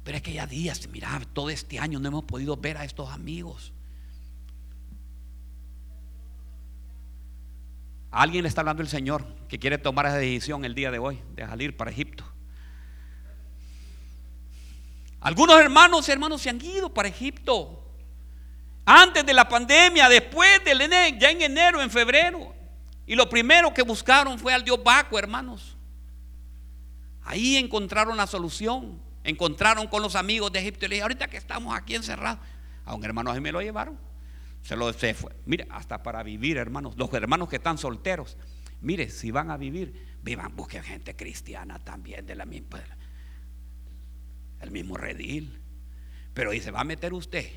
Pero 0.07 0.15
es 0.15 0.23
que 0.23 0.31
ya 0.31 0.47
días, 0.47 0.87
mira, 0.87 1.21
todo 1.33 1.49
este 1.49 1.79
año 1.79 1.99
no 1.99 2.07
hemos 2.07 2.23
podido 2.23 2.55
ver 2.55 2.77
a 2.77 2.85
estos 2.85 3.09
amigos. 3.09 3.73
alguien 8.09 8.43
le 8.43 8.47
está 8.47 8.61
hablando 8.61 8.81
el 8.81 8.87
Señor 8.87 9.25
que 9.49 9.59
quiere 9.59 9.77
tomar 9.77 10.05
esa 10.05 10.15
decisión 10.15 10.63
el 10.63 10.73
día 10.75 10.91
de 10.91 10.99
hoy 10.99 11.19
de 11.35 11.45
salir 11.45 11.75
para 11.75 11.91
Egipto. 11.91 12.23
Algunos 15.19 15.59
hermanos 15.59 16.07
y 16.07 16.11
hermanos 16.13 16.41
se 16.41 16.51
han 16.51 16.61
ido 16.61 16.93
para 16.93 17.09
Egipto. 17.09 17.91
Antes 18.85 19.25
de 19.25 19.33
la 19.33 19.49
pandemia, 19.49 20.07
después 20.07 20.63
del 20.63 20.79
enero, 20.83 21.17
ya 21.19 21.31
en 21.31 21.41
enero, 21.41 21.81
en 21.81 21.91
febrero. 21.91 22.55
Y 23.05 23.13
lo 23.15 23.27
primero 23.27 23.73
que 23.73 23.81
buscaron 23.81 24.39
fue 24.39 24.53
al 24.53 24.63
Dios 24.63 24.81
Baco, 24.81 25.19
hermanos. 25.19 25.75
Ahí 27.25 27.57
encontraron 27.57 28.15
la 28.15 28.25
solución 28.25 29.05
encontraron 29.27 29.87
con 29.87 30.01
los 30.01 30.15
amigos 30.15 30.51
de 30.51 30.59
Egipto 30.59 30.85
y 30.85 30.89
le 30.89 30.95
dije, 30.95 31.03
ahorita 31.03 31.27
que 31.27 31.37
estamos 31.37 31.75
aquí 31.75 31.95
encerrados, 31.95 32.39
a 32.85 32.95
un 32.95 33.03
hermano 33.03 33.31
así 33.31 33.41
me 33.41 33.51
lo 33.51 33.61
llevaron. 33.61 33.99
Se 34.63 34.75
lo 34.75 34.91
se 34.93 35.13
fue. 35.13 35.35
Mire, 35.45 35.67
hasta 35.69 36.01
para 36.01 36.23
vivir, 36.23 36.57
hermanos, 36.57 36.95
los 36.97 37.13
hermanos 37.13 37.49
que 37.49 37.57
están 37.57 37.77
solteros, 37.77 38.37
mire, 38.81 39.09
si 39.09 39.29
van 39.31 39.51
a 39.51 39.57
vivir, 39.57 40.17
vivan, 40.23 40.55
busquen 40.55 40.83
gente 40.83 41.15
cristiana 41.15 41.77
también 41.79 42.25
de 42.25 42.35
la 42.35 42.45
misma, 42.45 42.81
el 44.61 44.71
mismo 44.71 44.95
redil. 44.95 45.61
Pero 46.33 46.51
dice, 46.51 46.71
va 46.71 46.81
a 46.81 46.85
meter 46.85 47.13
usted 47.13 47.49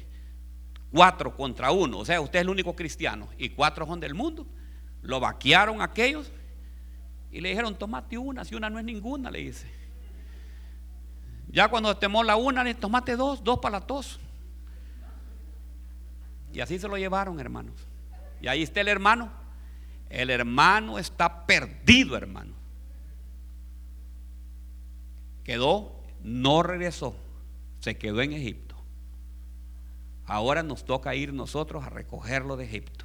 cuatro 0.90 1.36
contra 1.36 1.70
uno, 1.70 1.98
o 1.98 2.04
sea, 2.04 2.20
usted 2.20 2.40
es 2.40 2.42
el 2.42 2.50
único 2.50 2.74
cristiano 2.74 3.28
y 3.38 3.50
cuatro 3.50 3.86
son 3.86 4.00
del 4.00 4.14
mundo. 4.14 4.46
Lo 5.02 5.20
vaquearon 5.20 5.82
aquellos 5.82 6.32
y 7.30 7.40
le 7.40 7.50
dijeron, 7.50 7.78
tomate 7.78 8.18
una, 8.18 8.44
si 8.44 8.56
una 8.56 8.68
no 8.68 8.78
es 8.78 8.84
ninguna, 8.84 9.30
le 9.30 9.38
dice. 9.38 9.80
Ya 11.52 11.68
cuando 11.68 11.96
temó 11.96 12.22
la 12.22 12.36
una, 12.36 12.62
le 12.62 12.74
tomate 12.74 13.16
dos, 13.16 13.42
dos 13.42 13.58
para 13.58 13.80
la 13.80 13.86
tos. 13.86 14.20
Y 16.52 16.60
así 16.60 16.78
se 16.78 16.88
lo 16.88 16.96
llevaron, 16.96 17.40
hermanos. 17.40 17.74
Y 18.40 18.48
ahí 18.48 18.62
está 18.62 18.80
el 18.80 18.88
hermano. 18.88 19.30
El 20.08 20.30
hermano 20.30 20.98
está 20.98 21.46
perdido, 21.46 22.16
hermano. 22.16 22.52
Quedó, 25.44 26.00
no 26.22 26.62
regresó, 26.62 27.16
se 27.80 27.96
quedó 27.96 28.20
en 28.20 28.32
Egipto. 28.32 28.76
Ahora 30.26 30.62
nos 30.62 30.84
toca 30.84 31.14
ir 31.14 31.32
nosotros 31.32 31.84
a 31.84 31.90
recogerlo 31.90 32.56
de 32.56 32.64
Egipto. 32.64 33.04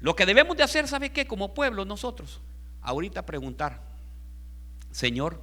Lo 0.00 0.14
que 0.14 0.26
debemos 0.26 0.56
de 0.56 0.62
hacer, 0.62 0.86
¿sabe 0.86 1.10
qué? 1.10 1.26
Como 1.26 1.54
pueblo 1.54 1.84
nosotros, 1.84 2.40
ahorita 2.82 3.26
preguntar, 3.26 3.82
Señor, 4.90 5.42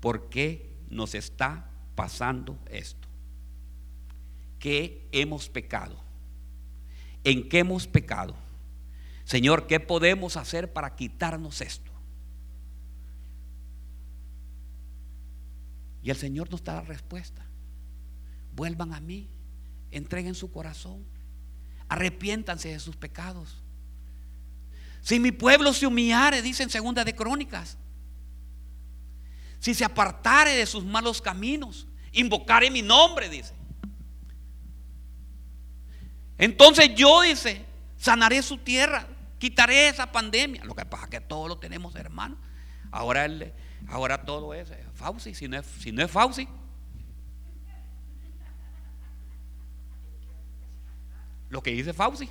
¿por 0.00 0.28
qué 0.28 0.72
nos 0.88 1.14
está 1.14 1.70
pasando 1.94 2.58
esto? 2.66 3.08
¿Qué 4.58 5.08
hemos 5.12 5.48
pecado? 5.48 5.96
¿En 7.24 7.48
qué 7.48 7.60
hemos 7.60 7.86
pecado? 7.86 8.34
Señor, 9.24 9.66
¿qué 9.66 9.80
podemos 9.80 10.36
hacer 10.36 10.72
para 10.72 10.94
quitarnos 10.94 11.60
esto? 11.60 11.90
Y 16.02 16.10
el 16.10 16.16
Señor 16.16 16.50
nos 16.50 16.62
da 16.62 16.74
la 16.74 16.82
respuesta. 16.82 17.46
Vuelvan 18.54 18.92
a 18.92 19.00
mí, 19.00 19.30
entreguen 19.90 20.34
su 20.34 20.52
corazón, 20.52 21.02
arrepiéntanse 21.88 22.68
de 22.68 22.78
sus 22.78 22.94
pecados. 22.94 23.63
Si 25.04 25.20
mi 25.20 25.32
pueblo 25.32 25.74
se 25.74 25.86
humillare, 25.86 26.40
dice 26.40 26.62
en 26.62 26.70
segunda 26.70 27.04
de 27.04 27.14
Crónicas. 27.14 27.76
Si 29.58 29.74
se 29.74 29.84
apartare 29.84 30.56
de 30.56 30.64
sus 30.64 30.82
malos 30.82 31.20
caminos, 31.20 31.86
invocare 32.12 32.70
mi 32.70 32.80
nombre, 32.80 33.28
dice. 33.28 33.52
Entonces 36.38 36.94
yo, 36.94 37.20
dice, 37.20 37.66
sanaré 37.98 38.40
su 38.40 38.56
tierra, 38.56 39.06
quitaré 39.38 39.88
esa 39.88 40.10
pandemia. 40.10 40.64
Lo 40.64 40.74
que 40.74 40.86
pasa 40.86 41.04
es 41.04 41.10
que 41.10 41.20
todo 41.20 41.48
lo 41.48 41.58
tenemos, 41.58 41.94
hermano. 41.96 42.38
Ahora, 42.90 43.28
ahora 43.88 44.24
todo 44.24 44.54
es 44.54 44.70
eh, 44.70 44.86
Fauci, 44.94 45.34
si 45.34 45.48
no 45.48 45.58
es, 45.58 45.66
si 45.66 45.92
no 45.92 46.02
es 46.02 46.10
Fauci. 46.10 46.48
Lo 51.50 51.62
que 51.62 51.72
dice 51.72 51.92
Fauci. 51.92 52.30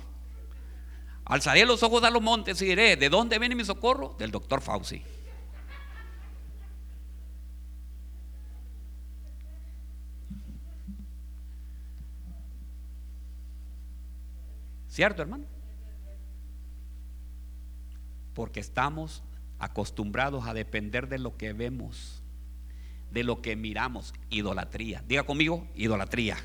Alzaré 1.24 1.64
los 1.64 1.82
ojos 1.82 2.04
a 2.04 2.10
los 2.10 2.22
montes 2.22 2.60
y 2.60 2.66
diré, 2.66 2.96
¿de 2.96 3.08
dónde 3.08 3.38
viene 3.38 3.54
mi 3.54 3.64
socorro? 3.64 4.14
Del 4.18 4.30
doctor 4.30 4.60
Fauci. 4.60 5.02
¿Cierto, 14.94 15.22
hermano? 15.22 15.44
Porque 18.32 18.60
estamos 18.60 19.24
acostumbrados 19.58 20.46
a 20.46 20.54
depender 20.54 21.08
de 21.08 21.18
lo 21.18 21.36
que 21.36 21.52
vemos, 21.52 22.22
de 23.10 23.24
lo 23.24 23.42
que 23.42 23.56
miramos. 23.56 24.14
Idolatría. 24.30 25.02
Diga 25.08 25.24
conmigo, 25.24 25.66
idolatría. 25.74 26.36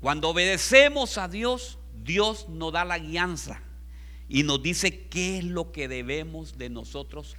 Cuando 0.00 0.30
obedecemos 0.30 1.18
a 1.18 1.28
Dios, 1.28 1.78
Dios 2.02 2.48
nos 2.48 2.72
da 2.72 2.84
la 2.84 2.98
guianza 2.98 3.60
y 4.28 4.42
nos 4.42 4.62
dice 4.62 5.06
qué 5.08 5.38
es 5.38 5.44
lo 5.44 5.72
que 5.72 5.88
debemos 5.88 6.56
de 6.56 6.70
nosotros 6.70 7.36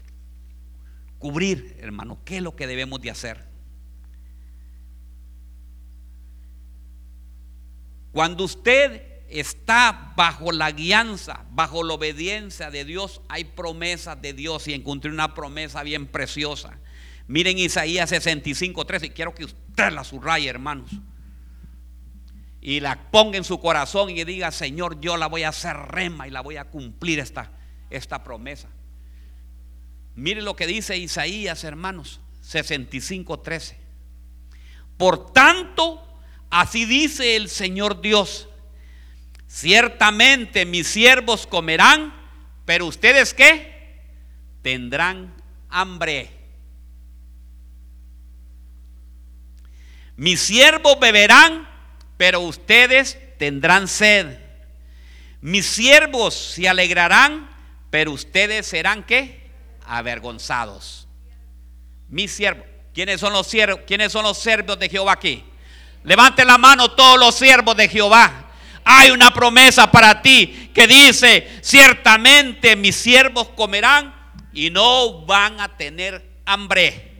cubrir, 1.17 1.77
hermano, 1.79 2.19
qué 2.25 2.37
es 2.37 2.43
lo 2.43 2.55
que 2.55 2.67
debemos 2.67 3.01
de 3.01 3.11
hacer. 3.11 3.45
Cuando 8.11 8.43
usted 8.43 9.23
está 9.29 10.13
bajo 10.17 10.51
la 10.51 10.71
guianza, 10.71 11.45
bajo 11.51 11.83
la 11.83 11.93
obediencia 11.93 12.69
de 12.69 12.83
Dios, 12.85 13.21
hay 13.29 13.45
promesas 13.45 14.21
de 14.21 14.33
Dios 14.33 14.67
y 14.67 14.73
encontré 14.73 15.11
una 15.11 15.33
promesa 15.33 15.83
bien 15.83 16.07
preciosa. 16.07 16.77
Miren 17.27 17.57
Isaías 17.57 18.09
65, 18.09 18.85
13, 18.85 19.05
y 19.05 19.09
quiero 19.11 19.33
que 19.33 19.45
usted 19.45 19.91
la 19.91 20.03
subraye, 20.03 20.49
hermanos. 20.49 20.91
Y 22.61 22.79
la 22.79 23.09
ponga 23.09 23.37
en 23.37 23.43
su 23.43 23.59
corazón 23.59 24.11
y 24.11 24.23
diga, 24.23 24.51
Señor, 24.51 25.01
yo 25.01 25.17
la 25.17 25.27
voy 25.27 25.43
a 25.43 25.49
hacer 25.49 25.75
rema 25.75 26.27
y 26.27 26.31
la 26.31 26.41
voy 26.41 26.57
a 26.57 26.65
cumplir 26.65 27.19
esta, 27.19 27.51
esta 27.89 28.23
promesa. 28.23 28.69
Miren 30.15 30.45
lo 30.45 30.55
que 30.55 30.67
dice 30.67 30.97
Isaías, 30.97 31.63
hermanos, 31.63 32.21
65, 32.41 33.39
13. 33.39 33.77
Por 34.97 35.33
tanto, 35.33 36.05
así 36.51 36.85
dice 36.85 37.35
el 37.35 37.49
Señor 37.49 38.01
Dios 38.01 38.47
Ciertamente 39.51 40.65
mis 40.65 40.87
siervos 40.87 41.45
comerán, 41.45 42.13
pero 42.63 42.85
ustedes 42.85 43.33
qué? 43.33 43.99
Tendrán 44.61 45.35
hambre. 45.67 46.31
Mis 50.15 50.39
siervos 50.39 50.97
beberán, 51.01 51.67
pero 52.21 52.41
ustedes 52.41 53.17
tendrán 53.39 53.87
sed. 53.87 54.37
Mis 55.41 55.65
siervos 55.65 56.35
se 56.35 56.69
alegrarán, 56.69 57.49
pero 57.89 58.11
ustedes 58.11 58.67
serán 58.67 59.01
qué? 59.01 59.49
Avergonzados. 59.87 61.07
Mis 62.09 62.31
siervos. 62.31 62.63
¿Quiénes 62.93 63.19
son 63.19 63.33
los 63.33 63.47
siervos? 63.47 63.79
¿Quiénes 63.87 64.11
son 64.11 64.21
los 64.21 64.37
siervos 64.37 64.77
de 64.77 64.87
Jehová 64.87 65.13
aquí? 65.13 65.43
Levanten 66.03 66.45
la 66.45 66.59
mano 66.59 66.91
todos 66.91 67.17
los 67.17 67.33
siervos 67.33 67.75
de 67.75 67.89
Jehová. 67.89 68.51
Hay 68.85 69.09
una 69.09 69.33
promesa 69.33 69.91
para 69.91 70.21
ti 70.21 70.69
que 70.75 70.85
dice, 70.85 71.57
ciertamente 71.63 72.75
mis 72.75 72.97
siervos 72.97 73.47
comerán 73.55 74.13
y 74.53 74.69
no 74.69 75.25
van 75.25 75.59
a 75.59 75.75
tener 75.75 76.23
hambre. 76.45 77.10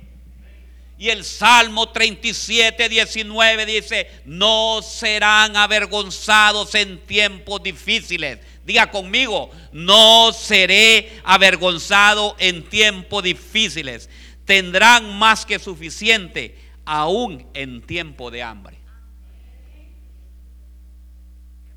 Y 1.02 1.10
el 1.10 1.24
Salmo 1.24 1.90
37, 1.90 2.88
19 2.88 3.66
dice, 3.66 4.22
no 4.26 4.84
serán 4.84 5.58
avergonzados 5.58 6.76
en 6.76 7.00
tiempos 7.00 7.64
difíciles. 7.64 8.38
Diga 8.64 8.92
conmigo, 8.92 9.50
no 9.72 10.32
seré 10.32 11.20
avergonzado 11.24 12.36
en 12.38 12.70
tiempos 12.70 13.24
difíciles. 13.24 14.12
Tendrán 14.46 15.18
más 15.18 15.44
que 15.44 15.58
suficiente 15.58 16.56
aún 16.86 17.48
en 17.56 17.82
tiempo 17.82 18.30
de 18.30 18.44
hambre. 18.44 18.78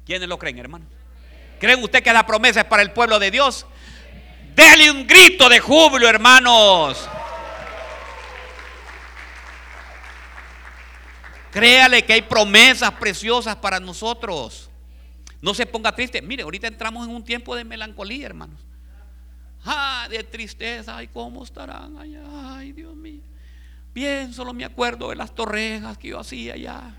¿Quiénes 0.05 0.29
lo 0.29 0.39
creen, 0.39 0.59
hermano? 0.59 0.85
¿Creen 1.59 1.83
usted 1.83 2.03
que 2.03 2.12
la 2.12 2.27
promesa 2.27 2.61
es 2.61 2.66
para 2.66 2.83
el 2.83 2.93
pueblo 2.93 3.18
de 3.18 3.31
Dios? 3.31 3.64
Dele 4.55 4.91
un 4.91 5.07
grito 5.07 5.49
de 5.49 5.61
júbilo, 5.61 6.11
hermanos. 6.11 7.09
Créale 11.55 12.05
que 12.05 12.14
hay 12.14 12.22
promesas 12.22 12.90
preciosas 12.94 13.55
para 13.55 13.78
nosotros. 13.78 14.68
No 15.40 15.55
se 15.55 15.66
ponga 15.66 15.94
triste. 15.94 16.20
Mire, 16.20 16.42
ahorita 16.42 16.66
entramos 16.66 17.07
en 17.07 17.14
un 17.14 17.22
tiempo 17.22 17.55
de 17.55 17.62
melancolía, 17.62 18.26
hermanos. 18.26 18.66
Ah, 19.64 20.09
de 20.11 20.24
tristeza. 20.24 20.96
Ay, 20.96 21.07
¿cómo 21.07 21.44
estarán 21.44 21.96
allá? 21.96 22.24
Ay, 22.57 22.72
Dios 22.72 22.96
mío. 22.96 23.22
Bien, 23.94 24.32
solo 24.32 24.52
me 24.52 24.64
acuerdo 24.64 25.11
de 25.11 25.14
las 25.14 25.32
torrejas 25.32 25.96
que 25.96 26.09
yo 26.09 26.18
hacía 26.18 26.55
allá. 26.55 26.96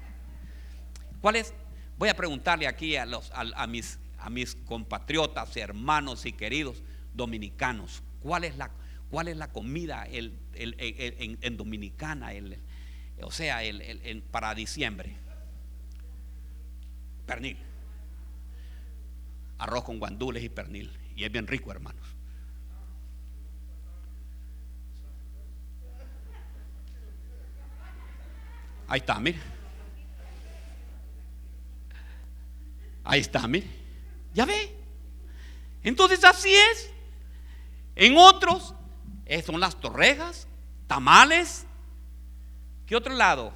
¿Cuál 1.19 1.35
es? 1.35 1.53
Voy 1.97 2.07
a 2.07 2.15
preguntarle 2.15 2.65
aquí 2.65 2.95
a, 2.95 3.05
los, 3.05 3.33
a, 3.33 3.67
mis, 3.67 3.99
a 4.17 4.29
mis 4.29 4.55
compatriotas, 4.55 5.57
hermanos 5.57 6.25
y 6.25 6.31
queridos 6.31 6.81
dominicanos, 7.13 8.03
¿cuál 8.21 8.45
es 8.45 8.55
la, 8.55 8.71
cuál 9.09 9.27
es 9.27 9.35
la 9.35 9.51
comida 9.51 10.07
en, 10.09 11.57
Dominicana, 11.57 12.33
o 13.21 13.31
sea, 13.31 13.63
el, 13.63 14.23
para 14.31 14.53
diciembre? 14.53 15.15
Pernil. 17.25 17.57
Arroz 19.57 19.83
con 19.83 19.99
guandules 19.99 20.43
y 20.43 20.49
pernil. 20.49 20.97
Y 21.15 21.23
es 21.23 21.31
bien 21.31 21.47
rico, 21.47 21.71
hermanos. 21.71 22.05
Ahí 28.87 28.99
está, 28.99 29.19
mire. 29.19 29.39
Ahí 33.03 33.21
está, 33.21 33.47
mire. 33.47 33.67
Ya 34.33 34.45
ve. 34.45 34.75
Entonces 35.83 36.23
así 36.23 36.53
es. 36.53 36.91
En 37.95 38.17
otros 38.17 38.73
eh, 39.25 39.41
son 39.41 39.59
las 39.59 39.79
torrejas, 39.79 40.47
tamales. 40.87 41.65
¿Qué 42.85 42.95
otro 42.95 43.13
lado? 43.13 43.51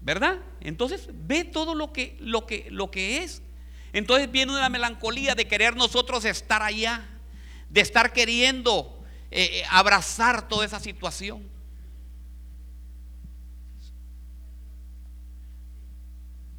¿Verdad? 0.00 0.38
Entonces 0.60 1.08
ve 1.12 1.44
todo 1.44 1.74
lo 1.74 1.92
que, 1.92 2.16
lo 2.20 2.46
que, 2.46 2.68
lo 2.70 2.90
que 2.90 3.22
es. 3.22 3.42
Entonces 3.92 4.30
viene 4.30 4.52
una 4.52 4.68
melancolía 4.68 5.34
de 5.34 5.46
querer 5.46 5.76
nosotros 5.76 6.24
estar 6.24 6.62
allá, 6.62 7.08
de 7.70 7.80
estar 7.80 8.12
queriendo 8.12 9.02
eh, 9.30 9.60
eh, 9.60 9.64
abrazar 9.70 10.48
toda 10.48 10.66
esa 10.66 10.80
situación. 10.80 11.48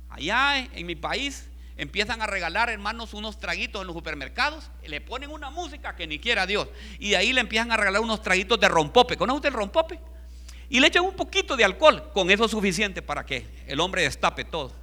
Allá 0.09 0.59
en 0.59 0.85
mi 0.85 0.95
país 0.95 1.49
empiezan 1.77 2.21
a 2.21 2.27
regalar, 2.27 2.69
hermanos, 2.69 3.13
unos 3.13 3.39
traguitos 3.39 3.81
en 3.81 3.87
los 3.87 3.95
supermercados, 3.95 4.69
le 4.85 5.01
ponen 5.01 5.29
una 5.29 5.49
música 5.49 5.95
que 5.95 6.07
ni 6.07 6.19
quiera 6.19 6.45
Dios, 6.45 6.67
y 6.99 7.15
ahí 7.15 7.33
le 7.33 7.41
empiezan 7.41 7.71
a 7.71 7.77
regalar 7.77 8.01
unos 8.01 8.21
traguitos 8.21 8.59
de 8.59 8.69
rompope. 8.69 9.17
¿Conoce 9.17 9.37
usted 9.37 9.49
el 9.49 9.55
rompope? 9.55 9.99
Y 10.69 10.79
le 10.79 10.87
echan 10.87 11.03
un 11.03 11.15
poquito 11.15 11.55
de 11.55 11.63
alcohol, 11.63 12.11
con 12.13 12.31
eso 12.31 12.45
es 12.45 12.51
suficiente 12.51 13.01
para 13.01 13.25
que 13.25 13.47
el 13.67 13.79
hombre 13.79 14.03
destape 14.03 14.45
todo. 14.45 14.73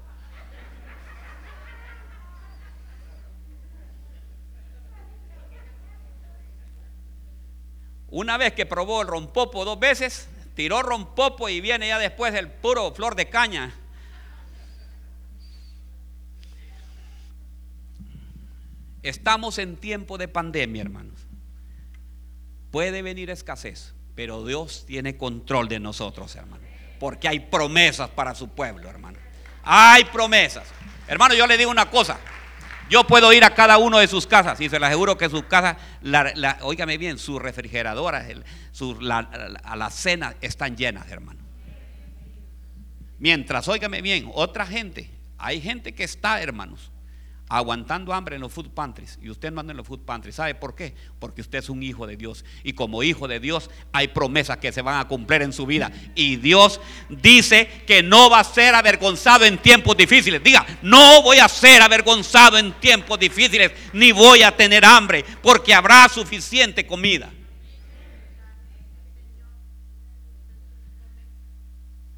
Una 8.08 8.36
vez 8.36 8.52
que 8.52 8.66
probó 8.66 9.00
el 9.00 9.08
rompopo 9.08 9.64
dos 9.64 9.80
veces, 9.80 10.28
tiró 10.54 10.82
rompopo 10.82 11.48
y 11.48 11.62
viene 11.62 11.88
ya 11.88 11.98
después 11.98 12.34
el 12.34 12.50
puro 12.50 12.92
flor 12.94 13.14
de 13.14 13.30
caña 13.30 13.74
Estamos 19.02 19.58
en 19.58 19.76
tiempo 19.76 20.16
de 20.16 20.28
pandemia, 20.28 20.82
hermanos. 20.82 21.18
Puede 22.70 23.02
venir 23.02 23.30
escasez, 23.30 23.94
pero 24.14 24.44
Dios 24.44 24.84
tiene 24.86 25.16
control 25.16 25.68
de 25.68 25.80
nosotros, 25.80 26.34
hermanos. 26.36 26.66
Porque 27.00 27.26
hay 27.26 27.40
promesas 27.40 28.08
para 28.10 28.34
su 28.34 28.48
pueblo, 28.48 28.88
hermano. 28.88 29.18
Hay 29.64 30.04
promesas. 30.04 30.68
Hermano, 31.08 31.34
yo 31.34 31.46
le 31.46 31.58
digo 31.58 31.70
una 31.70 31.90
cosa. 31.90 32.18
Yo 32.88 33.04
puedo 33.04 33.32
ir 33.32 33.42
a 33.44 33.54
cada 33.54 33.78
uno 33.78 33.98
de 33.98 34.06
sus 34.06 34.26
casas 34.26 34.60
y 34.60 34.68
se 34.68 34.78
les 34.78 34.86
aseguro 34.88 35.18
que 35.18 35.28
sus 35.28 35.44
casas, 35.44 35.78
la, 36.02 36.58
óigame 36.62 36.98
bien, 36.98 37.18
sus 37.18 37.40
refrigeradoras, 37.40 38.26
a 39.64 39.76
la 39.76 39.90
cena 39.90 40.36
están 40.40 40.76
llenas, 40.76 41.10
hermano. 41.10 41.40
Mientras, 43.18 43.66
óigame 43.66 44.02
bien, 44.02 44.30
otra 44.34 44.66
gente, 44.66 45.10
hay 45.38 45.60
gente 45.60 45.94
que 45.94 46.04
está, 46.04 46.42
hermanos, 46.42 46.91
aguantando 47.52 48.14
hambre 48.14 48.36
en 48.36 48.40
los 48.40 48.50
food 48.50 48.70
pantries 48.70 49.18
y 49.22 49.28
usted 49.28 49.52
no 49.52 49.60
anda 49.60 49.72
en 49.72 49.76
los 49.76 49.86
food 49.86 50.00
pantries. 50.00 50.36
¿Sabe 50.36 50.54
por 50.54 50.74
qué? 50.74 50.94
Porque 51.18 51.42
usted 51.42 51.58
es 51.58 51.68
un 51.68 51.82
hijo 51.82 52.06
de 52.06 52.16
Dios 52.16 52.46
y 52.64 52.72
como 52.72 53.02
hijo 53.02 53.28
de 53.28 53.40
Dios 53.40 53.68
hay 53.92 54.08
promesas 54.08 54.56
que 54.56 54.72
se 54.72 54.80
van 54.80 54.98
a 54.98 55.06
cumplir 55.06 55.42
en 55.42 55.52
su 55.52 55.66
vida 55.66 55.92
y 56.14 56.36
Dios 56.36 56.80
dice 57.10 57.68
que 57.86 58.02
no 58.02 58.30
va 58.30 58.40
a 58.40 58.44
ser 58.44 58.74
avergonzado 58.74 59.44
en 59.44 59.58
tiempos 59.58 59.94
difíciles. 59.98 60.42
Diga, 60.42 60.64
no 60.80 61.22
voy 61.22 61.40
a 61.40 61.48
ser 61.48 61.82
avergonzado 61.82 62.56
en 62.56 62.72
tiempos 62.80 63.18
difíciles 63.18 63.70
ni 63.92 64.12
voy 64.12 64.42
a 64.42 64.56
tener 64.56 64.82
hambre 64.86 65.22
porque 65.42 65.74
habrá 65.74 66.08
suficiente 66.08 66.86
comida. 66.86 67.30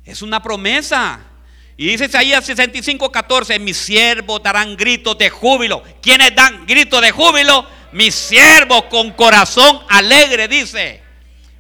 Es 0.05 0.22
una 0.22 0.41
promesa. 0.41 1.34
Y 1.77 1.89
dice 1.89 2.05
Isaías 2.07 2.45
65, 2.45 3.11
14, 3.11 3.59
mis 3.59 3.77
siervos 3.77 4.43
darán 4.43 4.77
gritos 4.77 5.18
de 5.18 5.31
júbilo. 5.31 5.83
¿Quiénes 6.01 6.35
dan 6.35 6.66
gritos 6.66 7.01
de 7.01 7.11
júbilo? 7.11 7.66
Mis 7.93 8.14
siervos 8.14 8.85
con 8.85 9.12
corazón 9.12 9.81
alegre, 9.89 10.49
dice. 10.49 11.03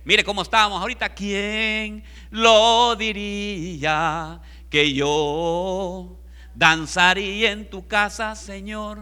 Mire 0.04 0.22
cómo 0.22 0.42
estábamos 0.42 0.80
ahorita. 0.80 1.08
¿Quién 1.14 2.04
lo 2.30 2.94
diría 2.96 4.40
que 4.68 4.92
yo 4.92 6.18
danzaré 6.54 7.50
en 7.50 7.68
tu 7.68 7.86
casa, 7.86 8.34
Señor. 8.34 9.00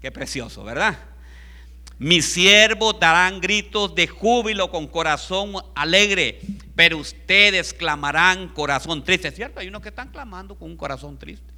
Qué 0.00 0.10
precioso, 0.10 0.64
¿verdad? 0.64 0.98
Mis 1.98 2.26
siervos 2.26 2.98
darán 2.98 3.40
gritos 3.40 3.94
de 3.94 4.06
júbilo 4.06 4.70
con 4.70 4.88
corazón 4.88 5.54
alegre, 5.74 6.40
pero 6.74 6.98
ustedes 6.98 7.72
clamarán 7.72 8.48
corazón 8.48 9.04
triste. 9.04 9.28
¿Es 9.28 9.34
cierto? 9.34 9.60
Hay 9.60 9.68
unos 9.68 9.82
que 9.82 9.90
están 9.90 10.08
clamando 10.08 10.56
con 10.56 10.70
un 10.70 10.76
corazón 10.76 11.18
triste. 11.18 11.52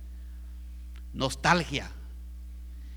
Nostalgia. 1.13 1.91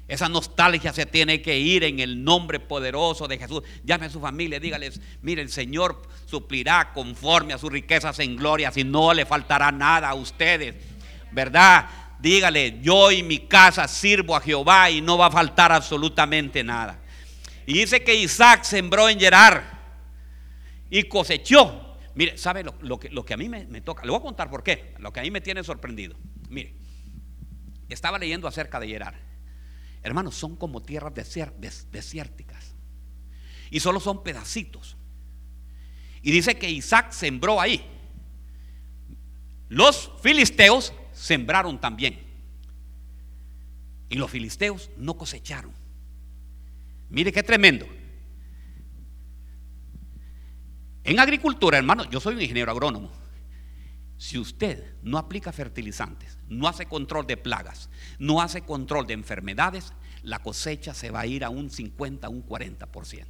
Esa 0.07 0.27
nostalgia 0.27 0.91
se 0.91 1.05
tiene 1.05 1.41
que 1.41 1.57
ir 1.59 1.83
en 1.83 1.99
el 1.99 2.23
nombre 2.23 2.59
poderoso 2.59 3.27
de 3.27 3.37
Jesús. 3.37 3.61
Llame 3.83 4.07
a 4.07 4.09
su 4.09 4.19
familia, 4.19 4.59
dígales, 4.59 4.99
mire, 5.21 5.41
el 5.43 5.51
Señor 5.51 6.01
suplirá 6.25 6.91
conforme 6.93 7.53
a 7.53 7.59
sus 7.59 7.71
riquezas 7.71 8.17
en 8.19 8.35
gloria, 8.35 8.71
si 8.71 8.83
no 8.83 9.13
le 9.13 9.25
faltará 9.25 9.71
nada 9.71 10.09
a 10.09 10.15
ustedes. 10.15 10.75
¿Verdad? 11.31 11.87
Dígale, 12.19 12.79
yo 12.81 13.11
y 13.11 13.21
mi 13.21 13.37
casa 13.39 13.87
sirvo 13.87 14.35
a 14.35 14.41
Jehová 14.41 14.89
y 14.89 14.99
no 14.99 15.17
va 15.17 15.27
a 15.27 15.31
faltar 15.31 15.71
absolutamente 15.71 16.63
nada. 16.63 16.99
Y 17.67 17.73
dice 17.73 18.03
que 18.03 18.15
Isaac 18.15 18.63
sembró 18.63 19.07
en 19.07 19.19
Gerar 19.19 19.79
y 20.89 21.03
cosechó. 21.03 21.88
Mire, 22.15 22.37
¿sabe 22.37 22.63
lo, 22.63 22.99
que, 22.99 23.09
lo 23.09 23.25
que, 23.25 23.33
a 23.33 23.37
mí 23.37 23.49
me, 23.49 23.81
toca? 23.81 24.03
Le 24.03 24.11
voy 24.11 24.19
a 24.19 24.23
contar 24.23 24.49
por 24.49 24.63
qué. 24.63 24.93
Lo 24.99 25.13
que 25.13 25.19
a 25.19 25.23
mí 25.23 25.31
me 25.31 25.41
tiene 25.41 25.63
sorprendido. 25.63 26.15
Mire, 26.49 26.73
estaba 27.87 28.17
leyendo 28.19 28.47
acerca 28.47 28.79
de 28.79 28.87
Gerar. 28.87 29.15
Hermanos, 30.01 30.35
son 30.35 30.55
como 30.55 30.81
tierras 30.81 31.13
desérticas. 31.13 32.75
Y 33.69 33.79
solo 33.79 33.99
son 33.99 34.23
pedacitos. 34.23 34.97
Y 36.21 36.31
dice 36.31 36.57
que 36.57 36.69
Isaac 36.69 37.11
sembró 37.11 37.61
ahí. 37.61 37.85
Los 39.69 40.11
filisteos 40.21 40.93
sembraron 41.13 41.79
también. 41.79 42.19
Y 44.09 44.15
los 44.15 44.31
filisteos 44.31 44.89
no 44.97 45.15
cosecharon. 45.15 45.71
Mire 47.09 47.31
qué 47.31 47.43
tremendo. 47.43 47.87
En 51.03 51.19
agricultura, 51.19 51.77
hermano, 51.77 52.09
yo 52.09 52.19
soy 52.19 52.35
un 52.35 52.41
ingeniero 52.41 52.71
agrónomo. 52.71 53.11
Si 54.17 54.37
usted 54.37 54.95
no 55.01 55.17
aplica 55.17 55.51
fertilizantes, 55.53 56.37
no 56.49 56.67
hace 56.67 56.85
control 56.85 57.25
de 57.25 57.37
plagas, 57.37 57.89
no 58.19 58.41
hace 58.41 58.61
control 58.61 59.07
de 59.07 59.13
enfermedades, 59.13 59.93
la 60.23 60.39
cosecha 60.39 60.93
se 60.93 61.09
va 61.09 61.21
a 61.21 61.25
ir 61.25 61.45
a 61.45 61.49
un 61.49 61.69
50, 61.69 62.27
un 62.27 62.45
40%. 62.45 63.25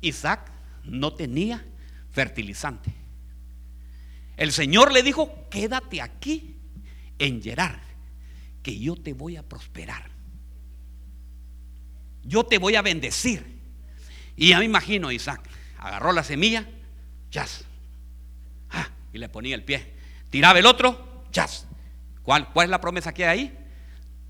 Isaac 0.00 0.52
no 0.84 1.12
tenía 1.14 1.64
fertilizante. 2.10 2.94
El 4.36 4.52
Señor 4.52 4.92
le 4.92 5.02
dijo, 5.02 5.48
quédate 5.50 6.00
aquí 6.00 6.56
en 7.18 7.42
Gerar, 7.42 7.80
que 8.62 8.78
yo 8.78 8.94
te 8.94 9.12
voy 9.12 9.36
a 9.36 9.42
prosperar. 9.42 10.10
Yo 12.22 12.44
te 12.44 12.58
voy 12.58 12.76
a 12.76 12.82
bendecir. 12.82 13.56
Y 14.36 14.50
ya 14.50 14.58
me 14.58 14.66
imagino 14.66 15.10
Isaac, 15.10 15.48
agarró 15.78 16.12
la 16.12 16.24
semilla, 16.24 16.66
chas, 17.30 17.64
ah, 18.70 18.88
y 19.12 19.18
le 19.18 19.28
ponía 19.28 19.54
el 19.54 19.64
pie. 19.64 19.94
Tiraba 20.30 20.58
el 20.58 20.66
otro, 20.66 21.24
chas. 21.30 21.66
¿Cuál, 22.22 22.52
¿Cuál 22.52 22.66
es 22.66 22.70
la 22.70 22.80
promesa 22.80 23.14
que 23.14 23.26
hay 23.26 23.38
ahí? 23.38 23.58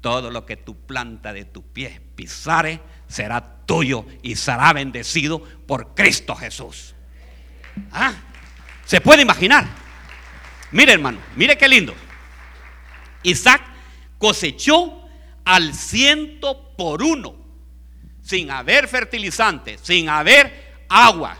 Todo 0.00 0.30
lo 0.30 0.44
que 0.44 0.56
tu 0.56 0.76
planta 0.86 1.32
de 1.32 1.44
tu 1.44 1.62
pie 1.62 2.00
pisare 2.14 2.80
será 3.08 3.64
tuyo 3.66 4.06
y 4.22 4.36
será 4.36 4.72
bendecido 4.72 5.42
por 5.42 5.94
Cristo 5.94 6.34
Jesús. 6.36 6.94
¿Ah? 7.92 8.14
¿Se 8.84 9.00
puede 9.00 9.22
imaginar? 9.22 9.66
Mire 10.72 10.92
hermano, 10.92 11.18
mire 11.36 11.56
qué 11.56 11.68
lindo. 11.68 11.94
Isaac 13.22 13.62
cosechó 14.18 15.08
al 15.44 15.74
ciento 15.74 16.74
por 16.76 17.02
uno, 17.02 17.36
sin 18.22 18.50
haber 18.50 18.88
fertilizante, 18.88 19.78
sin 19.78 20.08
haber 20.08 20.65
agua. 20.88 21.38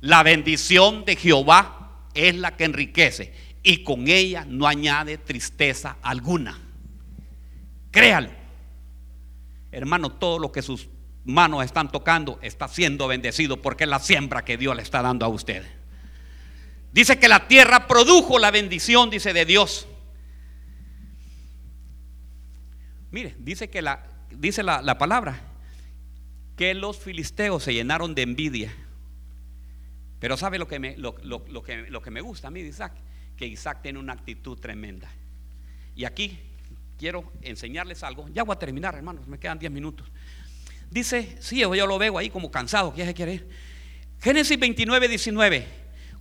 La 0.00 0.22
bendición 0.22 1.04
de 1.04 1.16
Jehová 1.16 2.08
es 2.14 2.34
la 2.34 2.56
que 2.56 2.64
enriquece 2.64 3.32
y 3.62 3.82
con 3.82 4.08
ella 4.08 4.44
no 4.46 4.66
añade 4.66 5.18
tristeza 5.18 5.96
alguna. 6.02 6.58
Créalo. 7.90 8.30
Hermano, 9.72 10.12
todo 10.12 10.38
lo 10.38 10.52
que 10.52 10.62
sus 10.62 10.88
manos 11.24 11.64
están 11.64 11.90
tocando 11.90 12.38
está 12.42 12.68
siendo 12.68 13.08
bendecido 13.08 13.60
porque 13.62 13.84
es 13.84 13.90
la 13.90 13.98
siembra 13.98 14.44
que 14.44 14.56
Dios 14.56 14.76
le 14.76 14.82
está 14.82 15.02
dando 15.02 15.24
a 15.24 15.28
usted. 15.28 15.64
Dice 16.92 17.18
que 17.18 17.28
la 17.28 17.48
tierra 17.48 17.88
produjo 17.88 18.38
la 18.38 18.50
bendición, 18.50 19.10
dice 19.10 19.32
de 19.32 19.44
Dios. 19.44 19.88
Mire, 23.10 23.34
dice 23.38 23.70
que 23.70 23.82
la, 23.82 24.06
dice 24.30 24.62
la, 24.62 24.98
palabra 24.98 25.40
que 26.56 26.74
los 26.74 26.98
filisteos 26.98 27.64
se 27.64 27.72
llenaron 27.72 28.14
de 28.14 28.22
envidia. 28.22 28.72
Pero 30.24 30.38
¿sabe 30.38 30.58
lo 30.58 30.66
que, 30.66 30.78
me, 30.78 30.96
lo, 30.96 31.14
que, 31.62 31.84
lo 31.90 32.00
que 32.00 32.10
me 32.10 32.22
gusta 32.22 32.48
a 32.48 32.50
mí 32.50 32.62
de 32.62 32.68
Isaac? 32.68 32.94
Que 33.36 33.44
Isaac 33.44 33.80
tiene 33.82 33.98
una 33.98 34.14
actitud 34.14 34.58
tremenda. 34.58 35.06
Y 35.94 36.06
aquí 36.06 36.40
quiero 36.98 37.30
enseñarles 37.42 38.02
algo. 38.02 38.26
Ya 38.30 38.42
voy 38.42 38.54
a 38.54 38.58
terminar, 38.58 38.94
hermanos, 38.94 39.26
me 39.26 39.38
quedan 39.38 39.58
10 39.58 39.70
minutos. 39.70 40.10
Dice, 40.90 41.36
sí, 41.42 41.58
yo 41.58 41.86
lo 41.86 41.98
veo 41.98 42.16
ahí 42.16 42.30
como 42.30 42.50
cansado, 42.50 42.94
¿qué 42.94 43.04
se 43.04 43.12
quiere 43.12 43.46
Génesis 44.18 44.58
29, 44.58 45.08
19. 45.08 45.68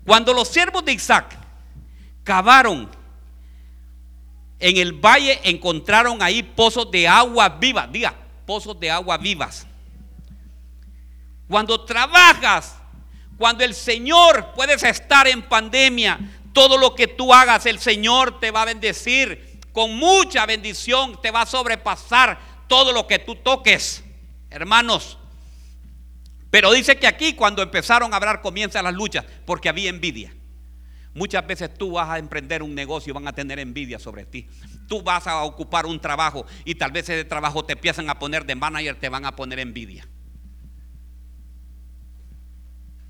Cuando 0.05 0.33
los 0.33 0.49
siervos 0.49 0.83
de 0.83 0.91
Isaac 0.91 1.37
cavaron 2.25 2.89
en 4.59 4.77
el 4.79 4.91
valle, 4.91 5.39
encontraron 5.45 6.21
ahí 6.21 6.43
pozos 6.43 6.91
de 6.91 7.07
agua 7.07 7.47
viva, 7.47 7.87
diga, 7.87 8.13
pozos 8.45 8.77
de 8.77 8.91
agua 8.91 9.17
vivas. 9.17 9.65
Cuando 11.47 11.85
trabajas, 11.85 12.82
cuando 13.43 13.65
el 13.65 13.73
Señor, 13.73 14.53
puedes 14.55 14.83
estar 14.83 15.27
en 15.27 15.41
pandemia, 15.41 16.17
todo 16.53 16.77
lo 16.77 16.95
que 16.95 17.07
tú 17.07 17.33
hagas, 17.33 17.65
el 17.65 17.77
Señor 17.77 18.39
te 18.39 18.51
va 18.51 18.61
a 18.61 18.65
bendecir 18.65 19.59
con 19.73 19.97
mucha 19.97 20.45
bendición 20.45 21.19
te 21.21 21.29
va 21.29 21.41
a 21.41 21.45
sobrepasar 21.45 22.39
todo 22.69 22.93
lo 22.93 23.05
que 23.05 23.19
tú 23.19 23.35
toques, 23.35 24.01
hermanos. 24.49 25.17
Pero 26.51 26.71
dice 26.71 26.97
que 26.97 27.05
aquí 27.05 27.33
cuando 27.33 27.61
empezaron 27.61 28.13
a 28.13 28.15
hablar 28.15 28.41
comienzan 28.41 28.85
las 28.85 28.93
luchas 28.93 29.25
porque 29.45 29.67
había 29.67 29.89
envidia. 29.89 30.33
Muchas 31.13 31.45
veces 31.45 31.73
tú 31.73 31.91
vas 31.91 32.07
a 32.11 32.19
emprender 32.19 32.63
un 32.63 32.73
negocio 32.73 33.11
y 33.11 33.13
van 33.13 33.27
a 33.27 33.33
tener 33.33 33.59
envidia 33.59 33.99
sobre 33.99 34.23
ti. 34.23 34.47
Tú 34.87 35.01
vas 35.01 35.27
a 35.27 35.43
ocupar 35.43 35.85
un 35.85 35.99
trabajo 35.99 36.45
y 36.63 36.75
tal 36.75 36.93
vez 36.93 37.09
ese 37.09 37.25
trabajo 37.25 37.65
te 37.65 37.73
empiezan 37.73 38.09
a 38.09 38.17
poner 38.17 38.45
de 38.45 38.55
manager, 38.55 38.95
te 38.97 39.09
van 39.09 39.25
a 39.25 39.35
poner 39.35 39.59
envidia. 39.59 40.07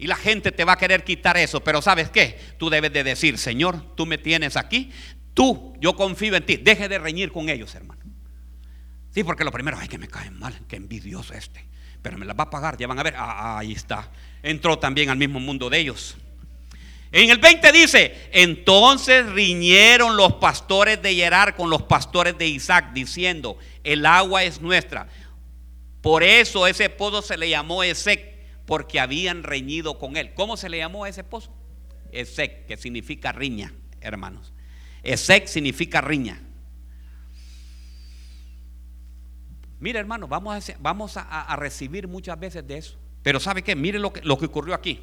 Y 0.03 0.07
la 0.07 0.15
gente 0.17 0.51
te 0.51 0.65
va 0.65 0.73
a 0.73 0.77
querer 0.77 1.03
quitar 1.03 1.37
eso, 1.37 1.63
pero 1.63 1.81
¿sabes 1.81 2.09
qué? 2.09 2.37
Tú 2.57 2.69
debes 2.69 2.91
de 2.91 3.03
decir, 3.03 3.37
Señor, 3.37 3.95
tú 3.95 4.05
me 4.05 4.17
tienes 4.17 4.57
aquí, 4.57 4.91
Tú, 5.33 5.73
yo 5.79 5.95
confío 5.95 6.35
en 6.35 6.45
ti. 6.45 6.57
Deje 6.57 6.87
de 6.87 6.99
reñir 6.99 7.31
con 7.31 7.49
ellos, 7.49 7.73
hermano. 7.75 8.01
Sí, 9.13 9.23
porque 9.23 9.43
lo 9.43 9.51
primero, 9.51 9.77
ay, 9.79 9.87
que 9.87 9.97
me 9.97 10.07
caen 10.07 10.37
mal, 10.39 10.59
que 10.67 10.75
envidioso 10.75 11.33
este. 11.33 11.65
Pero 12.01 12.17
me 12.17 12.25
las 12.25 12.37
va 12.37 12.43
a 12.43 12.49
pagar, 12.49 12.77
ya 12.77 12.87
van 12.87 12.99
a 12.99 13.03
ver. 13.03 13.15
Ah, 13.17 13.57
ahí 13.57 13.71
está. 13.71 14.11
Entró 14.41 14.77
también 14.77 15.09
al 15.09 15.17
mismo 15.17 15.39
mundo 15.39 15.69
de 15.69 15.79
ellos. 15.79 16.15
En 17.11 17.29
el 17.29 17.37
20 17.37 17.71
dice, 17.71 18.29
entonces 18.31 19.27
riñeron 19.27 20.17
los 20.17 20.33
pastores 20.33 21.01
de 21.01 21.13
Gerar 21.13 21.55
con 21.55 21.69
los 21.69 21.83
pastores 21.83 22.37
de 22.37 22.47
Isaac, 22.47 22.91
diciendo, 22.93 23.57
el 23.83 24.05
agua 24.05 24.43
es 24.43 24.61
nuestra. 24.61 25.07
Por 26.01 26.23
eso 26.23 26.65
ese 26.65 26.89
pozo 26.89 27.21
se 27.21 27.37
le 27.37 27.49
llamó 27.49 27.83
Esec, 27.83 28.32
porque 28.66 28.99
habían 28.99 29.43
reñido 29.43 29.99
con 29.99 30.18
él. 30.18 30.34
¿Cómo 30.34 30.57
se 30.57 30.70
le 30.70 30.78
llamó 30.78 31.03
a 31.03 31.09
ese 31.09 31.24
pozo? 31.24 31.53
Esec, 32.11 32.66
que 32.68 32.78
significa 32.78 33.32
riña, 33.32 33.74
hermanos. 34.01 34.53
Esec 35.03 35.47
significa 35.47 36.01
riña. 36.01 36.41
Mire, 39.80 39.99
hermano, 39.99 40.28
vamos, 40.30 41.18
a, 41.18 41.55
recibir 41.57 42.07
muchas 42.07 42.39
veces 42.39 42.66
de 42.66 42.78
eso. 42.78 42.97
Pero 43.22 43.39
¿sabe 43.39 43.64
qué? 43.64 43.76
Mire 43.76 43.99
lo 43.99 44.14
que, 44.14 44.22
lo 44.22 44.38
que 44.38 44.45
ocurrió 44.45 44.74
aquí. 44.74 45.01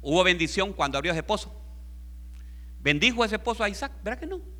Hubo 0.00 0.22
bendición 0.22 0.72
cuando 0.72 0.96
abrió 0.96 1.12
ese 1.12 1.24
pozo. 1.24 1.60
¿Bendijo 2.80 3.24
ese 3.24 3.40
pozo 3.40 3.64
a 3.64 3.68
Isaac? 3.68 3.90
¿Verdad 4.04 4.20
que 4.20 4.26
no? 4.26 4.55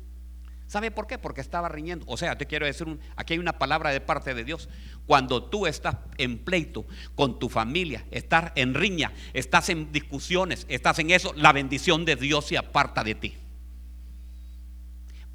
¿Sabe 0.67 0.91
por 0.91 1.07
qué? 1.07 1.17
Porque 1.17 1.41
estaba 1.41 1.69
riñendo. 1.69 2.05
O 2.07 2.17
sea, 2.17 2.37
te 2.37 2.45
quiero 2.45 2.65
decir, 2.65 2.99
aquí 3.15 3.33
hay 3.33 3.39
una 3.39 3.57
palabra 3.57 3.91
de 3.91 4.01
parte 4.01 4.33
de 4.33 4.43
Dios. 4.43 4.67
Cuando 5.05 5.43
tú 5.43 5.65
estás 5.65 5.95
en 6.17 6.39
pleito 6.39 6.85
con 7.15 7.39
tu 7.39 7.47
familia, 7.47 8.05
estás 8.11 8.51
en 8.55 8.73
riña, 8.73 9.13
estás 9.33 9.69
en 9.69 9.91
discusiones, 9.91 10.65
estás 10.69 10.99
en 10.99 11.11
eso, 11.11 11.33
la 11.35 11.53
bendición 11.53 12.03
de 12.03 12.17
Dios 12.17 12.47
se 12.47 12.57
aparta 12.57 13.03
de 13.03 13.15
ti 13.15 13.37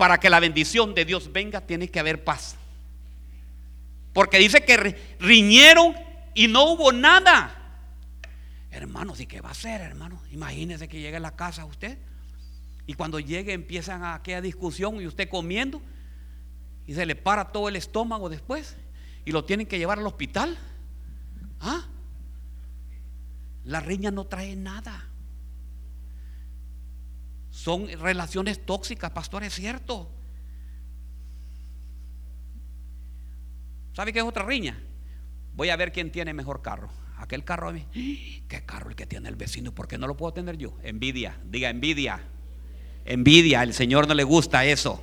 para 0.02 0.18
que 0.18 0.28
la 0.28 0.40
bendición 0.40 0.96
de 0.96 1.04
Dios 1.04 1.32
venga, 1.32 1.60
tiene 1.60 1.88
que 1.88 2.00
haber 2.00 2.24
paz. 2.24 2.56
Porque 4.12 4.38
dice 4.38 4.64
que 4.64 4.96
riñeron 5.20 5.94
y 6.34 6.48
no 6.48 6.64
hubo 6.64 6.90
nada. 6.90 7.78
Hermanos, 8.72 9.20
¿y 9.20 9.26
qué 9.26 9.40
va 9.40 9.50
a 9.50 9.52
hacer, 9.52 9.80
hermano? 9.80 10.20
Imagínese 10.32 10.88
que 10.88 11.00
llegue 11.00 11.18
a 11.18 11.20
la 11.20 11.36
casa 11.36 11.64
usted 11.64 11.98
Y 12.86 12.94
cuando 12.94 13.20
llegue 13.20 13.52
empiezan 13.52 14.04
aquella 14.04 14.40
discusión 14.40 15.00
y 15.00 15.06
usted 15.06 15.28
comiendo 15.28 15.80
y 16.86 16.94
se 16.94 17.06
le 17.06 17.14
para 17.14 17.52
todo 17.52 17.68
el 17.68 17.76
estómago 17.76 18.28
después 18.28 18.76
y 19.24 19.32
lo 19.32 19.44
tienen 19.44 19.66
que 19.66 19.78
llevar 19.78 19.98
al 19.98 20.06
hospital. 20.06 20.58
¿Ah? 21.60 21.86
La 23.64 23.80
riña 23.80 24.10
no 24.10 24.26
trae 24.26 24.56
nada. 24.56 25.08
Son 27.50 27.86
relaciones 28.00 28.64
tóxicas, 28.64 29.10
pastor, 29.10 29.44
es 29.44 29.54
cierto. 29.54 30.10
¿Sabe 33.92 34.12
qué 34.12 34.20
es 34.20 34.24
otra 34.24 34.44
riña? 34.44 34.82
Voy 35.54 35.68
a 35.68 35.76
ver 35.76 35.92
quién 35.92 36.10
tiene 36.10 36.32
mejor 36.32 36.62
carro. 36.62 36.90
Aquel 37.18 37.44
carro 37.44 37.68
a 37.68 37.72
mí. 37.72 37.86
¿Qué 38.48 38.64
carro 38.64 38.90
el 38.90 38.96
que 38.96 39.06
tiene 39.06 39.28
el 39.28 39.36
vecino? 39.36 39.72
¿Por 39.72 39.86
qué 39.86 39.98
no 39.98 40.06
lo 40.06 40.16
puedo 40.16 40.32
tener 40.32 40.56
yo? 40.56 40.76
Envidia. 40.82 41.38
Diga 41.44 41.68
envidia. 41.68 42.31
Envidia. 43.04 43.62
El 43.62 43.74
Señor 43.74 44.06
no 44.08 44.14
le 44.14 44.24
gusta 44.24 44.64
eso. 44.64 45.02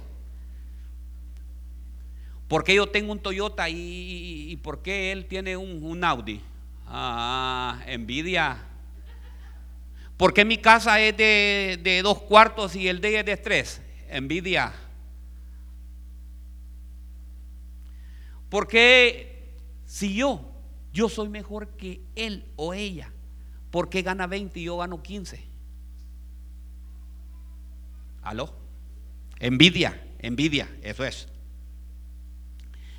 ¿Por 2.47 2.63
qué 2.63 2.73
yo 2.73 2.87
tengo 2.87 3.11
un 3.11 3.19
Toyota 3.19 3.69
y, 3.69 4.57
por 4.63 4.81
qué 4.81 5.11
él 5.11 5.25
tiene 5.25 5.55
un, 5.55 6.03
Audi? 6.03 6.41
Ah, 6.87 7.79
envidia. 7.85 8.65
¿Por 10.17 10.33
qué 10.33 10.43
mi 10.43 10.57
casa 10.57 10.99
es 10.99 11.15
de, 11.15 11.79
de 11.83 12.01
dos 12.01 12.19
cuartos 12.23 12.75
y 12.75 12.87
el 12.87 13.01
de 13.01 13.19
es 13.19 13.25
de 13.25 13.37
tres? 13.37 13.81
Envidia. 14.09 14.73
Porque 18.49 19.53
si 19.85 20.15
yo, 20.15 20.41
yo 20.91 21.07
soy 21.07 21.29
mejor 21.29 21.69
que 21.77 22.01
él 22.15 22.45
o 22.55 22.73
ella, 22.73 23.11
¿por 23.69 23.89
qué 23.89 24.01
gana 24.01 24.25
20 24.25 24.59
y 24.59 24.63
yo 24.63 24.77
gano 24.77 25.03
15? 25.03 25.48
¿Aló? 28.29 28.53
Envidia, 29.39 29.99
envidia, 30.19 30.69
eso 30.83 31.03
es. 31.03 31.27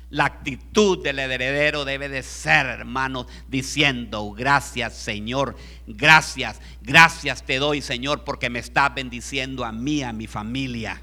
La 0.09 0.25
actitud 0.25 1.01
del 1.01 1.19
heredero 1.19 1.85
debe 1.85 2.09
de 2.09 2.21
ser, 2.21 2.65
hermanos, 2.65 3.27
diciendo, 3.47 4.31
gracias 4.31 4.93
Señor, 4.93 5.55
gracias, 5.87 6.59
gracias 6.81 7.45
te 7.45 7.59
doy 7.59 7.81
Señor 7.81 8.25
porque 8.25 8.49
me 8.49 8.59
estás 8.59 8.93
bendiciendo 8.93 9.63
a 9.63 9.71
mí, 9.71 10.03
a 10.03 10.11
mi 10.11 10.27
familia. 10.27 11.01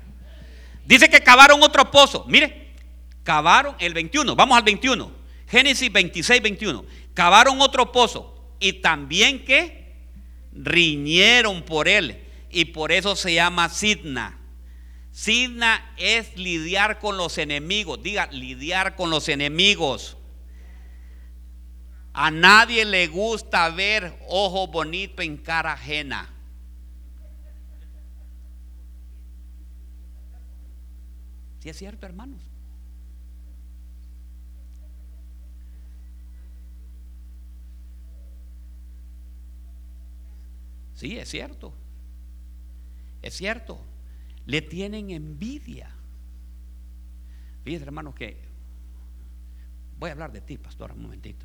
Dice 0.84 1.08
que 1.08 1.22
cavaron 1.22 1.62
otro 1.62 1.90
pozo. 1.90 2.26
Mire, 2.28 2.74
cavaron 3.22 3.76
el 3.78 3.94
21, 3.94 4.36
vamos 4.36 4.58
al 4.58 4.62
21. 4.62 5.10
Génesis 5.46 5.90
26, 5.90 6.42
21. 6.42 6.84
Cavaron 7.14 7.62
otro 7.62 7.90
pozo 7.90 8.52
y 8.60 8.74
también 8.74 9.42
que 9.42 9.96
riñeron 10.52 11.62
por 11.62 11.88
él 11.88 12.27
y 12.50 12.66
por 12.66 12.92
eso 12.92 13.16
se 13.16 13.34
llama 13.34 13.68
Sidna. 13.68 14.38
Sidna 15.10 15.94
es 15.96 16.36
lidiar 16.36 16.98
con 16.98 17.16
los 17.16 17.38
enemigos. 17.38 18.02
Diga, 18.02 18.26
lidiar 18.28 18.94
con 18.94 19.10
los 19.10 19.28
enemigos. 19.28 20.16
A 22.12 22.30
nadie 22.30 22.84
le 22.84 23.06
gusta 23.08 23.68
ver 23.70 24.18
ojo 24.28 24.68
bonito 24.68 25.22
en 25.22 25.36
cara 25.36 25.72
ajena. 25.72 26.34
Si 31.60 31.68
es 31.68 31.76
cierto, 31.76 32.06
hermanos. 32.06 32.42
Sí, 40.94 41.16
es 41.16 41.28
cierto. 41.28 41.72
Es 43.22 43.34
cierto 43.34 43.84
le 44.48 44.62
tienen 44.62 45.10
envidia. 45.10 45.90
Fíjense, 47.62 47.84
hermanos, 47.84 48.14
que 48.14 48.40
voy 49.98 50.08
a 50.08 50.12
hablar 50.12 50.32
de 50.32 50.40
ti, 50.40 50.56
pastor, 50.56 50.92
un 50.92 51.02
momentito. 51.02 51.44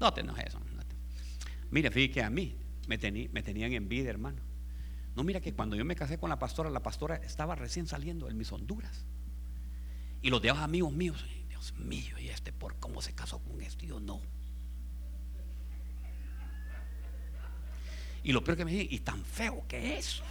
No 0.00 0.12
te 0.12 0.22
enojes 0.22 0.46
eso. 0.46 0.60
Mire, 1.70 1.92
fíjate 1.92 2.12
que 2.12 2.22
a 2.24 2.30
mí 2.30 2.56
me, 2.88 2.98
tenían 2.98 3.72
envidia, 3.72 4.10
hermano. 4.10 4.42
No, 5.14 5.22
mira 5.22 5.40
que 5.40 5.54
cuando 5.54 5.76
yo 5.76 5.84
me 5.84 5.94
casé 5.94 6.18
con 6.18 6.30
la 6.30 6.38
pastora, 6.40 6.68
la 6.68 6.82
pastora 6.82 7.14
estaba 7.14 7.54
recién 7.54 7.86
saliendo 7.86 8.26
de 8.26 8.34
mis 8.34 8.50
Honduras. 8.50 9.04
Y 10.20 10.30
los 10.30 10.42
demás 10.42 10.64
amigos 10.64 10.92
míos, 10.92 11.24
Dios 11.48 11.74
mío, 11.74 12.18
y 12.18 12.28
este 12.28 12.52
por 12.52 12.74
cómo 12.80 13.00
se 13.02 13.14
casó 13.14 13.38
con 13.38 13.60
este, 13.60 13.86
yo 13.86 14.00
no. 14.00 14.20
Y 18.24 18.32
lo 18.32 18.42
peor 18.42 18.58
que 18.58 18.64
me 18.64 18.72
dije, 18.72 18.88
y 18.90 18.98
tan 18.98 19.24
feo 19.24 19.64
que 19.68 19.96
es. 19.96 20.22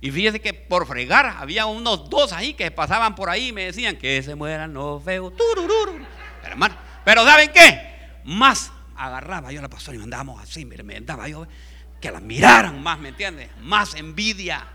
Y 0.00 0.10
fíjese 0.10 0.40
que 0.40 0.52
por 0.52 0.86
fregar 0.86 1.36
había 1.38 1.66
unos 1.66 2.10
dos 2.10 2.32
ahí 2.32 2.54
que 2.54 2.70
pasaban 2.70 3.14
por 3.14 3.30
ahí 3.30 3.48
y 3.48 3.52
me 3.52 3.64
decían 3.64 3.96
que 3.96 4.22
se 4.22 4.34
mueran 4.34 4.74
los 4.74 5.02
feos. 5.02 5.32
Hermano, 6.44 6.76
pero 7.04 7.24
¿saben 7.24 7.50
qué? 7.52 8.20
Más 8.24 8.72
agarraba 8.96 9.52
yo 9.52 9.60
a 9.60 9.62
la 9.62 9.68
pastora 9.68 9.96
y 9.96 10.00
mandábamos 10.00 10.40
así, 10.42 10.64
me, 10.64 10.82
me 10.82 11.00
daba 11.00 11.28
yo 11.28 11.46
que 12.00 12.10
la 12.10 12.20
miraran 12.20 12.82
más, 12.82 12.98
¿me 12.98 13.08
entiendes? 13.10 13.50
Más 13.60 13.94
envidia. 13.94 14.66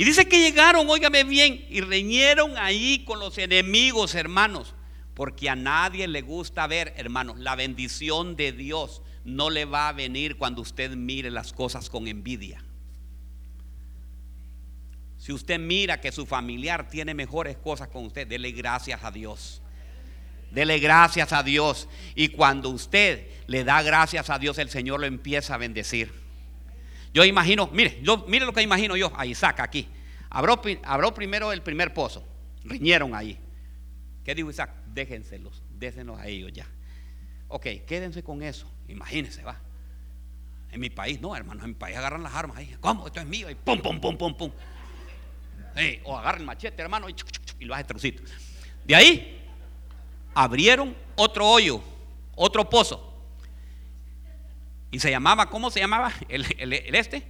Y 0.00 0.04
dice 0.04 0.26
que 0.26 0.40
llegaron, 0.40 0.88
óigame 0.88 1.24
bien, 1.24 1.66
y 1.68 1.82
reñieron 1.82 2.56
ahí 2.56 3.04
con 3.04 3.20
los 3.20 3.36
enemigos, 3.36 4.14
hermanos. 4.14 4.74
Porque 5.12 5.50
a 5.50 5.54
nadie 5.54 6.08
le 6.08 6.22
gusta 6.22 6.66
ver, 6.66 6.94
hermanos, 6.96 7.38
la 7.38 7.54
bendición 7.54 8.34
de 8.34 8.52
Dios 8.52 9.02
no 9.26 9.50
le 9.50 9.66
va 9.66 9.88
a 9.88 9.92
venir 9.92 10.38
cuando 10.38 10.62
usted 10.62 10.92
mire 10.92 11.30
las 11.30 11.52
cosas 11.52 11.90
con 11.90 12.08
envidia. 12.08 12.64
Si 15.18 15.34
usted 15.34 15.60
mira 15.60 16.00
que 16.00 16.12
su 16.12 16.24
familiar 16.24 16.88
tiene 16.88 17.12
mejores 17.12 17.58
cosas 17.58 17.88
con 17.88 18.06
usted, 18.06 18.26
dele 18.26 18.52
gracias 18.52 19.04
a 19.04 19.10
Dios. 19.10 19.60
Dele 20.50 20.78
gracias 20.78 21.30
a 21.34 21.42
Dios. 21.42 21.88
Y 22.14 22.28
cuando 22.28 22.70
usted 22.70 23.28
le 23.48 23.64
da 23.64 23.82
gracias 23.82 24.30
a 24.30 24.38
Dios, 24.38 24.56
el 24.56 24.70
Señor 24.70 25.00
lo 25.00 25.04
empieza 25.04 25.56
a 25.56 25.58
bendecir. 25.58 26.29
Yo 27.12 27.24
imagino, 27.24 27.68
mire, 27.72 28.00
yo, 28.02 28.24
mire 28.28 28.46
lo 28.46 28.52
que 28.52 28.62
imagino 28.62 28.96
yo 28.96 29.12
a 29.16 29.26
Isaac 29.26 29.60
aquí. 29.60 29.88
Abrió, 30.30 31.12
primero 31.12 31.52
el 31.52 31.62
primer 31.62 31.92
pozo, 31.92 32.24
riñeron 32.64 33.14
ahí. 33.14 33.38
¿Qué 34.24 34.34
dijo 34.34 34.50
Isaac? 34.50 34.70
Déjenselos, 34.86 35.62
déjenlos 35.70 36.18
a 36.20 36.28
ellos 36.28 36.52
ya. 36.52 36.66
Ok, 37.48 37.66
quédense 37.86 38.22
con 38.22 38.42
eso. 38.42 38.70
Imagínense, 38.86 39.42
va. 39.42 39.58
En 40.70 40.78
mi 40.78 40.88
país, 40.88 41.20
no, 41.20 41.34
hermano, 41.34 41.64
en 41.64 41.70
mi 41.70 41.74
país 41.74 41.96
agarran 41.96 42.22
las 42.22 42.32
armas 42.32 42.58
ahí. 42.58 42.76
¿Cómo? 42.80 43.08
Esto 43.08 43.20
es 43.20 43.26
mío. 43.26 43.50
Y 43.50 43.56
pum, 43.56 43.80
pum, 43.80 44.00
pum, 44.00 44.16
pum, 44.16 44.36
pum. 44.36 44.52
o 46.04 46.16
agarran 46.16 46.42
el 46.42 46.46
machete, 46.46 46.80
hermano, 46.80 47.08
y, 47.08 47.16
y 47.58 47.64
lo 47.64 47.74
hace 47.74 47.84
trocito. 47.84 48.22
De 48.84 48.94
ahí 48.94 49.40
abrieron 50.32 50.94
otro 51.16 51.48
hoyo, 51.48 51.82
otro 52.36 52.68
pozo. 52.70 53.09
Y 54.90 54.98
se 54.98 55.10
llamaba, 55.10 55.48
¿cómo 55.50 55.70
se 55.70 55.80
llamaba? 55.80 56.12
El, 56.28 56.72
este, 56.72 57.24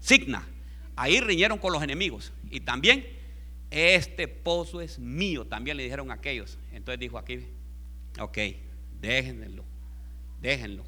Signa. 0.00 0.46
Ahí 0.96 1.20
riñeron 1.20 1.58
con 1.58 1.72
los 1.72 1.82
enemigos. 1.82 2.32
Y 2.50 2.60
también, 2.60 3.06
este 3.70 4.28
pozo 4.28 4.80
es 4.80 4.98
mío, 4.98 5.46
también 5.46 5.76
le 5.76 5.84
dijeron 5.84 6.10
aquellos. 6.10 6.58
Entonces 6.72 6.98
dijo 6.98 7.16
aquí, 7.16 7.46
ok, 8.18 8.38
déjenlo, 9.00 9.64
déjenlo. 10.40 10.84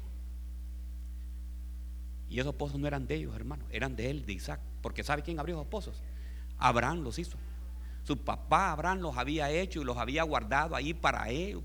Y 2.29 2.39
esos 2.39 2.55
pozos 2.55 2.79
no 2.79 2.87
eran 2.87 3.07
de 3.07 3.15
ellos, 3.15 3.35
hermano, 3.35 3.65
eran 3.69 3.95
de 3.95 4.09
él, 4.09 4.25
de 4.25 4.33
Isaac. 4.33 4.59
Porque 4.81 5.03
¿sabe 5.03 5.21
quién 5.21 5.39
abrió 5.39 5.55
esos 5.55 5.67
pozos? 5.67 6.01
Abraham 6.57 7.01
los 7.03 7.19
hizo. 7.19 7.37
Su 8.05 8.17
papá 8.17 8.71
Abraham 8.71 8.99
los 8.99 9.17
había 9.17 9.49
hecho 9.49 9.81
y 9.81 9.85
los 9.85 9.97
había 9.97 10.23
guardado 10.23 10.75
ahí 10.75 10.93
para 10.93 11.29
él. 11.29 11.61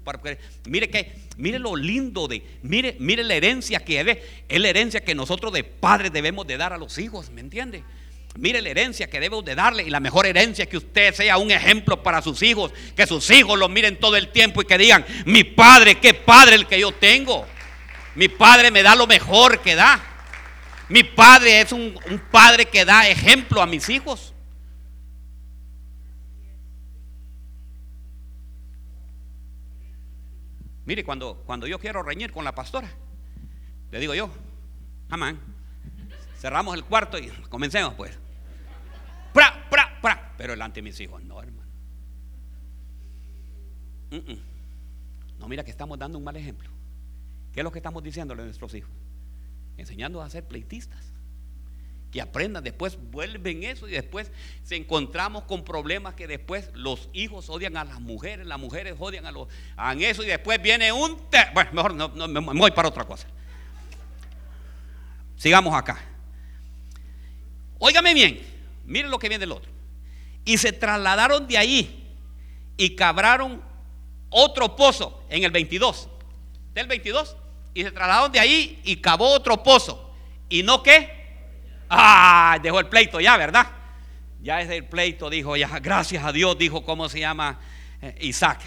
mire 0.66 0.88
que, 0.88 1.12
mire 1.36 1.58
lo 1.58 1.74
lindo 1.74 2.28
de, 2.28 2.44
mire, 2.62 2.96
mire 3.00 3.24
la 3.24 3.34
herencia 3.34 3.80
que 3.80 4.00
es, 4.00 4.18
es 4.48 4.60
la 4.60 4.68
herencia 4.68 5.00
que 5.00 5.16
nosotros 5.16 5.52
de 5.52 5.64
padres 5.64 6.12
debemos 6.12 6.46
de 6.46 6.56
dar 6.56 6.72
a 6.72 6.78
los 6.78 6.96
hijos, 6.98 7.30
¿me 7.30 7.40
entiende? 7.40 7.82
Mire 8.36 8.62
la 8.62 8.68
herencia 8.68 9.10
que 9.10 9.18
debemos 9.18 9.44
de 9.44 9.56
darle 9.56 9.82
y 9.82 9.90
la 9.90 9.98
mejor 9.98 10.26
herencia 10.26 10.62
es 10.62 10.68
que 10.68 10.76
usted 10.76 11.12
sea 11.12 11.38
un 11.38 11.50
ejemplo 11.50 12.04
para 12.04 12.22
sus 12.22 12.40
hijos, 12.42 12.72
que 12.94 13.04
sus 13.04 13.28
hijos 13.30 13.58
lo 13.58 13.68
miren 13.68 13.98
todo 13.98 14.14
el 14.16 14.28
tiempo 14.28 14.62
y 14.62 14.64
que 14.64 14.78
digan, 14.78 15.04
mi 15.26 15.42
padre, 15.42 15.96
qué 15.96 16.14
padre 16.14 16.54
el 16.54 16.68
que 16.68 16.78
yo 16.78 16.92
tengo. 16.92 17.46
Mi 18.14 18.28
padre 18.28 18.70
me 18.70 18.84
da 18.84 18.94
lo 18.94 19.08
mejor 19.08 19.60
que 19.60 19.74
da. 19.74 20.00
Mi 20.88 21.02
padre 21.02 21.62
es 21.62 21.72
un 21.72 21.98
padre 22.30 22.66
que 22.66 22.84
da 22.84 23.08
ejemplo 23.08 23.60
a 23.60 23.66
mis 23.66 23.88
hijos. 23.88 24.34
Mire, 30.88 31.04
cuando, 31.04 31.42
cuando 31.44 31.66
yo 31.66 31.78
quiero 31.78 32.02
reñir 32.02 32.32
con 32.32 32.44
la 32.46 32.54
pastora, 32.54 32.88
le 33.90 34.00
digo 34.00 34.14
yo, 34.14 34.30
amán, 35.10 35.38
Cerramos 36.38 36.74
el 36.76 36.84
cuarto 36.84 37.18
y 37.18 37.28
comencemos 37.50 37.92
pues. 37.94 38.16
Pra, 39.34 39.68
pra, 39.68 40.00
pra. 40.00 40.32
Pero 40.38 40.52
delante 40.52 40.76
de 40.76 40.82
mis 40.82 40.98
hijos, 41.00 41.22
no, 41.24 41.42
hermano. 41.42 41.68
No, 45.38 45.46
mira 45.48 45.62
que 45.62 45.70
estamos 45.70 45.98
dando 45.98 46.16
un 46.16 46.24
mal 46.24 46.36
ejemplo. 46.36 46.70
¿Qué 47.52 47.60
es 47.60 47.64
lo 47.64 47.70
que 47.70 47.80
estamos 47.80 48.02
diciéndole 48.02 48.40
a 48.42 48.44
nuestros 48.46 48.72
hijos? 48.72 48.90
Enseñando 49.76 50.22
a 50.22 50.30
ser 50.30 50.46
pleitistas. 50.46 51.07
Que 52.12 52.22
aprendan, 52.22 52.64
después 52.64 52.96
vuelven 53.10 53.64
eso 53.64 53.86
y 53.86 53.92
después 53.92 54.30
se 54.62 54.76
encontramos 54.76 55.44
con 55.44 55.62
problemas 55.62 56.14
que 56.14 56.26
después 56.26 56.70
los 56.72 57.10
hijos 57.12 57.50
odian 57.50 57.76
a 57.76 57.84
las 57.84 58.00
mujeres, 58.00 58.46
las 58.46 58.58
mujeres 58.58 58.94
odian 58.98 59.26
a 59.26 59.32
los 59.32 59.48
a 59.76 59.92
eso 59.92 60.22
y 60.22 60.26
después 60.26 60.60
viene 60.62 60.90
un 60.90 61.18
bueno, 61.52 61.70
mejor 61.72 61.94
no, 61.94 62.28
me 62.28 62.40
voy 62.40 62.70
para 62.70 62.88
otra 62.88 63.04
cosa. 63.04 63.26
Sigamos 65.36 65.74
acá. 65.74 66.02
Óigame 67.78 68.14
bien, 68.14 68.40
miren 68.86 69.10
lo 69.10 69.18
que 69.18 69.28
viene 69.28 69.42
del 69.42 69.52
otro. 69.52 69.70
Y 70.44 70.56
se 70.56 70.72
trasladaron 70.72 71.46
de 71.46 71.58
ahí 71.58 72.16
y 72.78 72.96
cabraron 72.96 73.62
otro 74.30 74.76
pozo 74.76 75.22
en 75.28 75.44
el 75.44 75.50
22. 75.50 76.08
Del 76.72 76.86
22. 76.86 77.36
Y 77.74 77.82
se 77.82 77.90
trasladaron 77.90 78.32
de 78.32 78.40
ahí 78.40 78.80
y 78.84 78.96
cavó 78.96 79.30
otro 79.30 79.62
pozo. 79.62 80.12
¿Y 80.48 80.62
no 80.62 80.82
qué? 80.82 81.17
Ah, 81.88 82.58
dejó 82.62 82.80
el 82.80 82.86
pleito 82.86 83.20
ya, 83.20 83.36
¿verdad? 83.36 83.66
Ya 84.40 84.60
es 84.60 84.70
el 84.70 84.84
pleito, 84.84 85.30
dijo 85.30 85.56
ya, 85.56 85.78
gracias 85.80 86.24
a 86.24 86.32
Dios, 86.32 86.56
dijo 86.58 86.84
cómo 86.84 87.08
se 87.08 87.20
llama 87.20 87.58
eh, 88.00 88.16
Isaac. 88.20 88.60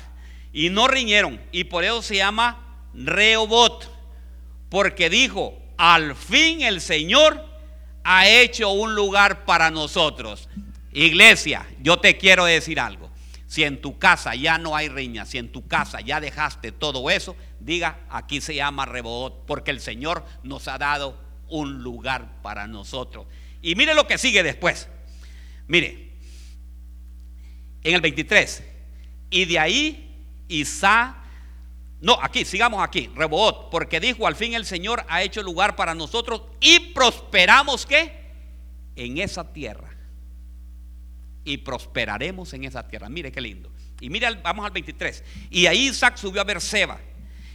Y 0.53 0.69
no 0.69 0.87
riñeron. 0.87 1.39
Y 1.51 1.65
por 1.65 1.83
eso 1.83 2.01
se 2.01 2.17
llama 2.17 2.85
Reobot. 2.93 3.89
Porque 4.69 5.09
dijo, 5.09 5.57
al 5.77 6.15
fin 6.15 6.61
el 6.61 6.81
Señor 6.81 7.45
ha 8.03 8.27
hecho 8.27 8.69
un 8.71 8.95
lugar 8.95 9.45
para 9.45 9.69
nosotros. 9.71 10.49
Iglesia, 10.93 11.65
yo 11.81 11.99
te 11.99 12.17
quiero 12.17 12.45
decir 12.45 12.79
algo. 12.79 13.09
Si 13.47 13.63
en 13.63 13.81
tu 13.81 13.99
casa 13.99 14.33
ya 14.33 14.57
no 14.57 14.75
hay 14.75 14.87
riña, 14.87 15.25
si 15.25 15.37
en 15.37 15.51
tu 15.51 15.67
casa 15.67 15.99
ya 15.99 16.21
dejaste 16.21 16.71
todo 16.71 17.09
eso, 17.09 17.35
diga, 17.59 17.99
aquí 18.09 18.39
se 18.39 18.55
llama 18.55 18.85
Rebot, 18.85 19.45
porque 19.45 19.71
el 19.71 19.81
Señor 19.81 20.25
nos 20.43 20.69
ha 20.69 20.77
dado 20.77 21.17
un 21.51 21.83
lugar 21.83 22.41
para 22.41 22.65
nosotros. 22.65 23.27
Y 23.61 23.75
mire 23.75 23.93
lo 23.93 24.07
que 24.07 24.17
sigue 24.17 24.41
después. 24.41 24.87
Mire, 25.67 26.13
en 27.83 27.95
el 27.95 28.01
23, 28.01 28.63
y 29.29 29.45
de 29.45 29.59
ahí 29.59 30.15
Isaac, 30.47 31.15
no, 32.01 32.17
aquí, 32.21 32.45
sigamos 32.45 32.83
aquí, 32.83 33.11
Rebot, 33.15 33.69
porque 33.69 33.99
dijo, 33.99 34.25
al 34.25 34.35
fin 34.35 34.55
el 34.55 34.65
Señor 34.65 35.05
ha 35.07 35.21
hecho 35.21 35.43
lugar 35.43 35.75
para 35.75 35.93
nosotros 35.93 36.41
y 36.59 36.79
prosperamos 36.93 37.85
¿qué? 37.85 38.31
En 38.95 39.19
esa 39.19 39.53
tierra 39.53 39.95
y 41.43 41.57
prosperaremos 41.57 42.53
en 42.53 42.63
esa 42.63 42.87
tierra. 42.87 43.09
Mire 43.09 43.31
qué 43.31 43.41
lindo. 43.41 43.71
Y 43.99 44.09
mire, 44.09 44.27
vamos 44.43 44.65
al 44.65 44.71
23. 44.71 45.23
Y 45.49 45.67
ahí 45.67 45.89
Isaac 45.89 46.17
subió 46.17 46.41
a 46.41 46.43
Berseba. 46.43 46.99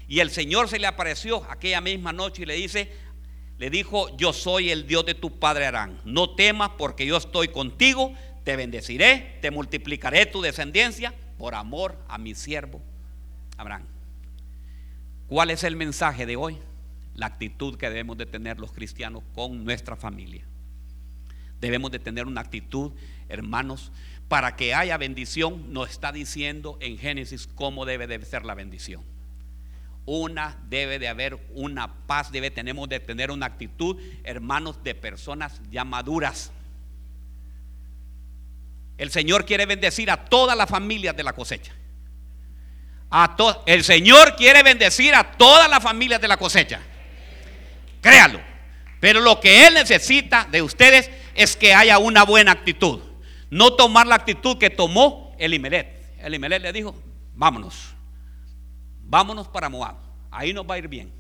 Y 0.08 0.20
el 0.20 0.30
Señor 0.30 0.68
se 0.68 0.78
le 0.78 0.86
apareció 0.86 1.44
aquella 1.50 1.80
misma 1.80 2.12
noche 2.12 2.42
y 2.42 2.46
le 2.46 2.54
dice, 2.54 2.92
le 3.58 3.70
dijo, 3.70 4.14
yo 4.16 4.32
soy 4.32 4.70
el 4.70 4.86
Dios 4.86 5.06
de 5.06 5.14
tu 5.14 5.38
padre 5.38 5.66
Arán. 5.66 6.00
No 6.04 6.34
temas 6.34 6.70
porque 6.76 7.06
yo 7.06 7.16
estoy 7.16 7.48
contigo, 7.48 8.14
te 8.44 8.56
bendeciré, 8.56 9.38
te 9.40 9.50
multiplicaré 9.50 10.26
tu 10.26 10.42
descendencia 10.42 11.14
por 11.38 11.54
amor 11.54 11.98
a 12.08 12.18
mi 12.18 12.34
siervo 12.34 12.82
Abraham. 13.56 13.86
¿Cuál 15.28 15.50
es 15.50 15.64
el 15.64 15.76
mensaje 15.76 16.26
de 16.26 16.36
hoy? 16.36 16.58
La 17.14 17.26
actitud 17.26 17.76
que 17.76 17.88
debemos 17.88 18.18
de 18.18 18.26
tener 18.26 18.58
los 18.60 18.72
cristianos 18.72 19.22
con 19.34 19.64
nuestra 19.64 19.96
familia. 19.96 20.44
Debemos 21.60 21.90
de 21.90 21.98
tener 21.98 22.26
una 22.26 22.42
actitud 22.42 22.92
hermanos, 23.28 23.92
para 24.28 24.56
que 24.56 24.74
haya 24.74 24.96
bendición, 24.96 25.72
nos 25.72 25.90
está 25.90 26.12
diciendo 26.12 26.78
en 26.80 26.98
Génesis 26.98 27.48
cómo 27.54 27.84
debe 27.84 28.06
de 28.06 28.24
ser 28.24 28.44
la 28.44 28.54
bendición. 28.54 29.02
Una 30.06 30.56
debe 30.68 31.00
de 31.00 31.08
haber 31.08 31.36
una 31.50 32.06
paz, 32.06 32.30
debe 32.30 32.50
tenemos 32.50 32.88
de 32.88 33.00
tener 33.00 33.32
una 33.32 33.46
actitud, 33.46 34.00
hermanos, 34.22 34.82
de 34.84 34.94
personas 34.94 35.60
ya 35.70 35.84
maduras. 35.84 36.52
El 38.98 39.10
Señor 39.10 39.44
quiere 39.44 39.66
bendecir 39.66 40.10
a 40.10 40.24
todas 40.24 40.56
las 40.56 40.70
familias 40.70 41.16
de 41.16 41.24
la 41.24 41.32
cosecha. 41.32 41.72
A 43.10 43.36
el 43.66 43.84
Señor 43.84 44.36
quiere 44.36 44.62
bendecir 44.62 45.14
a 45.14 45.32
todas 45.32 45.68
las 45.68 45.82
familias 45.82 46.20
de 46.20 46.28
la 46.28 46.36
cosecha. 46.36 46.80
Créalo. 48.00 48.40
Pero 49.00 49.20
lo 49.20 49.40
que 49.40 49.66
Él 49.66 49.74
necesita 49.74 50.46
de 50.50 50.62
ustedes 50.62 51.10
es 51.34 51.56
que 51.56 51.74
haya 51.74 51.98
una 51.98 52.24
buena 52.24 52.52
actitud. 52.52 53.00
No 53.50 53.74
tomar 53.74 54.06
la 54.06 54.14
actitud 54.14 54.58
que 54.58 54.70
tomó 54.70 55.34
Elimelech. 55.38 55.88
Elimelech 56.18 56.62
le 56.62 56.72
dijo, 56.72 56.94
vámonos, 57.34 57.95
vámonos 59.08 59.48
para 59.48 59.68
Moab, 59.68 59.96
ahí 60.30 60.52
nos 60.52 60.68
va 60.68 60.74
a 60.74 60.78
ir 60.78 60.88
bien. 60.88 61.12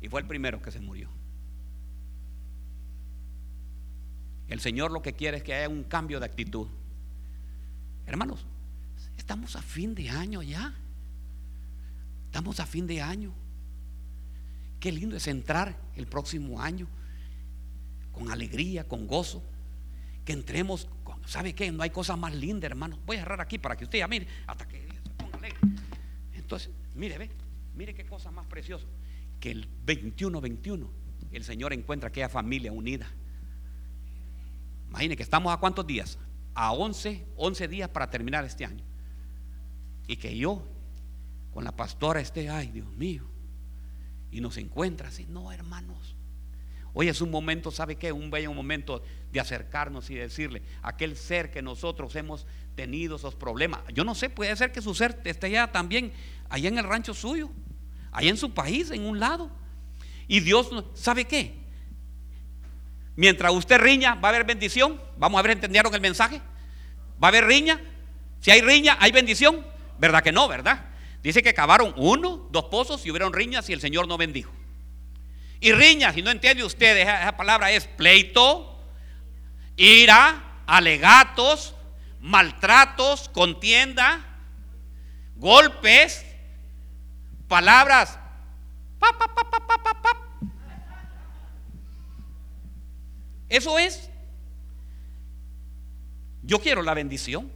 Y 0.00 0.08
fue 0.08 0.20
el 0.20 0.26
primero 0.26 0.60
que 0.62 0.70
se 0.70 0.80
murió. 0.80 1.08
El 4.48 4.60
Señor 4.60 4.90
lo 4.90 5.02
que 5.02 5.12
quiere 5.12 5.38
es 5.38 5.42
que 5.42 5.54
haya 5.54 5.68
un 5.68 5.84
cambio 5.84 6.18
de 6.18 6.26
actitud. 6.26 6.66
Hermanos, 8.06 8.44
estamos 9.16 9.54
a 9.56 9.62
fin 9.62 9.94
de 9.94 10.10
año 10.10 10.42
ya. 10.42 10.74
Estamos 12.26 12.58
a 12.60 12.66
fin 12.66 12.86
de 12.86 13.00
año. 13.00 13.32
Qué 14.80 14.90
lindo 14.90 15.16
es 15.16 15.26
entrar 15.28 15.76
el 15.94 16.06
próximo 16.06 16.60
año 16.60 16.88
con 18.12 18.30
alegría, 18.30 18.88
con 18.88 19.06
gozo. 19.06 19.42
Que 20.24 20.32
entremos 20.32 20.88
¿Sabe 21.26 21.54
qué? 21.54 21.70
No 21.70 21.82
hay 21.84 21.90
cosa 21.90 22.16
más 22.16 22.34
linda, 22.34 22.66
hermano. 22.66 22.98
Voy 23.06 23.16
a 23.16 23.20
cerrar 23.20 23.40
aquí 23.40 23.58
para 23.58 23.76
que 23.76 23.84
usted 23.84 23.98
ya 23.98 24.08
mire 24.08 24.26
hasta 24.48 24.66
que 24.66 24.80
se 24.80 25.10
ponga 25.10 25.38
alegre. 25.38 25.60
Entonces, 26.34 26.70
mire, 26.94 27.18
ve, 27.18 27.30
mire 27.74 27.94
qué 27.94 28.04
cosa 28.04 28.30
más 28.30 28.46
preciosa. 28.46 28.86
Que 29.38 29.50
el 29.50 29.68
21-21 29.86 30.86
el 31.32 31.44
Señor 31.44 31.72
encuentra 31.72 32.08
aquella 32.08 32.28
familia 32.28 32.72
unida. 32.72 33.08
Imagine 34.88 35.16
que 35.16 35.22
estamos 35.22 35.52
a 35.52 35.58
cuántos 35.58 35.86
días? 35.86 36.18
A 36.54 36.72
11, 36.72 37.26
11 37.36 37.68
días 37.68 37.88
para 37.88 38.10
terminar 38.10 38.44
este 38.44 38.64
año. 38.64 38.84
Y 40.06 40.16
que 40.16 40.36
yo 40.36 40.66
con 41.52 41.64
la 41.64 41.72
pastora 41.72 42.20
esté, 42.20 42.48
ay 42.48 42.68
Dios 42.68 42.92
mío, 42.96 43.24
y 44.30 44.40
nos 44.40 44.56
encuentra 44.56 45.08
así, 45.08 45.26
no 45.26 45.52
hermanos. 45.52 46.16
Hoy 46.92 47.08
es 47.08 47.20
un 47.20 47.30
momento, 47.30 47.70
¿sabe 47.70 47.96
qué? 47.96 48.10
Un 48.10 48.30
bello 48.30 48.52
momento 48.52 49.02
de 49.30 49.38
acercarnos 49.38 50.10
y 50.10 50.16
decirle, 50.16 50.62
aquel 50.82 51.16
ser 51.16 51.52
que 51.52 51.62
nosotros 51.62 52.16
hemos 52.16 52.46
tenido 52.74 53.16
esos 53.16 53.36
problemas. 53.36 53.80
Yo 53.94 54.02
no 54.02 54.16
sé, 54.16 54.28
puede 54.28 54.54
ser 54.56 54.72
que 54.72 54.82
su 54.82 54.94
ser 54.94 55.20
esté 55.24 55.50
ya 55.50 55.70
también 55.70 56.12
allá 56.50 56.68
en 56.68 56.78
el 56.78 56.84
rancho 56.84 57.14
suyo, 57.14 57.50
allá 58.12 58.28
en 58.28 58.36
su 58.36 58.52
país, 58.52 58.90
en 58.90 59.06
un 59.06 59.18
lado. 59.18 59.50
Y 60.28 60.40
Dios, 60.40 60.68
¿sabe 60.94 61.24
qué? 61.24 61.54
Mientras 63.16 63.52
usted 63.52 63.78
riña, 63.78 64.14
va 64.16 64.28
a 64.28 64.30
haber 64.30 64.44
bendición. 64.44 65.00
Vamos 65.16 65.38
a 65.38 65.42
ver, 65.42 65.52
¿entendieron 65.52 65.94
el 65.94 66.00
mensaje? 66.00 66.40
¿Va 67.22 67.28
a 67.28 67.30
haber 67.30 67.46
riña? 67.46 67.80
Si 68.40 68.50
hay 68.50 68.60
riña, 68.60 68.96
hay 69.00 69.12
bendición. 69.12 69.64
¿Verdad 69.98 70.22
que 70.22 70.32
no, 70.32 70.48
verdad? 70.48 70.86
Dice 71.22 71.42
que 71.42 71.52
cavaron 71.52 71.92
uno, 71.96 72.48
dos 72.50 72.64
pozos 72.64 73.04
y 73.04 73.10
hubieron 73.10 73.32
riñas 73.32 73.68
y 73.68 73.72
el 73.72 73.80
Señor 73.80 74.08
no 74.08 74.16
bendijo. 74.16 74.52
Y 75.60 75.72
riña, 75.72 76.12
si 76.12 76.22
no 76.22 76.30
entiende 76.30 76.64
usted, 76.64 76.96
esa 76.96 77.36
palabra 77.36 77.70
es 77.70 77.86
pleito, 77.86 78.82
ira, 79.76 80.62
alegatos, 80.66 81.74
maltratos, 82.20 83.28
contienda, 83.28 84.24
golpes, 85.36 86.24
palabras. 87.50 88.18
Eso 93.50 93.78
es. 93.78 94.08
Yo 96.42 96.60
quiero 96.60 96.82
la 96.82 96.94
bendición. 96.94 97.52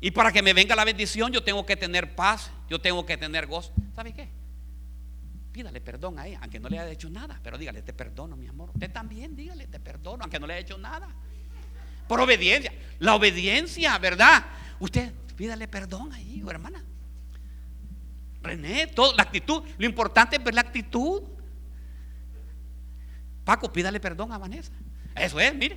Y 0.00 0.12
para 0.12 0.32
que 0.32 0.40
me 0.40 0.54
venga 0.54 0.74
la 0.74 0.84
bendición, 0.86 1.30
yo 1.30 1.44
tengo 1.44 1.66
que 1.66 1.76
tener 1.76 2.14
paz, 2.14 2.50
yo 2.70 2.80
tengo 2.80 3.04
que 3.04 3.18
tener 3.18 3.46
gozo. 3.46 3.74
¿Sabe 3.94 4.14
qué? 4.14 4.30
pídale 5.58 5.80
perdón 5.80 6.20
a 6.20 6.26
ella, 6.28 6.38
aunque 6.40 6.60
no 6.60 6.68
le 6.68 6.78
haya 6.78 6.92
hecho 6.92 7.10
nada, 7.10 7.40
pero 7.42 7.58
dígale, 7.58 7.82
te 7.82 7.92
perdono, 7.92 8.36
mi 8.36 8.46
amor. 8.46 8.70
Usted 8.74 8.92
también, 8.92 9.34
dígale, 9.34 9.66
te 9.66 9.80
perdono, 9.80 10.22
aunque 10.22 10.38
no 10.38 10.46
le 10.46 10.54
haya 10.54 10.60
hecho 10.60 10.78
nada. 10.78 11.08
Por 12.06 12.20
obediencia. 12.20 12.72
La 13.00 13.16
obediencia, 13.16 13.98
¿verdad? 13.98 14.44
Usted 14.78 15.12
pídale 15.36 15.66
perdón 15.66 16.12
ahí, 16.12 16.44
hermana. 16.48 16.84
René, 18.48 18.86
todo, 18.88 19.14
la 19.14 19.22
actitud. 19.22 19.62
Lo 19.76 19.86
importante 19.86 20.36
es 20.36 20.44
ver 20.44 20.54
la 20.54 20.62
actitud. 20.62 21.22
Paco, 23.44 23.72
pídale 23.72 24.00
perdón 24.00 24.32
a 24.32 24.38
Vanessa. 24.38 24.72
Eso 25.14 25.38
es, 25.40 25.54
mire. 25.54 25.76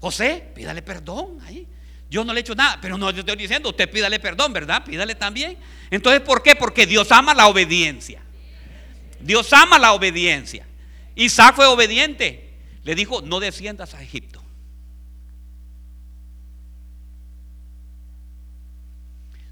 José, 0.00 0.52
pídale 0.54 0.82
perdón 0.82 1.38
ahí. 1.42 1.68
Yo 2.08 2.24
no 2.24 2.32
le 2.32 2.40
he 2.40 2.42
hecho 2.42 2.54
nada, 2.54 2.78
pero 2.80 2.98
no 2.98 3.10
yo 3.12 3.20
estoy 3.20 3.36
diciendo, 3.36 3.68
usted 3.68 3.88
pídale 3.88 4.18
perdón, 4.18 4.52
¿verdad? 4.52 4.84
Pídale 4.84 5.14
también. 5.14 5.56
Entonces, 5.90 6.20
¿por 6.22 6.42
qué? 6.42 6.56
Porque 6.56 6.86
Dios 6.86 7.12
ama 7.12 7.34
la 7.34 7.46
obediencia. 7.46 8.20
Dios 9.20 9.52
ama 9.52 9.78
la 9.78 9.92
obediencia. 9.92 10.66
Isaac 11.14 11.54
fue 11.54 11.66
obediente. 11.66 12.50
Le 12.82 12.94
dijo, 12.94 13.22
no 13.22 13.38
desciendas 13.38 13.94
a 13.94 14.02
Egipto. 14.02 14.39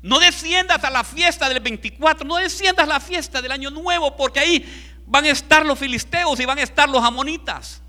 No 0.03 0.21
desciendas 0.21 0.85
a 0.85 0.91
la 0.91 1.03
fiesta 1.05 1.49
del 1.49 1.61
24, 1.61 2.27
no 2.27 2.37
desciendas 2.37 2.85
a 2.85 2.89
la 2.89 3.01
fiesta 3.01 3.43
del 3.43 3.53
año 3.53 3.71
nuevo, 3.71 4.17
porque 4.17 4.41
ahí 4.41 5.03
van 5.07 5.25
a 5.25 5.31
estar 5.31 5.67
los 5.67 5.79
filisteos 5.79 6.39
y 6.39 6.45
van 6.45 6.59
a 6.59 6.63
estar 6.63 6.89
los 6.89 7.03
amonitas. 7.03 7.83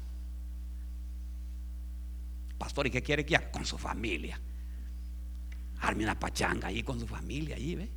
Pastor, 2.58 2.88
¿y 2.88 2.92
qué 2.92 3.02
quiere 3.02 3.26
que 3.26 3.36
haga? 3.36 3.52
Con 3.52 3.66
su 3.66 3.78
familia. 3.78 4.40
Arme 5.82 6.04
una 6.04 6.20
pachanga 6.20 6.68
ahí 6.68 6.84
con 6.84 7.00
su 7.00 7.08
familia, 7.08 7.56
ahí, 7.56 7.76
¿ve? 7.76 7.90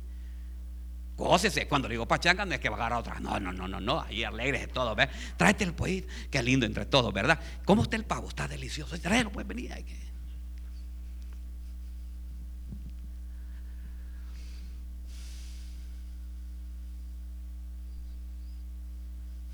Gócese. 1.15 1.67
Cuando 1.67 1.87
digo 1.87 2.07
pachanga, 2.07 2.45
no 2.45 2.53
es 2.53 2.59
que 2.59 2.69
va 2.69 2.87
a 2.87 2.97
otra. 2.97 3.19
No, 3.19 3.39
no, 3.39 3.51
no, 3.51 3.67
no, 3.67 3.79
no. 3.79 4.01
Ahí 4.01 4.23
alegres 4.23 4.61
de 4.61 4.67
todo, 4.67 4.95
¿ve? 4.95 5.09
Tráete 5.37 5.63
el 5.63 5.73
pollo. 5.73 6.03
Qué 6.31 6.41
lindo 6.41 6.65
entre 6.65 6.85
todos, 6.85 7.13
¿verdad? 7.13 7.39
¿Cómo 7.65 7.83
está 7.83 7.95
el 7.95 8.05
pavo? 8.05 8.29
Está 8.29 8.47
delicioso. 8.47 8.99
Tráelo, 8.99 9.31
pues 9.31 9.45
venir. 9.45 9.73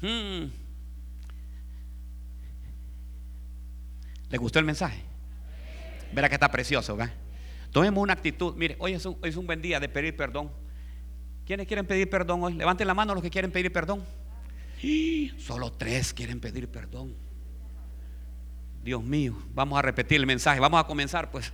Hmm. 0.02 0.52
¿Le 4.30 4.38
gustó 4.38 4.60
el 4.60 4.66
mensaje? 4.66 5.02
Verá 6.12 6.30
que 6.30 6.36
está 6.36 6.50
precioso, 6.52 6.96
¿verdad? 6.96 7.14
Tomemos 7.72 8.02
una 8.02 8.14
actitud. 8.14 8.56
Mire, 8.56 8.76
hoy 8.80 8.94
es, 8.94 9.06
un, 9.06 9.18
es 9.24 9.36
un 9.36 9.46
buen 9.46 9.62
día 9.62 9.80
de 9.80 9.90
pedir 9.90 10.16
perdón. 10.16 10.52
¿Quiénes 11.46 11.68
quieren 11.68 11.86
pedir 11.86 12.10
perdón 12.10 12.44
hoy? 12.44 12.54
Levanten 12.54 12.88
la 12.88 12.94
mano 12.94 13.14
los 13.14 13.24
que 13.24 13.30
quieren 13.30 13.52
pedir 13.52 13.72
perdón. 13.72 14.04
Solo 15.38 15.72
tres 15.72 16.14
quieren 16.14 16.40
pedir 16.40 16.68
perdón. 16.70 17.16
Dios 18.84 19.04
mío, 19.04 19.36
vamos 19.54 19.78
a 19.78 19.82
repetir 19.82 20.20
el 20.20 20.26
mensaje. 20.26 20.60
Vamos 20.60 20.80
a 20.80 20.86
comenzar, 20.86 21.32
pues. 21.32 21.52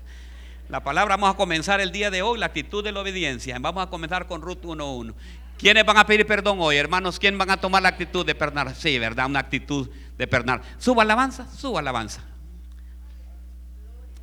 La 0.69 0.83
palabra, 0.83 1.15
vamos 1.15 1.33
a 1.33 1.37
comenzar 1.37 1.79
el 1.79 1.91
día 1.91 2.09
de 2.09 2.23
hoy, 2.23 2.39
la 2.39 2.47
actitud 2.47 2.83
de 2.83 2.91
la 2.91 3.01
obediencia. 3.01 3.57
Vamos 3.59 3.83
a 3.83 3.89
comenzar 3.89 4.27
con 4.27 4.41
Ruth 4.41 4.63
1.1. 4.63 5.13
¿Quiénes 5.57 5.85
van 5.85 5.97
a 5.97 6.05
pedir 6.05 6.25
perdón 6.25 6.57
hoy, 6.59 6.77
hermanos? 6.77 7.17
¿Quién 7.19 7.37
van 7.37 7.49
a 7.49 7.57
tomar 7.57 7.81
la 7.81 7.89
actitud 7.89 8.25
de 8.25 8.35
perdonar? 8.35 8.75
Sí, 8.75 8.99
¿verdad? 8.99 9.27
Una 9.27 9.39
actitud 9.39 9.89
de 10.17 10.27
perdonar. 10.27 10.61
Suba 10.77 11.03
alabanza, 11.03 11.47
suba 11.55 11.79
alabanza. 11.79 12.23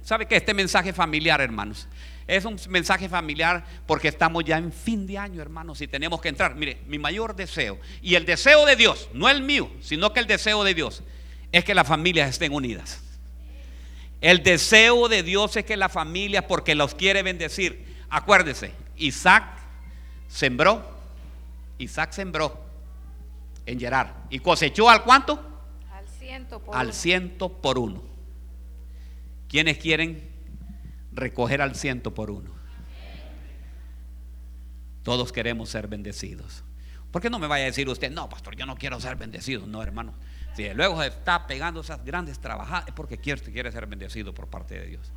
¿Sabe 0.02 0.26
que 0.26 0.36
este 0.36 0.52
mensaje 0.52 0.92
familiar, 0.92 1.40
hermanos? 1.40 1.88
Es 2.26 2.44
un 2.44 2.58
mensaje 2.68 3.08
familiar 3.08 3.64
porque 3.86 4.08
estamos 4.08 4.44
ya 4.44 4.58
en 4.58 4.72
fin 4.72 5.06
de 5.06 5.18
año, 5.18 5.40
hermanos, 5.40 5.80
y 5.80 5.88
tenemos 5.88 6.20
que 6.20 6.28
entrar. 6.28 6.54
Mire, 6.54 6.80
mi 6.86 6.98
mayor 6.98 7.34
deseo, 7.34 7.78
y 8.00 8.14
el 8.14 8.26
deseo 8.26 8.66
de 8.66 8.76
Dios, 8.76 9.08
no 9.12 9.28
el 9.28 9.42
mío, 9.42 9.70
sino 9.80 10.12
que 10.12 10.20
el 10.20 10.26
deseo 10.26 10.64
de 10.64 10.74
Dios, 10.74 11.02
es 11.50 11.64
que 11.64 11.74
las 11.74 11.86
familias 11.86 12.30
estén 12.30 12.52
unidas. 12.52 13.02
El 14.20 14.42
deseo 14.42 15.08
de 15.08 15.22
Dios 15.22 15.56
es 15.56 15.64
que 15.64 15.76
las 15.76 15.92
familias, 15.92 16.44
porque 16.46 16.74
los 16.74 16.94
quiere 16.94 17.22
bendecir. 17.22 17.96
Acuérdese, 18.08 18.72
Isaac 18.96 19.44
sembró, 20.28 20.88
Isaac 21.82 22.12
sembró 22.12 22.64
en 23.66 23.78
Gerar 23.78 24.24
y 24.30 24.38
cosechó 24.38 24.88
al 24.88 25.04
cuánto? 25.04 25.40
Al 25.92 26.08
ciento 26.08 26.60
por 26.60 26.76
Al 26.76 26.86
uno. 26.86 26.94
ciento 26.94 27.48
por 27.60 27.78
uno. 27.78 28.02
¿Quiénes 29.48 29.78
quieren 29.78 30.30
recoger 31.12 31.60
al 31.60 31.74
ciento 31.74 32.14
por 32.14 32.30
uno? 32.30 32.50
Todos 35.02 35.32
queremos 35.32 35.68
ser 35.68 35.88
bendecidos. 35.88 36.64
¿Por 37.10 37.20
qué 37.20 37.28
no 37.28 37.38
me 37.38 37.46
vaya 37.46 37.64
a 37.64 37.66
decir 37.66 37.88
usted, 37.88 38.10
no, 38.10 38.28
pastor, 38.28 38.56
yo 38.56 38.64
no 38.64 38.76
quiero 38.76 38.98
ser 39.00 39.16
bendecido? 39.16 39.66
No, 39.66 39.82
hermano. 39.82 40.14
Si 40.54 40.68
luego 40.72 41.00
se 41.02 41.08
está 41.08 41.46
pegando 41.46 41.80
esas 41.80 42.04
grandes 42.04 42.38
trabajadas, 42.38 42.88
es 42.88 42.94
porque 42.94 43.18
quiere, 43.18 43.40
quiere 43.42 43.70
ser 43.72 43.86
bendecido 43.86 44.32
por 44.32 44.48
parte 44.48 44.78
de 44.78 44.86
Dios. 44.86 45.12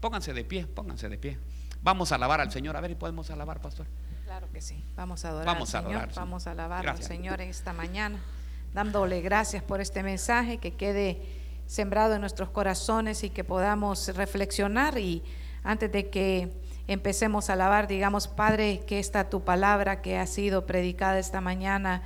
Pónganse 0.00 0.32
de 0.32 0.44
pie, 0.44 0.66
pónganse 0.66 1.08
de 1.08 1.18
pie. 1.18 1.38
Vamos 1.82 2.12
a 2.12 2.14
alabar 2.14 2.40
al 2.40 2.50
Señor. 2.50 2.76
A 2.76 2.80
ver, 2.80 2.92
¿y 2.92 2.94
podemos 2.94 3.28
alabar, 3.30 3.60
pastor? 3.60 3.86
Claro 4.34 4.50
que 4.52 4.60
sí. 4.60 4.82
Vamos 4.96 5.24
a 5.24 5.28
adorar 5.28 5.46
Vamos 5.46 5.76
a 5.76 5.78
al 5.78 5.84
Señor. 5.84 5.96
adorar, 6.00 6.12
sí. 6.12 6.18
Vamos 6.18 6.46
a 6.48 6.50
alabar 6.50 6.88
al 6.88 7.00
Señor 7.00 7.40
esta 7.40 7.72
mañana, 7.72 8.18
dándole 8.72 9.20
gracias 9.20 9.62
por 9.62 9.80
este 9.80 10.02
mensaje 10.02 10.58
que 10.58 10.74
quede 10.74 11.22
sembrado 11.68 12.14
en 12.16 12.20
nuestros 12.20 12.50
corazones 12.50 13.22
y 13.22 13.30
que 13.30 13.44
podamos 13.44 14.08
reflexionar 14.16 14.98
y 14.98 15.22
antes 15.62 15.92
de 15.92 16.10
que 16.10 16.50
empecemos 16.88 17.48
a 17.48 17.52
alabar, 17.52 17.86
digamos, 17.86 18.26
Padre, 18.26 18.82
que 18.88 18.98
esta 18.98 19.30
tu 19.30 19.44
palabra 19.44 20.02
que 20.02 20.18
ha 20.18 20.26
sido 20.26 20.66
predicada 20.66 21.20
esta 21.20 21.40
mañana 21.40 22.02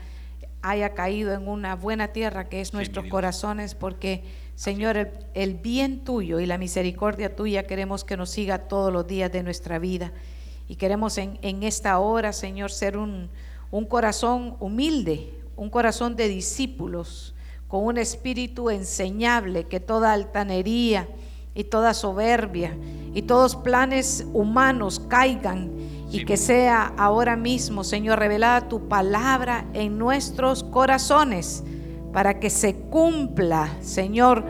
haya 0.60 0.92
caído 0.92 1.32
en 1.32 1.48
una 1.48 1.76
buena 1.76 2.08
tierra 2.08 2.50
que 2.50 2.60
es 2.60 2.68
Sí, 2.68 2.76
nuestros 2.76 3.06
corazones, 3.06 3.74
porque 3.74 4.22
Señor, 4.54 4.98
el, 4.98 5.08
el 5.32 5.54
bien 5.54 6.04
tuyo 6.04 6.40
y 6.40 6.44
la 6.44 6.58
misericordia 6.58 7.34
tuya 7.34 7.66
queremos 7.66 8.04
que 8.04 8.18
nos 8.18 8.28
siga 8.28 8.68
todos 8.68 8.92
los 8.92 9.06
días 9.06 9.32
de 9.32 9.42
nuestra 9.42 9.78
vida. 9.78 10.12
Y 10.68 10.76
queremos 10.76 11.18
en, 11.18 11.38
en 11.42 11.62
esta 11.62 11.98
hora, 11.98 12.32
Señor, 12.32 12.70
ser 12.70 12.96
un, 12.96 13.30
un 13.70 13.84
corazón 13.86 14.56
humilde, 14.60 15.34
un 15.56 15.70
corazón 15.70 16.14
de 16.14 16.28
discípulos, 16.28 17.34
con 17.66 17.84
un 17.84 17.98
espíritu 17.98 18.70
enseñable, 18.70 19.64
que 19.64 19.80
toda 19.80 20.12
altanería 20.12 21.08
y 21.54 21.64
toda 21.64 21.92
soberbia 21.92 22.76
y 23.14 23.22
todos 23.22 23.56
planes 23.56 24.26
humanos 24.32 25.00
caigan 25.00 25.72
y 26.10 26.18
Sí, 26.18 26.24
que 26.24 26.36
sea 26.38 26.94
ahora 26.96 27.36
mismo, 27.36 27.84
Señor, 27.84 28.18
revelada 28.18 28.68
tu 28.68 28.88
palabra 28.88 29.66
en 29.74 29.98
nuestros 29.98 30.62
corazones 30.62 31.62
para 32.12 32.40
que 32.40 32.48
se 32.48 32.74
cumpla, 32.74 33.68
Señor, 33.82 34.44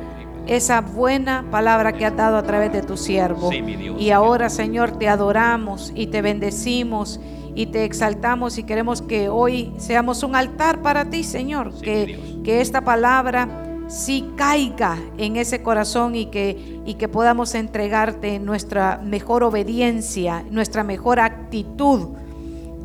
esa 0.48 0.80
buena 0.80 1.44
palabra 1.50 1.92
que 1.92 2.06
has 2.06 2.16
dado 2.16 2.36
a 2.36 2.42
través 2.42 2.72
de 2.72 2.82
tu 2.82 2.96
siervo. 2.96 3.50
Sí, 3.50 3.62
mi 3.62 3.76
Dios. 3.76 4.00
Y 4.00 4.10
ahora, 4.10 4.48
Señor, 4.48 4.92
te 4.92 5.08
adoramos 5.08 5.92
y 5.94 6.08
te 6.08 6.22
bendecimos 6.22 7.20
y 7.54 7.66
te 7.66 7.84
exaltamos 7.84 8.58
y 8.58 8.64
queremos 8.64 9.02
que 9.02 9.28
hoy 9.28 9.72
seamos 9.76 10.22
un 10.22 10.34
altar 10.34 10.80
para 10.80 11.10
ti, 11.10 11.22
Señor. 11.22 11.72
Sí, 11.74 11.82
que, 11.82 12.40
que 12.44 12.60
esta 12.60 12.80
palabra 12.80 13.48
sí 13.88 14.30
caiga 14.36 14.98
en 15.18 15.36
ese 15.36 15.62
corazón 15.62 16.14
y 16.14 16.26
que, 16.26 16.80
y 16.84 16.94
que 16.94 17.08
podamos 17.08 17.54
entregarte 17.54 18.38
nuestra 18.38 19.00
mejor 19.02 19.42
obediencia, 19.42 20.44
nuestra 20.50 20.82
mejor 20.82 21.20
actitud 21.20 22.08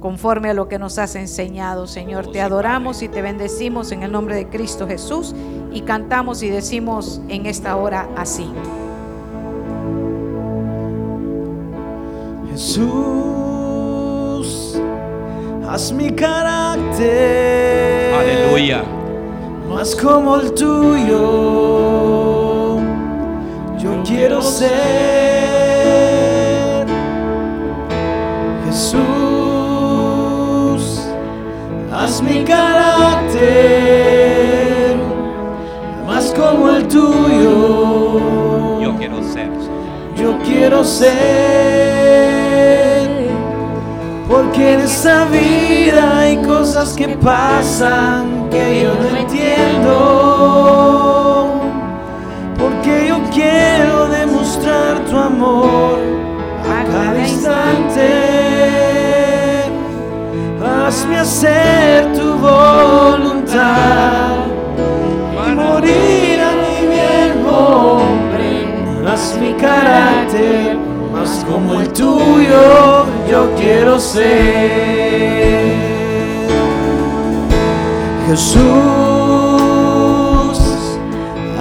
conforme 0.04 0.50
a 0.50 0.54
lo 0.54 0.68
que 0.68 0.78
nos 0.80 1.00
has 1.00 1.16
enseñado, 1.16 1.88
Señor. 1.88 2.30
Te 2.30 2.42
adoramos 2.42 3.02
y 3.04 3.08
te 3.08 3.22
bendecimos 3.22 3.94
en 3.94 4.04
el 4.04 4.12
nombre 4.12 4.36
de 4.36 4.50
Cristo 4.50 4.86
Jesús 4.86 5.34
y 5.72 5.80
cantamos 5.80 6.44
y 6.44 6.50
decimos 6.50 7.22
en 7.30 7.46
esta 7.46 7.78
hora 7.78 8.10
así. 8.18 8.46
Jesús, 12.52 12.84
haz 15.70 15.94
mi 15.94 16.12
carácter 16.12 18.14
Aleluya. 18.14 18.84
más 19.70 19.96
como 19.96 20.36
el 20.36 20.54
tuyo. 20.54 21.22
Yo 23.80 24.04
quiero 24.06 24.42
ser 24.42 24.74
Jesús, 28.66 29.23
haz 32.04 32.22
mi 32.22 32.44
carácter 32.44 33.44
más 36.06 36.34
como 36.34 36.70
el 36.70 36.88
tuyo. 36.88 38.20
Yo 38.82 38.96
quiero 38.98 39.24
ser. 39.24 39.50
Yo 40.16 40.38
quiero 40.44 40.84
ser, 40.84 41.12
porque 44.30 44.74
en 44.74 44.82
esta 44.82 45.26
vida 45.26 46.20
hay 46.20 46.38
cosas 46.38 46.94
que 46.94 47.08
pasan 47.10 48.48
que 48.52 48.84
yo 48.84 48.94
no 48.94 49.18
entiendo. 49.18 49.90
Porque 52.60 53.08
yo 53.10 53.18
quiero 53.34 54.08
demostrar 54.08 55.04
tu 55.10 55.18
amor 55.18 55.98
a 56.70 56.84
cada 56.86 57.20
instante. 57.20 58.53
Hazme 60.86 61.18
hacer 61.18 62.12
tu 62.14 62.34
voluntad 62.34 64.36
y 65.48 65.52
morir 65.56 66.42
a 66.42 66.52
mi 66.62 66.88
viejo 66.88 68.00
hombre. 68.00 68.68
Haz 69.08 69.38
mi 69.40 69.54
carácter 69.54 70.76
más 71.14 71.46
como 71.50 71.80
el 71.80 71.88
tuyo, 71.94 73.06
yo 73.32 73.42
quiero 73.56 73.98
ser. 73.98 75.72
Jesús, 78.28 78.60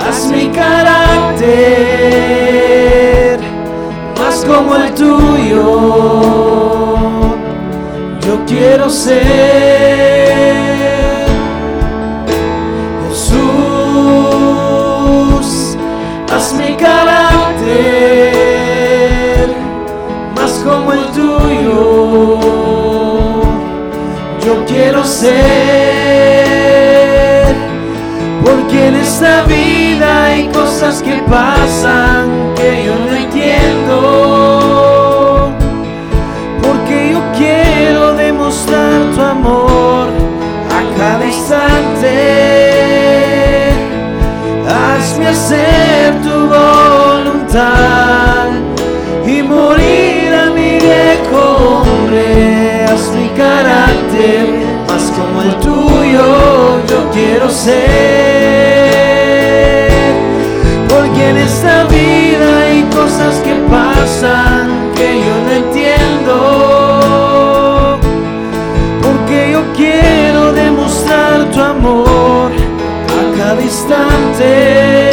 haz 0.01 0.27
mi 0.32 0.49
carácter 0.49 1.49
más 4.19 4.44
como 4.44 4.74
el 4.77 4.93
tuyo, 4.94 5.49
yo 5.49 5.91
quiero 8.63 8.89
ser 8.89 9.23
Jesús, 13.09 13.37
haz 16.33 16.55
mi 16.55 16.77
carácter 16.77 17.73
más 20.37 20.53
como 20.65 20.93
el 20.93 21.05
tuyo. 21.07 22.39
Yo 24.45 24.65
quiero 24.67 25.05
ser 25.05 25.33
porque 28.45 28.87
en 28.89 28.95
esta 28.95 29.43
vida 29.43 30.27
hay 30.27 30.47
cosas 30.49 31.03
que 31.03 31.21
pasan. 31.29 32.12
Hacer 45.53 46.20
tu 46.23 46.49
voluntad 46.49 48.49
y 49.27 49.43
morir 49.43 50.33
a 50.35 50.47
mi 50.51 50.79
viejo 50.79 51.83
hombre. 51.83 52.85
Haz 52.85 53.11
mi 53.15 53.29
carácter 53.29 54.47
más 54.89 55.12
como 55.16 55.43
el 55.43 55.55
tuyo, 55.57 56.81
yo 56.89 57.11
quiero 57.12 57.51
ser. 57.51 57.83
Porque 60.89 61.29
en 61.31 61.37
esta 61.37 61.85
vida 61.85 62.59
hay 62.66 62.83
cosas 62.85 63.35
que 63.45 63.55
pasan 63.70 64.91
que 64.95 65.20
yo 65.27 65.35
no 65.45 65.51
entiendo. 65.62 66.37
Porque 69.03 69.39
yo 69.53 69.61
quiero 69.77 70.53
demostrar 70.53 71.51
tu 71.51 71.61
amor 71.61 72.51
a 73.20 73.23
cada 73.37 73.61
instante. 73.61 75.12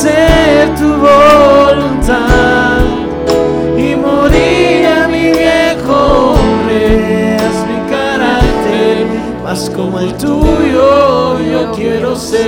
Hacer 0.00 0.74
tu 0.76 0.88
voluntad 0.96 2.80
y 3.76 3.94
morir 3.96 4.86
a 4.86 5.06
mi 5.06 5.24
viejo 5.24 6.32
hombre. 6.32 7.36
Mi 7.68 7.90
carácter 7.90 9.06
más 9.44 9.68
como 9.68 10.00
el 10.00 10.14
tuyo, 10.14 11.38
yo 11.40 11.72
quiero 11.72 12.16
ser. 12.16 12.40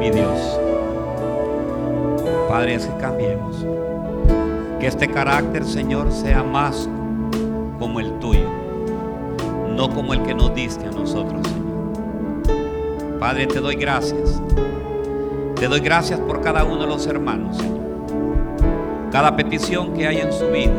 mi 0.00 0.10
Dios. 0.10 0.58
Padre, 2.48 2.74
es 2.74 2.86
que 2.86 2.96
cambiemos. 2.96 3.64
Que 4.80 4.88
este 4.88 5.06
carácter, 5.06 5.64
Señor, 5.64 6.10
sea 6.10 6.42
más 6.42 6.88
como 7.78 8.00
el 8.00 8.18
tuyo, 8.18 8.50
no 9.76 9.88
como 9.88 10.14
el 10.14 10.22
que 10.24 10.34
nos 10.34 10.52
diste 10.52 10.84
a 10.84 10.90
nosotros. 10.90 11.61
Padre, 13.22 13.46
te 13.46 13.60
doy 13.60 13.76
gracias. 13.76 14.42
Te 15.54 15.68
doy 15.68 15.78
gracias 15.78 16.18
por 16.18 16.40
cada 16.40 16.64
uno 16.64 16.80
de 16.80 16.88
los 16.88 17.06
hermanos, 17.06 17.56
Señor. 17.56 17.78
Cada 19.12 19.36
petición 19.36 19.94
que 19.94 20.08
hay 20.08 20.16
en 20.18 20.32
su 20.32 20.48
vida. 20.48 20.74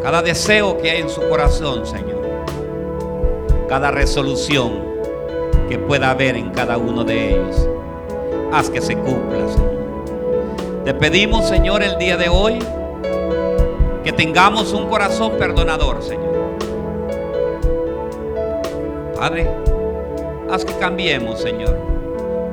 Cada 0.00 0.22
deseo 0.22 0.78
que 0.78 0.88
hay 0.92 1.00
en 1.00 1.10
su 1.10 1.20
corazón, 1.28 1.84
Señor. 1.84 2.22
Cada 3.68 3.90
resolución 3.90 4.84
que 5.68 5.78
pueda 5.80 6.10
haber 6.10 6.36
en 6.36 6.50
cada 6.50 6.78
uno 6.78 7.02
de 7.02 7.30
ellos. 7.30 7.68
Haz 8.52 8.70
que 8.70 8.80
se 8.80 8.94
cumpla, 8.94 9.48
Señor. 9.48 10.84
Te 10.84 10.94
pedimos, 10.94 11.48
Señor, 11.48 11.82
el 11.82 11.98
día 11.98 12.16
de 12.16 12.28
hoy 12.28 12.60
que 14.04 14.12
tengamos 14.12 14.72
un 14.72 14.88
corazón 14.88 15.32
perdonador, 15.40 16.04
Señor. 16.04 16.56
Padre, 19.16 19.67
haz 20.50 20.64
que 20.64 20.74
cambiemos, 20.78 21.40
Señor. 21.40 21.87